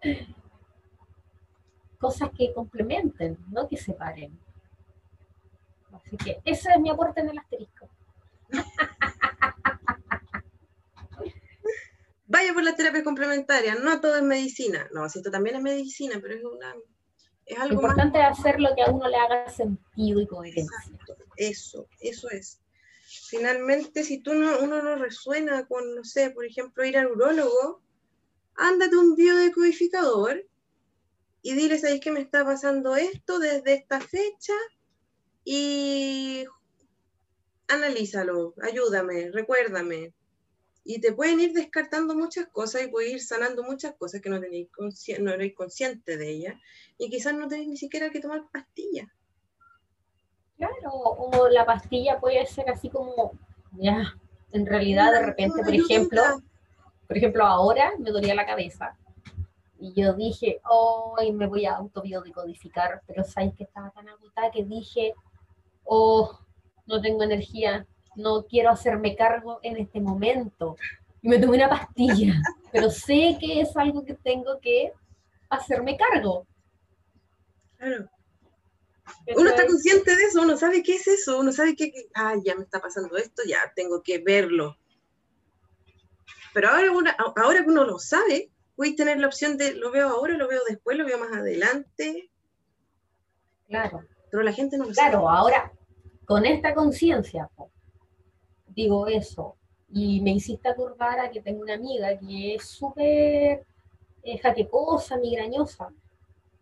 cosas 1.99 2.29
que 2.31 2.53
complementen, 2.53 3.37
no 3.49 3.67
que 3.67 3.77
separen. 3.77 4.44
Así 6.05 6.17
que 6.17 6.41
ese 6.45 6.69
es 6.71 6.79
mi 6.79 6.89
aporte 6.89 7.21
en 7.21 7.29
el 7.29 7.37
asterisco. 7.37 7.89
Vaya 12.27 12.53
por 12.53 12.63
las 12.63 12.75
terapias 12.75 13.03
complementarias, 13.03 13.79
no 13.79 14.01
todo 14.01 14.17
es 14.17 14.23
medicina. 14.23 14.89
No, 14.93 15.07
si 15.09 15.19
esto 15.19 15.31
también 15.31 15.57
es 15.57 15.61
medicina, 15.61 16.19
pero 16.21 16.35
es 16.35 16.43
una 16.43 16.75
es 17.45 17.59
algo 17.59 17.81
más 17.81 17.91
importante 17.91 18.19
es 18.19 18.25
hacer 18.25 18.59
lo 18.59 18.73
que 18.75 18.81
a 18.81 18.89
uno 18.89 19.07
le 19.07 19.17
haga 19.17 19.49
sentido 19.49 20.19
y 20.19 20.27
coherencia. 20.27 20.77
Exacto, 20.83 21.15
eso, 21.37 21.87
eso 21.99 22.29
es. 22.31 22.59
Finalmente, 23.29 24.03
si 24.03 24.19
tú 24.19 24.33
no, 24.33 24.59
uno 24.59 24.81
no 24.81 24.95
resuena 24.95 25.67
con, 25.67 25.95
no 25.95 26.03
sé, 26.03 26.31
por 26.31 26.45
ejemplo, 26.45 26.83
ir 26.83 26.97
al 26.97 27.11
urólogo, 27.11 27.83
ándate 28.55 28.97
un 28.97 29.15
biodecodificador 29.15 30.43
y 31.43 31.53
dile, 31.53 31.77
¿sabes 31.77 31.99
qué 32.01 32.11
me 32.11 32.21
está 32.21 32.43
pasando 32.43 32.95
esto 32.95 33.37
desde 33.37 33.75
esta 33.75 33.99
fecha? 33.99 34.53
Y 35.45 36.45
analízalo, 37.67 38.53
ayúdame, 38.61 39.31
recuérdame. 39.31 40.13
Y 40.83 40.99
te 40.99 41.13
pueden 41.13 41.39
ir 41.39 41.53
descartando 41.53 42.15
muchas 42.15 42.47
cosas 42.47 42.83
y 42.83 42.87
puedes 42.87 43.11
ir 43.11 43.21
sanando 43.21 43.63
muchas 43.63 43.95
cosas 43.95 44.21
que 44.21 44.29
no 44.29 44.39
tenéis 44.39 44.67
no 45.19 45.31
eres 45.31 45.55
consciente 45.55 46.17
de 46.17 46.29
ellas 46.29 46.55
y 46.97 47.09
quizás 47.09 47.33
no 47.33 47.47
tenéis 47.47 47.69
ni 47.69 47.77
siquiera 47.77 48.09
que 48.09 48.19
tomar 48.19 48.43
pastillas. 48.51 49.07
Claro, 50.57 50.91
o 50.91 51.49
la 51.49 51.65
pastilla 51.65 52.19
puede 52.19 52.45
ser 52.45 52.69
así 52.69 52.89
como, 52.89 53.31
ya, 53.73 54.15
en 54.51 54.65
realidad 54.65 55.11
de 55.11 55.25
repente, 55.25 55.61
por 55.63 55.73
ejemplo, 55.73 56.21
por 57.07 57.17
ejemplo, 57.17 57.45
ahora 57.45 57.91
me 57.99 58.11
dolía 58.11 58.35
la 58.35 58.45
cabeza 58.45 58.97
y 59.79 59.93
yo 59.93 60.13
dije, 60.13 60.61
hoy 60.69 61.31
me 61.31 61.47
voy 61.47 61.65
a 61.65 61.75
autobiodecodificar, 61.75 63.01
pero 63.05 63.23
sabes 63.23 63.53
que 63.55 63.65
estaba 63.65 63.91
tan 63.91 64.07
agotada 64.07 64.49
que 64.51 64.63
dije, 64.63 65.13
oh, 65.85 66.39
no 66.85 67.01
tengo 67.01 67.23
energía, 67.23 67.85
no 68.15 68.45
quiero 68.45 68.69
hacerme 68.69 69.15
cargo 69.15 69.59
en 69.63 69.77
este 69.77 69.99
momento. 69.99 70.75
Y 71.21 71.29
me 71.29 71.39
tomé 71.39 71.57
una 71.57 71.69
pastilla, 71.69 72.33
pero 72.71 72.89
sé 72.91 73.37
que 73.39 73.61
es 73.61 73.75
algo 73.77 74.03
que 74.05 74.13
tengo 74.15 74.59
que 74.59 74.91
hacerme 75.49 75.97
cargo. 75.97 76.45
Claro. 77.77 78.09
Uno 79.35 79.49
está 79.49 79.65
consciente 79.67 80.15
de 80.15 80.23
eso, 80.23 80.41
uno 80.41 80.57
sabe 80.57 80.81
qué 80.81 80.95
es 80.95 81.07
eso, 81.07 81.39
uno 81.39 81.51
sabe 81.51 81.75
que, 81.75 81.91
ah, 82.15 82.35
ya 82.43 82.55
me 82.55 82.63
está 82.63 82.79
pasando 82.79 83.17
esto, 83.17 83.43
ya 83.47 83.57
tengo 83.75 84.01
que 84.01 84.17
verlo. 84.19 84.77
Pero 86.53 86.69
ahora, 86.69 86.91
uno- 86.91 87.11
ahora 87.35 87.63
que 87.63 87.69
uno 87.69 87.83
lo 87.85 87.99
sabe, 87.99 88.51
Puedes 88.75 88.97
tener 88.97 89.17
la 89.19 89.27
opción 89.27 89.55
de 89.57 89.73
lo 89.73 89.89
veo 89.89 90.09
ahora, 90.09 90.33
lo 90.33 90.49
veo 90.49 90.59
después, 90.67 90.97
lo 90.97 91.05
veo 91.05 91.17
más 91.17 91.31
adelante. 91.31 92.29
Claro. 93.69 94.03
Pero 94.29 94.43
la 94.43 94.51
gente 94.51 94.77
no 94.77 94.83
lo 94.83 94.91
Claro, 94.91 95.21
sabe. 95.21 95.37
ahora, 95.37 95.71
con 96.25 96.45
esta 96.45 96.73
conciencia, 96.73 97.49
digo 98.67 99.07
eso, 99.07 99.55
y 99.89 100.21
me 100.21 100.31
hiciste 100.31 100.67
acordar 100.67 101.19
a 101.19 101.29
que 101.29 101.41
tengo 101.41 101.61
una 101.61 101.75
amiga 101.75 102.17
que 102.17 102.55
es 102.55 102.65
súper 102.65 103.65
eh, 104.23 104.37
jaquecosa, 104.41 105.17
migrañosa, 105.17 105.89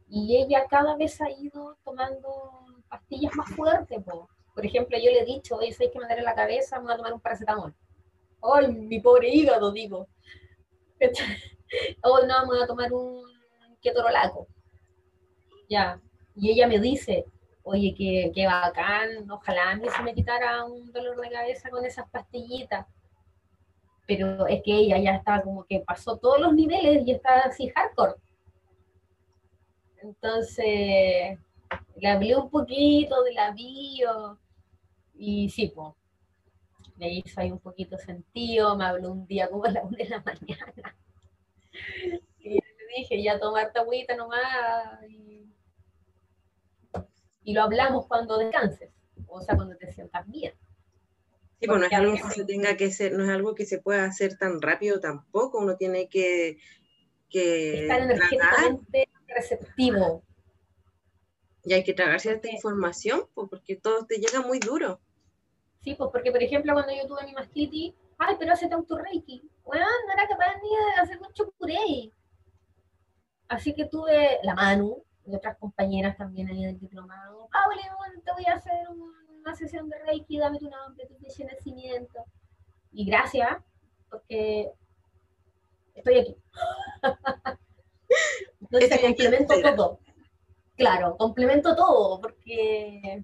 y 0.10 0.38
ella 0.38 0.66
cada 0.70 0.96
vez 0.96 1.20
ha 1.22 1.32
ido 1.32 1.78
tomando 1.84 2.66
pastillas 2.88 3.36
más 3.36 3.50
fuertes, 3.56 4.04
po. 4.04 4.30
Por 4.54 4.66
ejemplo, 4.66 4.98
yo 5.00 5.10
le 5.10 5.22
he 5.22 5.26
dicho, 5.26 5.56
oye, 5.56 5.74
¿sabes 5.74 5.92
que 5.92 6.00
me 6.00 6.22
la 6.22 6.36
cabeza? 6.36 6.78
Me 6.78 6.86
voy 6.86 6.94
a 6.94 6.98
tomar 6.98 7.14
un 7.14 7.20
paracetamol. 7.20 7.74
¡Ay, 8.42 8.68
mi 8.72 9.00
pobre 9.00 9.30
hígado, 9.30 9.72
digo! 9.72 10.08
oh, 12.04 12.20
no, 12.28 12.42
me 12.42 12.46
voy 12.46 12.62
a 12.62 12.68
tomar 12.68 12.94
un 12.94 13.24
ketorolaco. 13.82 14.48
Ya. 15.68 16.00
Y 16.36 16.52
ella 16.52 16.68
me 16.68 16.80
dice, 16.80 17.26
oye, 17.64 17.94
qué, 17.98 18.32
qué 18.34 18.46
bacán, 18.46 19.30
ojalá 19.30 19.72
a 19.72 19.76
mí 19.76 19.88
se 19.90 20.04
me 20.04 20.14
quitara 20.14 20.66
un 20.66 20.92
dolor 20.92 21.20
de 21.20 21.30
cabeza 21.30 21.70
con 21.70 21.86
esas 21.86 22.10
pastillitas. 22.10 22.86
Pero 24.06 24.48
es 24.48 24.62
que 24.64 24.74
ella 24.74 24.98
ya 25.00 25.16
estaba 25.16 25.42
como 25.42 25.64
que 25.64 25.80
pasó 25.80 26.18
todos 26.18 26.40
los 26.40 26.54
niveles 26.54 27.08
y 27.08 27.12
está 27.12 27.40
así 27.42 27.70
hardcore. 27.70 28.16
Entonces, 30.02 31.40
le 31.96 32.10
hablé 32.10 32.36
un 32.36 32.50
poquito 32.50 33.24
de 33.24 33.34
la 33.34 33.52
bio 33.52 34.38
y 35.16 35.50
sí, 35.50 35.72
pues, 35.74 35.94
me 36.98 37.12
hizo 37.14 37.40
ahí 37.40 37.52
un 37.52 37.60
poquito 37.60 37.98
sentido, 37.98 38.76
me 38.76 38.86
habló 38.86 39.12
un 39.12 39.26
día 39.26 39.50
como 39.50 39.66
a 39.66 39.72
las 39.72 39.84
una 39.86 39.98
de 39.98 40.10
la 40.10 40.22
mañana. 40.22 40.96
Y 42.40 42.56
le 42.56 42.62
dije, 42.98 43.24
ya 43.24 43.40
tomarte 43.40 43.80
agüita 43.80 44.16
nomás 44.16 45.02
y, 45.10 45.43
y 47.44 47.54
lo 47.54 47.64
hablamos 47.64 48.08
cuando 48.08 48.38
descanses, 48.38 48.92
o 49.28 49.42
sea, 49.42 49.56
cuando 49.56 49.76
te 49.78 49.92
sientas 49.94 50.26
bien. 50.30 50.54
Sí, 51.60 51.68
pues 51.68 51.80
no 51.80 51.86
es 51.86 51.94
algo 51.94 52.14
que 52.14 52.34
se 52.34 52.46
tenga 52.46 52.76
que 52.78 52.92
ser, 52.92 53.14
no 53.14 53.24
es 53.24 53.30
algo 53.30 53.56
que 53.56 53.66
se 53.66 53.80
pueda 53.80 54.04
hacer 54.06 54.38
tan 54.38 54.62
rápido 54.62 55.00
tampoco. 55.00 55.60
Uno 55.60 55.78
tiene 55.78 56.10
que, 56.10 56.58
que 57.30 57.84
Estar 57.84 58.00
tragar 58.00 58.12
energéticamente 58.12 59.10
receptivo. 59.28 60.24
y 61.64 61.74
hay 61.74 61.84
que 61.86 61.94
tragar 61.94 62.20
cierta 62.20 62.42
Porque- 62.42 62.56
información, 62.56 63.22
pues, 63.34 63.50
porque 63.50 63.76
todo 63.78 64.06
te 64.06 64.18
llega 64.18 64.42
muy 64.42 64.60
duro. 64.60 65.00
Sí, 65.82 65.96
pues 65.96 66.10
porque, 66.12 66.32
por 66.32 66.44
ejemplo, 66.44 66.74
cuando 66.74 66.94
yo 66.94 67.08
tuve 67.08 67.26
mi 67.26 67.32
mastitis, 67.34 67.94
ay, 68.18 68.36
pero 68.40 68.54
hacete 68.54 68.74
autorreiki. 68.74 69.50
Bueno, 69.64 69.86
no 70.08 70.14
era 70.14 70.28
capaz 70.28 70.56
ni 70.62 70.70
de 70.70 71.02
hacer 71.02 71.20
mucho 71.22 71.50
puré. 71.58 72.12
Así 73.48 73.74
que 73.74 73.86
tuve 73.86 74.40
la 74.44 74.56
Manu 74.56 75.04
y 75.26 75.36
otras 75.36 75.58
compañeras 75.58 76.18
también 76.18 76.48
ahí 76.50 76.66
del 76.66 76.80
diplomado. 76.80 77.48
Bueno, 77.98 78.22
te 78.24 78.32
voy 78.34 78.46
a 78.46 78.54
hacer 78.56 78.88
una 78.90 79.56
sesión 79.56 79.90
de 79.90 79.98
reiki, 80.00 80.38
dame 80.38 80.60
tu 80.60 80.70
nombre, 80.70 81.06
tu 81.08 81.16
fecha 81.16 81.44
de 81.46 81.54
nacimiento. 81.54 82.26
Y 82.92 83.06
gracias, 83.06 83.58
porque 84.10 84.72
estoy 85.96 86.20
aquí. 86.20 86.36
Entonces 88.62 88.90
complemento 89.02 89.54
todo. 89.76 90.00
Claro, 90.76 91.16
complemento 91.18 91.76
todo, 91.76 92.20
porque 92.22 93.24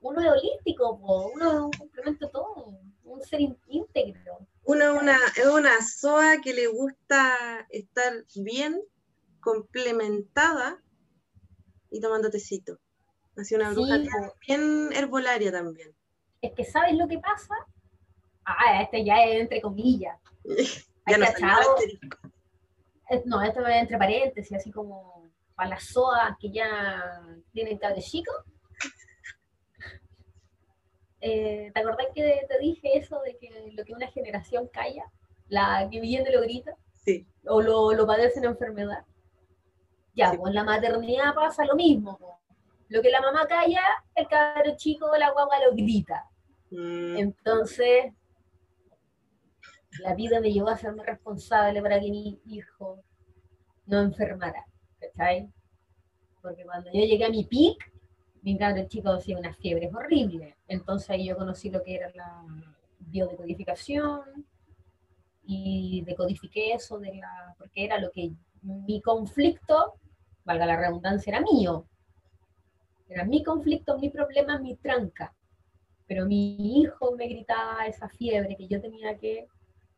uno 0.00 0.20
es 0.20 0.28
holístico, 0.28 0.98
po, 0.98 1.28
uno 1.34 1.52
es 1.52 1.58
un 1.58 1.70
complemento 1.72 2.28
todo, 2.30 2.78
un 3.04 3.22
ser 3.22 3.40
ín- 3.40 3.58
íntegro. 3.68 4.38
Una, 4.64 4.92
una, 4.92 5.16
es 5.36 5.46
una 5.46 5.80
SOA 5.82 6.40
que 6.42 6.52
le 6.54 6.66
gusta 6.66 7.66
estar 7.70 8.12
bien 8.36 8.80
complementada 9.40 10.82
y 11.90 12.00
tomando 12.00 12.30
tecito. 12.30 12.78
Así 13.36 13.54
una 13.54 13.70
bruja 13.70 13.98
bien 14.46 14.90
herbolaria 14.92 15.52
también. 15.52 15.94
Es 16.40 16.52
que 16.52 16.64
¿sabes 16.64 16.94
lo 16.94 17.06
que 17.06 17.18
pasa? 17.18 17.54
Ah, 18.44 18.82
este 18.82 19.04
ya 19.04 19.24
es 19.24 19.40
entre 19.42 19.60
comillas. 19.60 20.18
Ya 21.06 21.18
no. 21.18 21.24
Eh, 23.10 23.22
No, 23.24 23.42
esto 23.42 23.66
es 23.66 23.76
entre 23.82 23.98
paréntesis, 23.98 24.56
así 24.56 24.70
como 24.70 25.28
para 25.56 25.70
las 25.70 25.84
SOAS 25.84 26.36
que 26.38 26.52
ya 26.52 27.20
tienen 27.52 27.78
cable 27.78 28.00
chico. 28.02 28.32
Eh, 31.22 31.70
¿Te 31.74 31.80
acordás 31.80 32.06
que 32.14 32.46
te 32.48 32.58
dije 32.60 32.96
eso 32.96 33.20
de 33.20 33.36
que 33.36 33.72
lo 33.74 33.84
que 33.84 33.92
una 33.92 34.06
generación 34.10 34.68
calla, 34.68 35.04
la 35.48 35.86
que 35.90 36.00
viene 36.00 36.30
lo 36.30 36.40
grita, 36.40 36.74
Sí, 37.04 37.26
o 37.46 37.60
lo, 37.60 37.92
lo 37.92 38.06
padece 38.06 38.38
en 38.38 38.46
enfermedad? 38.46 39.04
Ya, 40.20 40.32
pues 40.38 40.54
la 40.54 40.64
maternidad 40.64 41.34
pasa 41.34 41.64
lo 41.64 41.74
mismo. 41.74 42.18
Lo 42.88 43.02
que 43.02 43.10
la 43.10 43.20
mamá 43.20 43.46
calla, 43.46 43.82
el 44.14 44.26
cabro 44.28 44.76
chico, 44.76 45.06
la 45.16 45.30
guagua 45.32 45.58
lo 45.64 45.72
grita. 45.74 46.28
Mm, 46.70 47.16
Entonces, 47.16 48.12
la 50.00 50.14
vida 50.14 50.40
me 50.40 50.52
llevó 50.52 50.68
a 50.68 50.74
hacerme 50.74 51.04
responsable 51.04 51.82
para 51.82 52.00
que 52.00 52.10
mi 52.10 52.40
hijo 52.46 53.02
no 53.86 54.00
enfermara, 54.00 54.64
¿cachai? 55.00 55.48
Porque 56.42 56.64
cuando 56.64 56.90
yo 56.92 57.00
llegué 57.00 57.24
a 57.26 57.30
mi 57.30 57.44
pic, 57.44 57.76
mi 58.42 58.58
cabro 58.58 58.86
chico 58.88 59.10
hacía 59.10 59.38
unas 59.38 59.56
fiebres 59.58 59.92
horribles. 59.94 60.54
Entonces 60.68 61.10
ahí 61.10 61.26
yo 61.28 61.36
conocí 61.36 61.70
lo 61.70 61.82
que 61.82 61.96
era 61.96 62.10
la 62.14 62.44
biodecodificación 63.00 64.46
y 65.44 66.02
decodifiqué 66.06 66.72
eso 66.74 66.98
de 66.98 67.14
la, 67.16 67.54
porque 67.58 67.84
era 67.84 67.98
lo 67.98 68.10
que 68.10 68.30
mi 68.62 69.00
conflicto, 69.00 69.94
valga 70.50 70.66
la 70.66 70.76
redundancia, 70.76 71.30
era 71.32 71.40
mío. 71.40 71.86
Era 73.08 73.24
mi 73.24 73.42
conflicto, 73.44 73.98
mi 73.98 74.08
problema, 74.10 74.58
mi 74.58 74.76
tranca 74.76 75.34
pero 76.06 76.26
mi 76.26 76.80
hijo 76.82 77.12
me 77.16 77.28
gritaba 77.28 77.86
esa 77.86 78.08
fiebre 78.08 78.56
que 78.56 78.66
yo 78.66 78.80
tenía 78.80 79.16
que, 79.16 79.46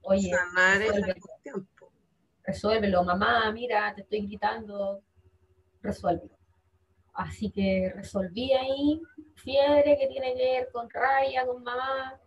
oye, 0.03 0.31
po. 1.79 1.91
resuélvelo, 2.45 3.03
mamá, 3.03 3.51
mira, 3.53 3.95
te 3.95 4.03
estoy 4.03 4.27
gritando, 4.27 5.03
resuélvelo. 5.83 6.37
Así 7.15 7.51
que 7.51 7.93
resolví 7.95 8.53
ahí, 8.53 9.01
fiebre 9.37 9.99
que 9.99 10.09
tiene 10.09 10.35
que 10.35 10.45
ver 10.53 10.69
con 10.73 10.91
raya, 10.91 11.47
con 11.47 11.63
mamá, 11.63 12.21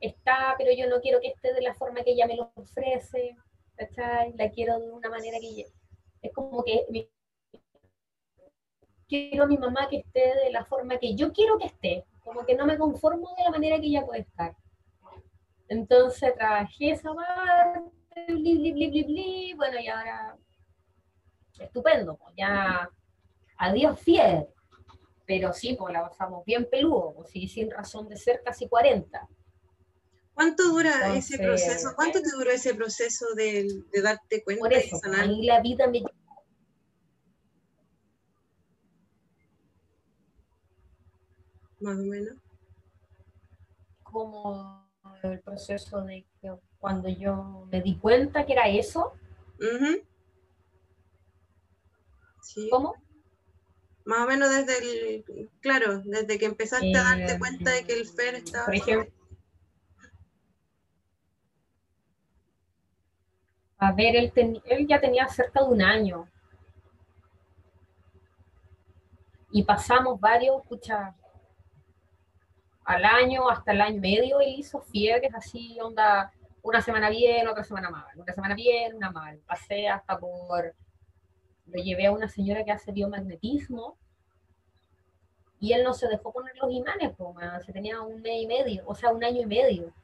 está, 0.00 0.54
pero 0.58 0.72
yo 0.72 0.88
no 0.88 1.00
quiero 1.00 1.20
que 1.20 1.28
esté 1.28 1.52
de 1.54 1.62
la 1.62 1.74
forma 1.74 2.02
que 2.04 2.12
ella 2.12 2.26
me 2.26 2.36
lo 2.36 2.52
ofrece, 2.56 3.36
¿cachai? 3.76 4.32
La 4.36 4.50
quiero 4.50 4.78
de 4.80 4.90
una 4.90 5.10
manera 5.10 5.38
que 5.40 5.48
ella- 5.48 5.68
es 6.22 6.32
como 6.32 6.64
que 6.64 6.86
mi- 6.90 7.08
quiero 9.08 9.44
a 9.44 9.46
mi 9.46 9.58
mamá 9.58 9.88
que 9.88 9.98
esté 9.98 10.34
de 10.44 10.50
la 10.50 10.64
forma 10.64 10.98
que 10.98 11.14
yo 11.14 11.32
quiero 11.32 11.58
que 11.58 11.66
esté, 11.66 12.04
como 12.24 12.44
que 12.44 12.54
no 12.54 12.66
me 12.66 12.78
conformo 12.78 13.34
de 13.36 13.44
la 13.44 13.50
manera 13.50 13.78
que 13.78 13.86
ella 13.86 14.04
puede 14.04 14.20
estar. 14.22 14.56
Entonces 15.68 16.34
trabajé 16.34 16.90
esa 16.90 17.12
parte, 17.14 17.90
bli, 18.28 18.58
bli, 18.58 18.72
bli, 18.72 18.90
bli, 18.90 19.02
bli, 19.04 19.54
bueno, 19.54 19.78
y 19.80 19.88
ahora, 19.88 20.36
estupendo, 21.58 22.16
pues 22.16 22.34
ya, 22.36 22.88
adiós 23.58 23.98
fiel, 24.00 24.46
pero 25.26 25.52
sí, 25.52 25.74
pues 25.78 25.92
la 25.92 26.08
pasamos 26.08 26.44
bien 26.44 26.68
peludo, 26.70 27.14
pues 27.14 27.30
sí, 27.30 27.48
sin 27.48 27.70
razón 27.70 28.08
de 28.08 28.16
ser 28.16 28.42
casi 28.44 28.68
40. 28.68 29.26
¿Cuánto 30.34 30.64
dura 30.64 30.92
Entonces, 31.06 31.30
ese 31.30 31.42
proceso? 31.42 31.92
¿Cuánto 31.94 32.20
te 32.20 32.30
duró 32.30 32.50
ese 32.50 32.74
proceso 32.74 33.24
de, 33.36 33.68
de 33.92 34.02
darte 34.02 34.42
cuenta 34.42 34.60
Por 34.62 34.72
y 34.72 34.76
eso, 34.76 34.88
pues, 34.90 35.02
sanar? 35.02 35.20
ahí 35.28 35.42
la 35.42 35.60
vida 35.60 35.86
me 35.86 36.02
Más 41.84 41.98
o 41.98 42.02
menos. 42.02 42.34
como 44.02 44.88
el 45.22 45.40
proceso 45.40 46.00
de 46.02 46.24
que 46.40 46.50
cuando 46.78 47.08
yo 47.08 47.66
me 47.70 47.82
di 47.82 47.96
cuenta 47.98 48.46
que 48.46 48.52
era 48.52 48.68
eso. 48.68 49.12
Sí, 52.42 52.68
¿cómo? 52.70 52.94
más 54.06 54.20
o 54.24 54.26
menos 54.26 54.50
desde 54.50 54.78
el, 54.78 55.50
claro, 55.60 55.98
desde 56.04 56.38
que 56.38 56.44
empezaste 56.46 56.94
a 56.96 57.02
darte 57.02 57.32
Eh, 57.34 57.38
cuenta 57.38 57.70
de 57.70 57.84
que 57.84 57.94
el 57.94 58.06
Fer 58.06 58.34
estaba... 58.36 58.66
Por 58.66 58.74
ejemplo, 58.76 59.12
a 63.78 63.92
ver, 63.92 64.14
él, 64.16 64.32
ten- 64.32 64.62
él 64.66 64.86
ya 64.86 65.00
tenía 65.00 65.26
cerca 65.28 65.62
de 65.62 65.68
un 65.70 65.82
año. 65.82 66.28
Y 69.50 69.62
pasamos 69.64 70.20
varios, 70.20 70.60
escucha, 70.62 71.14
al 72.84 73.04
año, 73.04 73.48
hasta 73.48 73.72
el 73.72 73.80
año 73.80 73.96
y 73.96 74.00
medio, 74.00 74.40
él 74.40 74.54
hizo 74.58 74.80
fiebres 74.80 75.34
así, 75.34 75.78
onda, 75.80 76.32
una 76.62 76.80
semana 76.80 77.10
bien, 77.10 77.48
otra 77.48 77.64
semana 77.64 77.90
mal, 77.90 78.06
una 78.16 78.32
semana 78.32 78.54
bien, 78.54 78.94
una 78.94 79.10
mal. 79.10 79.38
Pasé 79.46 79.88
hasta 79.88 80.18
por, 80.18 80.74
lo 81.66 81.82
llevé 81.82 82.06
a 82.06 82.12
una 82.12 82.28
señora 82.28 82.64
que 82.64 82.72
hace 82.72 82.92
biomagnetismo, 82.92 83.96
y 85.60 85.72
él 85.72 85.82
no 85.82 85.94
se 85.94 86.08
dejó 86.08 86.32
poner 86.32 86.54
los 86.60 86.70
imanes, 86.70 87.12
pues, 87.16 87.64
se 87.64 87.72
tenía 87.72 88.00
un 88.00 88.20
mes 88.20 88.42
y 88.42 88.46
medio, 88.46 88.82
o 88.86 88.94
sea, 88.94 89.10
un 89.12 89.24
año 89.24 89.40
y 89.40 89.46
medio. 89.46 89.94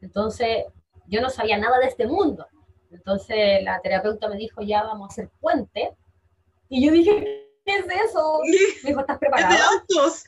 Entonces, 0.00 0.66
yo 1.08 1.20
no 1.20 1.30
sabía 1.30 1.58
nada 1.58 1.78
de 1.78 1.86
este 1.86 2.06
mundo. 2.06 2.46
Entonces 2.90 3.62
la 3.62 3.80
terapeuta 3.80 4.28
me 4.28 4.36
dijo, 4.36 4.62
ya 4.62 4.82
vamos 4.82 5.10
a 5.10 5.12
hacer 5.12 5.30
puente. 5.40 5.94
Y 6.68 6.84
yo 6.86 6.92
dije, 6.92 7.46
¿qué 7.64 7.76
es 7.78 7.86
eso? 8.04 8.40
Me 8.84 8.90
dijo, 8.90 9.00
¿estás 9.00 9.18
preparado? 9.18 9.54
Es 9.54 9.58
de 9.58 9.64
autos. 9.64 10.24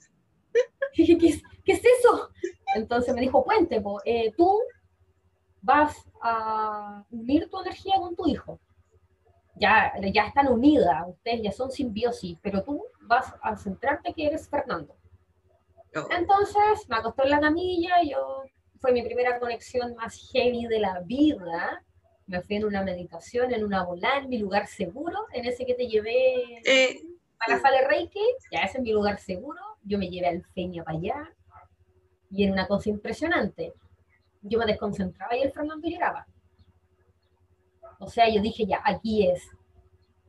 Dije, 0.96 1.18
¿qué 1.18 1.28
es, 1.28 1.42
¿qué 1.70 1.88
es 1.88 1.98
eso? 1.98 2.30
Entonces 2.74 3.14
me 3.14 3.20
dijo, 3.20 3.44
puente, 3.44 3.80
po, 3.80 4.00
eh, 4.04 4.32
tú 4.36 4.58
vas 5.62 5.96
a 6.22 7.04
unir 7.10 7.48
tu 7.48 7.60
energía 7.60 7.94
con 7.98 8.16
tu 8.16 8.26
hijo. 8.26 8.58
Ya, 9.56 9.92
ya 10.12 10.26
están 10.26 10.48
unidas, 10.48 11.04
ustedes 11.06 11.42
ya 11.42 11.52
son 11.52 11.70
simbiosis, 11.70 12.38
pero 12.40 12.62
tú 12.62 12.82
vas 13.02 13.34
a 13.42 13.56
centrarte 13.56 14.14
que 14.14 14.26
eres 14.26 14.48
Fernando. 14.48 14.96
Oh. 15.94 16.08
Entonces 16.10 16.88
me 16.88 16.96
acosté 16.96 17.24
en 17.24 17.30
la 17.30 17.40
camilla, 17.40 17.96
yo 18.08 18.42
fue 18.80 18.92
mi 18.92 19.02
primera 19.02 19.38
conexión 19.38 19.94
más 19.96 20.30
heavy 20.32 20.66
de 20.66 20.78
la 20.78 21.00
vida. 21.00 21.84
Me 22.26 22.40
fui 22.40 22.56
en 22.56 22.64
una 22.64 22.82
meditación, 22.82 23.52
en 23.52 23.64
una 23.64 23.84
volada, 23.84 24.18
en 24.18 24.28
mi 24.28 24.38
lugar 24.38 24.66
seguro, 24.68 25.26
en 25.32 25.44
ese 25.44 25.66
que 25.66 25.74
te 25.74 25.88
llevé 25.88 26.60
Eh, 26.64 27.00
a 27.40 27.50
la 27.50 27.60
sala 27.60 27.88
Reiki, 27.88 28.22
ya 28.52 28.60
ese 28.60 28.78
es 28.78 28.84
mi 28.84 28.92
lugar 28.92 29.18
seguro. 29.18 29.60
Yo 29.82 29.98
me 29.98 30.08
llevé 30.08 30.28
al 30.28 30.44
Feña 30.54 30.84
para 30.84 30.96
allá 30.96 31.34
y 32.30 32.44
era 32.44 32.52
una 32.52 32.66
cosa 32.66 32.88
impresionante. 32.88 33.74
Yo 34.42 34.58
me 34.58 34.66
desconcentraba 34.66 35.36
y 35.36 35.42
el 35.42 35.52
Fernando 35.52 35.86
llegaba. 35.86 36.26
O 37.98 38.08
sea, 38.08 38.28
yo 38.28 38.40
dije, 38.40 38.66
ya, 38.66 38.80
aquí 38.84 39.28
es. 39.28 39.46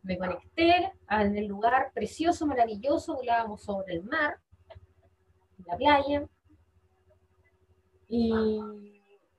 Me 0.03 0.17
conecté 0.17 0.91
en 1.09 1.37
el 1.37 1.45
lugar 1.45 1.91
precioso, 1.93 2.45
maravilloso, 2.45 3.15
volábamos 3.15 3.61
sobre 3.61 3.93
el 3.93 4.03
mar, 4.03 4.39
en 5.59 5.65
la 5.67 5.77
playa. 5.77 6.27
Y 8.09 8.59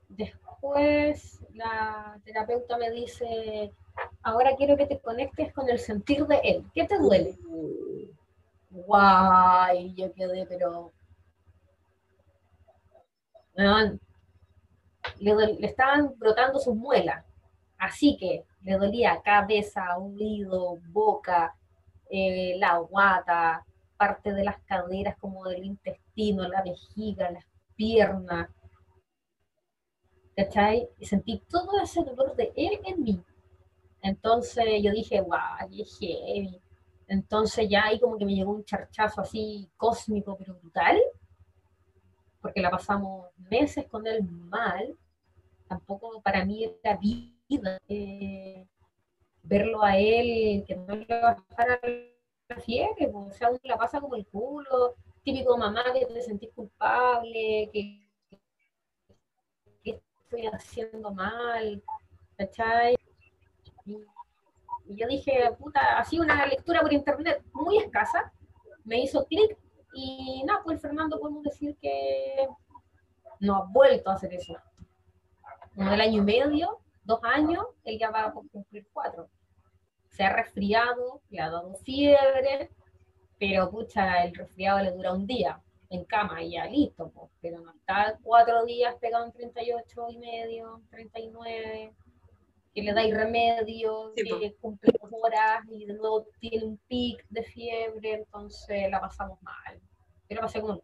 después 0.08 1.44
la 1.52 2.18
terapeuta 2.24 2.78
me 2.78 2.90
dice, 2.90 3.72
ahora 4.22 4.56
quiero 4.56 4.76
que 4.76 4.86
te 4.86 5.00
conectes 5.00 5.52
con 5.52 5.68
el 5.68 5.78
sentir 5.78 6.26
de 6.26 6.40
él. 6.44 6.64
¿Qué 6.72 6.86
te 6.86 6.96
duele? 6.96 7.36
Guay, 8.70 9.94
yo 9.94 10.12
quedé, 10.14 10.46
pero. 10.46 10.92
Le, 13.55 13.98
estaban 15.66 16.14
brotando 16.18 16.59
sus 16.59 16.74
muelas, 16.74 17.24
así 17.78 18.16
que 18.16 18.44
le 18.62 18.76
dolía 18.76 19.20
cabeza, 19.22 19.98
oído, 19.98 20.78
boca, 20.88 21.55
eh, 22.09 22.57
la 22.59 22.78
guata, 22.78 23.64
parte 23.96 24.32
de 24.32 24.44
las 24.44 24.59
caderas 24.62 25.16
como 25.18 25.44
del 25.48 25.64
intestino, 25.64 26.48
la 26.48 26.62
vejiga, 26.62 27.30
las 27.30 27.44
piernas. 27.76 28.48
¿Cachai? 30.36 30.88
Y 30.98 31.07
sentí 31.07 31.42
todo 31.48 31.80
ese 31.80 32.03
dolor 32.03 32.34
de 32.36 32.53
él 32.57 32.80
en 32.84 33.03
mí. 33.03 33.22
Entonces 34.00 34.64
yo 34.82 34.90
dije, 34.90 35.24
qué 35.70 35.84
heavy. 35.84 36.61
Entonces 37.09 37.68
ya 37.68 37.84
ahí 37.84 38.00
como 38.00 38.16
que 38.16 38.24
me 38.24 38.34
llegó 38.34 38.53
un 38.53 38.64
charchazo 38.64 39.20
así 39.20 39.68
cósmico, 39.76 40.36
pero 40.36 40.55
brutal, 40.55 40.98
porque 42.43 42.61
la 42.61 42.70
pasamos 42.70 43.28
meses 43.49 43.86
con 43.86 44.07
él 44.07 44.22
mal. 44.24 44.99
Tampoco 45.68 46.20
para 46.20 46.45
mí 46.45 46.64
era 46.82 46.99
vida 46.99 47.80
eh, 47.88 48.66
verlo 49.43 49.82
a 49.82 49.97
él, 49.97 50.64
que 50.66 50.76
no 50.76 50.97
le 50.97 51.07
bajara 51.07 51.80
la 52.49 52.57
fiebre, 52.61 53.09
pues, 53.09 53.28
o 53.28 53.30
sea, 53.32 53.51
uno 53.51 53.61
la 53.62 53.78
pasa 53.78 54.01
como 54.01 54.16
el 54.16 54.26
culo, 54.26 54.97
típico 55.22 55.57
mamá 55.57 55.84
que 55.95 56.05
te 56.05 56.22
sentís 56.22 56.51
culpable, 56.51 57.70
que, 57.72 58.03
estoy 59.84 60.47
haciendo 60.47 61.12
mal, 61.12 61.82
¿cachai? 62.38 62.97
Y, 63.84 63.99
y 64.86 64.97
yo 64.97 65.07
dije, 65.07 65.51
puta, 65.59 65.99
así 65.99 66.18
una 66.18 66.47
lectura 66.47 66.80
por 66.80 66.93
internet 66.93 67.43
muy 67.53 67.78
escasa, 67.78 68.32
me 68.84 69.01
hizo 69.01 69.26
clic 69.26 69.59
y 69.95 70.43
nada, 70.45 70.61
pues 70.64 70.80
Fernando 70.80 71.18
podemos 71.20 71.43
decir 71.43 71.76
que 71.80 72.49
no 73.40 73.57
ha 73.57 73.64
vuelto 73.66 74.11
a 74.11 74.14
hacer 74.14 74.32
eso. 74.34 74.55
Como 75.74 75.90
del 75.90 76.01
año 76.01 76.18
y 76.18 76.24
medio, 76.24 76.78
dos 77.05 77.20
años, 77.22 77.64
él 77.84 77.99
ya 77.99 78.11
va 78.11 78.26
a 78.26 78.32
cumplir 78.32 78.86
cuatro. 78.93 79.28
Se 80.11 80.22
ha 80.24 80.32
resfriado, 80.32 81.22
le 81.30 81.40
ha 81.40 81.51
dado 81.51 81.74
fiebre, 81.76 82.70
pero 83.38 83.70
pucha, 83.70 84.24
el 84.24 84.34
resfriado 84.34 84.80
le 84.80 84.93
dura 84.93 85.12
un 85.12 85.26
día 85.26 85.61
en 85.88 86.05
cama 86.05 86.43
y 86.43 86.53
ya 86.53 86.66
listo, 86.66 87.11
pues, 87.11 87.30
pero 87.40 87.61
no 87.61 87.72
está 87.72 88.18
cuatro 88.22 88.64
días 88.64 88.95
pegado 88.97 89.24
en 89.24 89.32
38 89.32 90.07
y 90.11 90.18
medio, 90.18 90.82
39 90.90 91.95
que 92.74 92.82
le 92.82 92.92
dais 92.92 93.14
remedio, 93.14 94.12
Sí, 94.16 94.22
que 94.24 94.54
cumple 94.60 94.92
dos 95.00 95.10
horas 95.22 95.64
y 95.70 95.84
de 95.84 95.94
nuevo 95.94 96.26
tiene 96.40 96.64
un 96.64 96.78
pic 96.88 97.24
de 97.28 97.42
fiebre, 97.42 98.14
entonces 98.14 98.90
la 98.90 99.00
pasamos 99.00 99.40
mal. 99.42 99.80
Yo 100.28 100.36
la 100.36 100.42
pasé 100.42 100.60
como 100.60 100.74
un 100.74 100.82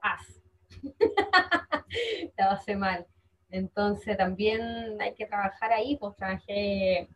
as. 0.00 0.40
la 2.38 2.48
pasé 2.48 2.76
mal. 2.76 3.06
Entonces 3.50 4.16
también 4.16 5.00
hay 5.00 5.14
que 5.14 5.26
trabajar 5.26 5.72
ahí, 5.72 5.96
pues 5.98 6.16
trabajé 6.16 7.08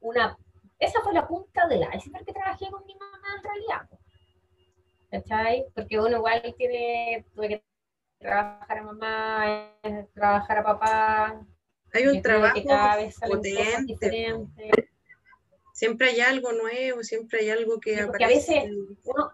una... 0.00 0.36
Esa 0.78 1.00
fue 1.02 1.12
la 1.12 1.28
punta 1.28 1.68
del 1.68 1.86
iceberg 1.94 2.24
que 2.24 2.32
trabajé 2.32 2.70
con 2.70 2.84
mi 2.86 2.94
mamá 2.94 3.28
en 3.36 3.44
realidad. 3.44 3.88
pues. 3.88 4.00
¿Cachai? 5.10 5.66
Porque 5.74 6.00
uno 6.00 6.16
igual 6.16 6.42
tiene, 6.56 7.24
tuve 7.34 7.48
que 7.48 7.64
trabajar 8.18 8.78
a 8.78 8.82
mamá, 8.82 9.70
trabajar 10.14 10.58
a 10.58 10.64
papá, 10.64 11.46
hay 11.94 12.06
un 12.08 12.20
trabajo 12.22 12.60
potente. 13.26 13.96
Siempre 15.72 16.10
hay 16.10 16.20
algo 16.20 16.52
nuevo, 16.52 17.02
siempre 17.02 17.40
hay 17.40 17.50
algo 17.50 17.80
que 17.80 17.96
Sí, 17.96 18.02
porque 18.06 18.24
a 18.24 18.26
aparece. 18.28 18.54
veces 18.54 18.70
uno 19.04 19.30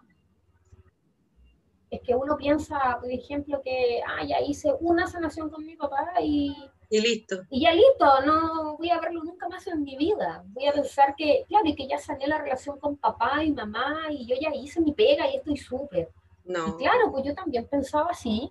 es 1.91 2.01
que 2.01 2.15
uno 2.15 2.37
piensa, 2.37 2.97
por 3.01 3.11
ejemplo, 3.11 3.61
que 3.61 4.01
ah, 4.07 4.23
ya 4.25 4.39
hice 4.41 4.71
una 4.79 5.05
sanación 5.07 5.49
con 5.49 5.65
mi 5.65 5.75
papá 5.75 6.13
y, 6.21 6.55
Y 6.89 7.01
listo. 7.01 7.41
y 7.49 7.61
ya 7.63 7.73
listo, 7.73 8.05
no 8.25 8.77
voy 8.77 8.89
a 8.89 8.99
verlo 8.99 9.23
nunca 9.23 9.47
más 9.49 9.67
en 9.67 9.83
mi 9.83 9.97
vida. 9.97 10.41
Voy 10.47 10.67
a 10.67 10.73
pensar 10.73 11.13
que, 11.17 11.43
claro, 11.49 11.65
y 11.67 11.75
que 11.75 11.87
ya 11.87 11.97
sané 11.97 12.27
la 12.27 12.37
relación 12.39 12.79
con 12.79 12.95
papá 12.97 13.43
y 13.43 13.51
mamá 13.51 14.05
y 14.09 14.25
yo 14.25 14.35
ya 14.39 14.55
hice 14.55 14.79
mi 14.81 14.93
pega 14.93 15.29
y 15.29 15.35
estoy 15.37 15.57
súper. 15.57 16.09
Y 16.45 16.51
No. 16.53 16.77
claro, 16.77 17.11
pues 17.11 17.25
yo 17.25 17.35
también 17.35 17.67
pensaba 17.67 18.09
así. 18.11 18.49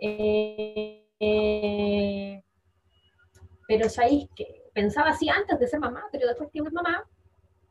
Eh, 0.00 1.04
eh, 1.18 2.42
pero 3.70 3.88
sabéis 3.88 4.28
que 4.34 4.64
pensaba 4.74 5.10
así 5.10 5.28
antes 5.28 5.56
de 5.60 5.68
ser 5.68 5.78
mamá, 5.78 6.08
pero 6.10 6.26
después 6.26 6.50
que 6.52 6.58
eres 6.58 6.72
mamá, 6.72 7.08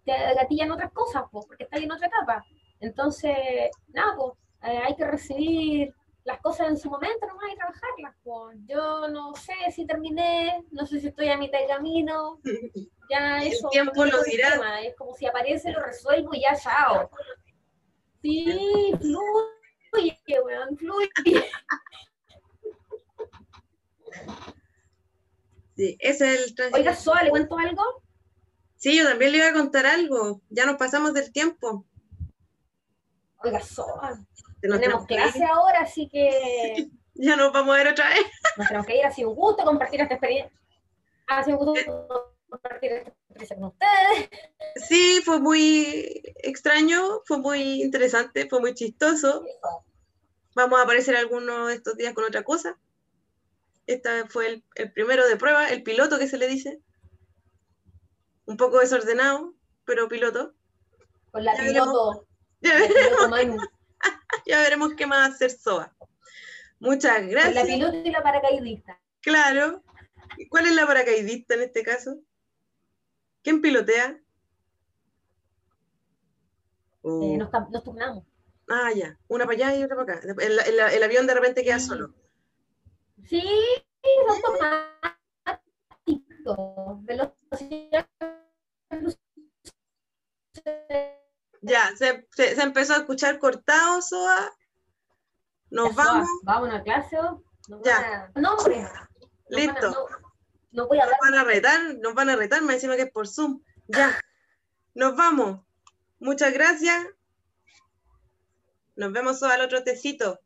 te 0.05 0.13
gatillan 0.33 0.71
otras 0.71 0.93
cosas, 0.93 1.23
pues, 1.29 1.45
porque 1.45 1.65
estás 1.65 1.81
en 1.81 1.91
otra 1.91 2.07
etapa. 2.07 2.45
Entonces, 2.79 3.69
nada, 3.89 4.15
pues, 4.15 4.31
eh, 4.63 4.79
hay 4.81 4.95
que 4.95 5.05
recibir 5.05 5.93
las 6.23 6.39
cosas 6.39 6.69
en 6.69 6.77
su 6.77 6.89
momento 6.89 7.27
nomás 7.27 7.51
y 7.51 7.57
trabajarlas. 7.57 8.15
Pues. 8.23 8.57
Yo 8.65 9.09
no 9.09 9.35
sé 9.35 9.53
si 9.75 9.85
terminé, 9.85 10.63
no 10.71 10.85
sé 10.85 11.01
si 11.01 11.07
estoy 11.07 11.27
a 11.27 11.37
mitad 11.37 11.59
de 11.59 11.67
camino, 11.67 12.39
ya 13.09 13.41
El 13.41 13.49
eso. 13.49 13.67
tiempo 13.67 13.93
no 13.97 14.05
es 14.05 14.13
lo 14.13 14.19
el 14.19 14.31
dirá. 14.31 14.81
Es 14.81 14.95
como 14.95 15.13
si 15.15 15.25
aparece, 15.25 15.73
lo 15.73 15.81
resuelvo 15.81 16.33
y 16.33 16.43
ya, 16.43 16.55
chao. 16.55 17.09
Sí, 18.21 18.93
fluye, 19.91 20.39
weón, 20.45 20.77
fluye. 20.77 21.09
Sí, 25.79 25.95
ese 26.01 26.33
es 26.33 26.41
el 26.41 26.55
tránsito. 26.55 26.77
Oiga, 26.77 26.93
Soa, 26.93 27.23
¿le 27.23 27.29
cuento 27.29 27.57
algo? 27.57 27.81
Sí, 28.75 28.97
yo 28.97 29.07
también 29.07 29.31
le 29.31 29.37
iba 29.37 29.47
a 29.47 29.53
contar 29.53 29.85
algo. 29.85 30.41
Ya 30.49 30.65
nos 30.65 30.75
pasamos 30.75 31.13
del 31.13 31.31
tiempo. 31.31 31.85
Oiga, 33.41 33.61
Soa, 33.61 34.19
tenemos 34.59 35.05
clase 35.05 35.41
ahora, 35.45 35.79
así 35.83 36.09
que 36.09 36.89
Ya 37.13 37.37
nos 37.37 37.53
vamos 37.53 37.75
a 37.75 37.77
ver 37.77 37.87
otra 37.87 38.09
vez. 38.09 38.25
nos 38.57 38.67
tenemos 38.67 38.87
que 38.87 38.97
ir. 38.97 39.05
Ha 39.05 39.11
sido 39.11 39.29
un 39.29 39.35
gusto 39.37 39.63
compartir 39.63 40.01
esta 40.01 40.15
experiencia. 40.15 40.59
Ha 41.27 41.43
sido 41.45 41.59
un 41.59 41.65
gusto 41.65 42.33
compartir 42.49 42.91
esta 42.91 43.11
experiencia 43.11 43.55
con 43.55 43.65
ustedes. 43.67 44.29
Sí, 44.85 45.21
fue 45.23 45.39
muy 45.39 46.21
extraño, 46.43 47.21
fue 47.23 47.37
muy 47.37 47.83
interesante, 47.83 48.49
fue 48.49 48.59
muy 48.59 48.73
chistoso. 48.73 49.45
Vamos 50.55 50.77
a 50.77 50.83
aparecer 50.83 51.15
alguno 51.15 51.67
de 51.67 51.75
estos 51.75 51.95
días 51.95 52.13
con 52.13 52.25
otra 52.25 52.43
cosa. 52.43 52.77
Esta 53.89 54.27
fue 54.27 54.47
el, 54.47 54.63
el 54.75 54.91
primero 54.93 55.27
de 55.27 55.35
prueba, 55.35 55.67
el 55.69 55.81
piloto 55.81 56.19
que 56.19 56.27
se 56.27 56.37
le 56.37 56.47
dice. 56.47 56.79
Un 58.45 58.55
poco 58.55 58.79
desordenado, 58.79 59.55
pero 59.83 60.07
piloto. 60.07 60.53
Con 61.31 61.43
la 61.43 61.55
Ya 61.57 61.63
piloto, 61.63 62.27
Ya, 62.61 62.77
la 62.79 62.87
piloto 62.87 63.29
Manu, 63.29 63.57
ya 64.45 64.61
veremos 64.61 64.93
qué 64.95 65.07
más 65.07 65.31
hacer 65.33 65.49
SOA. 65.49 65.95
Muchas 66.79 67.17
con 67.17 67.25
la 67.33 67.41
gracias. 67.41 67.65
piloto 67.67 67.97
y 67.97 68.11
la 68.11 68.21
paracaidista. 68.21 69.01
Claro. 69.21 69.83
¿Y 70.37 70.47
¿Cuál 70.49 70.67
es 70.67 70.75
la 70.75 70.85
paracaidista 70.85 71.55
en 71.55 71.61
este 71.63 71.81
caso? 71.81 72.19
¿Quién 73.41 73.59
pilotea? 73.61 74.19
Oh. 77.01 77.23
Eh, 77.23 77.37
nos, 77.37 77.49
nos 77.71 77.83
turnamos. 77.83 78.23
Ah, 78.67 78.91
ya. 78.95 79.17
Una 79.27 79.45
para 79.45 79.55
allá 79.57 79.75
y 79.77 79.83
otra 79.83 79.95
para 79.97 80.13
acá. 80.19 80.27
El, 80.43 80.59
el- 80.59 80.79
el 80.93 81.03
avión 81.03 81.25
de 81.25 81.33
repente 81.33 81.63
queda 81.63 81.79
solo. 81.79 82.13
Sí, 83.29 83.43
es 84.01 84.43
automático. 86.05 86.99
Velocidad 87.03 88.07
Ya, 91.61 91.95
se, 91.97 92.27
se- 92.31 92.55
se 92.55 92.61
empezó 92.63 92.93
a 92.93 92.97
escuchar 92.97 93.37
cortado, 93.37 94.01
Soa. 94.01 94.51
Nos 95.69 95.89
Ya, 95.89 95.95
vamos. 96.03 96.27
Vamos 96.43 96.73
a 96.73 96.81
clase. 96.83 97.17
Nos 97.67 97.81
Ya. 97.83 98.31
a- 98.35 98.39
No, 98.39 98.55
hombre. 98.55 98.81
Nos 98.81 98.91
van 98.91 99.03
a- 99.03 99.09
Listo. 99.49 99.91
no, 99.91 100.07
no 100.71 100.87
voy 100.87 100.99
a 100.99 101.05
Nos 101.05 101.13
van 101.21 101.35
a 101.35 101.43
retar, 101.43 101.79
nos 102.01 102.13
van 102.15 102.29
a 102.29 102.35
retar, 102.35 102.61
me 102.63 102.73
encima 102.73 102.95
que 102.95 103.03
es 103.03 103.11
por 103.11 103.27
Zoom. 103.27 103.61
Ya. 103.87 104.19
Nos 104.95 105.15
vamos. 105.15 105.61
Muchas 106.19 106.53
gracias. 106.53 107.05
Nos 108.95 109.11
vemos 109.11 109.37
Soa 109.39 109.53
al 109.53 109.61
otro 109.61 109.83
tecito. 109.83 110.39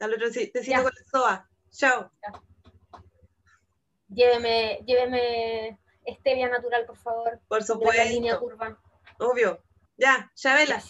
Al 0.00 0.14
otro 0.14 0.26
ci- 0.28 0.50
tecito 0.52 0.76
Ya. 0.78 0.82
con 0.82 0.92
la 0.94 1.04
Soa. 1.10 1.50
Chao. 1.74 2.10
Lléveme, 4.08 4.80
lléveme 4.86 5.78
stevia 6.06 6.48
natural, 6.48 6.86
por 6.86 6.96
favor. 6.96 7.40
Por 7.48 7.64
De 7.64 7.84
la 7.96 8.04
línea 8.04 8.34
supuesto. 8.34 8.40
curva. 8.40 8.78
Obvio. 9.18 9.58
Ya, 9.96 10.30
Chabela. 10.34 10.80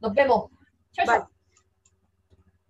Nos 0.00 0.12
vemos. 0.14 0.50
Chao, 0.92 1.06
chao. 1.06 1.30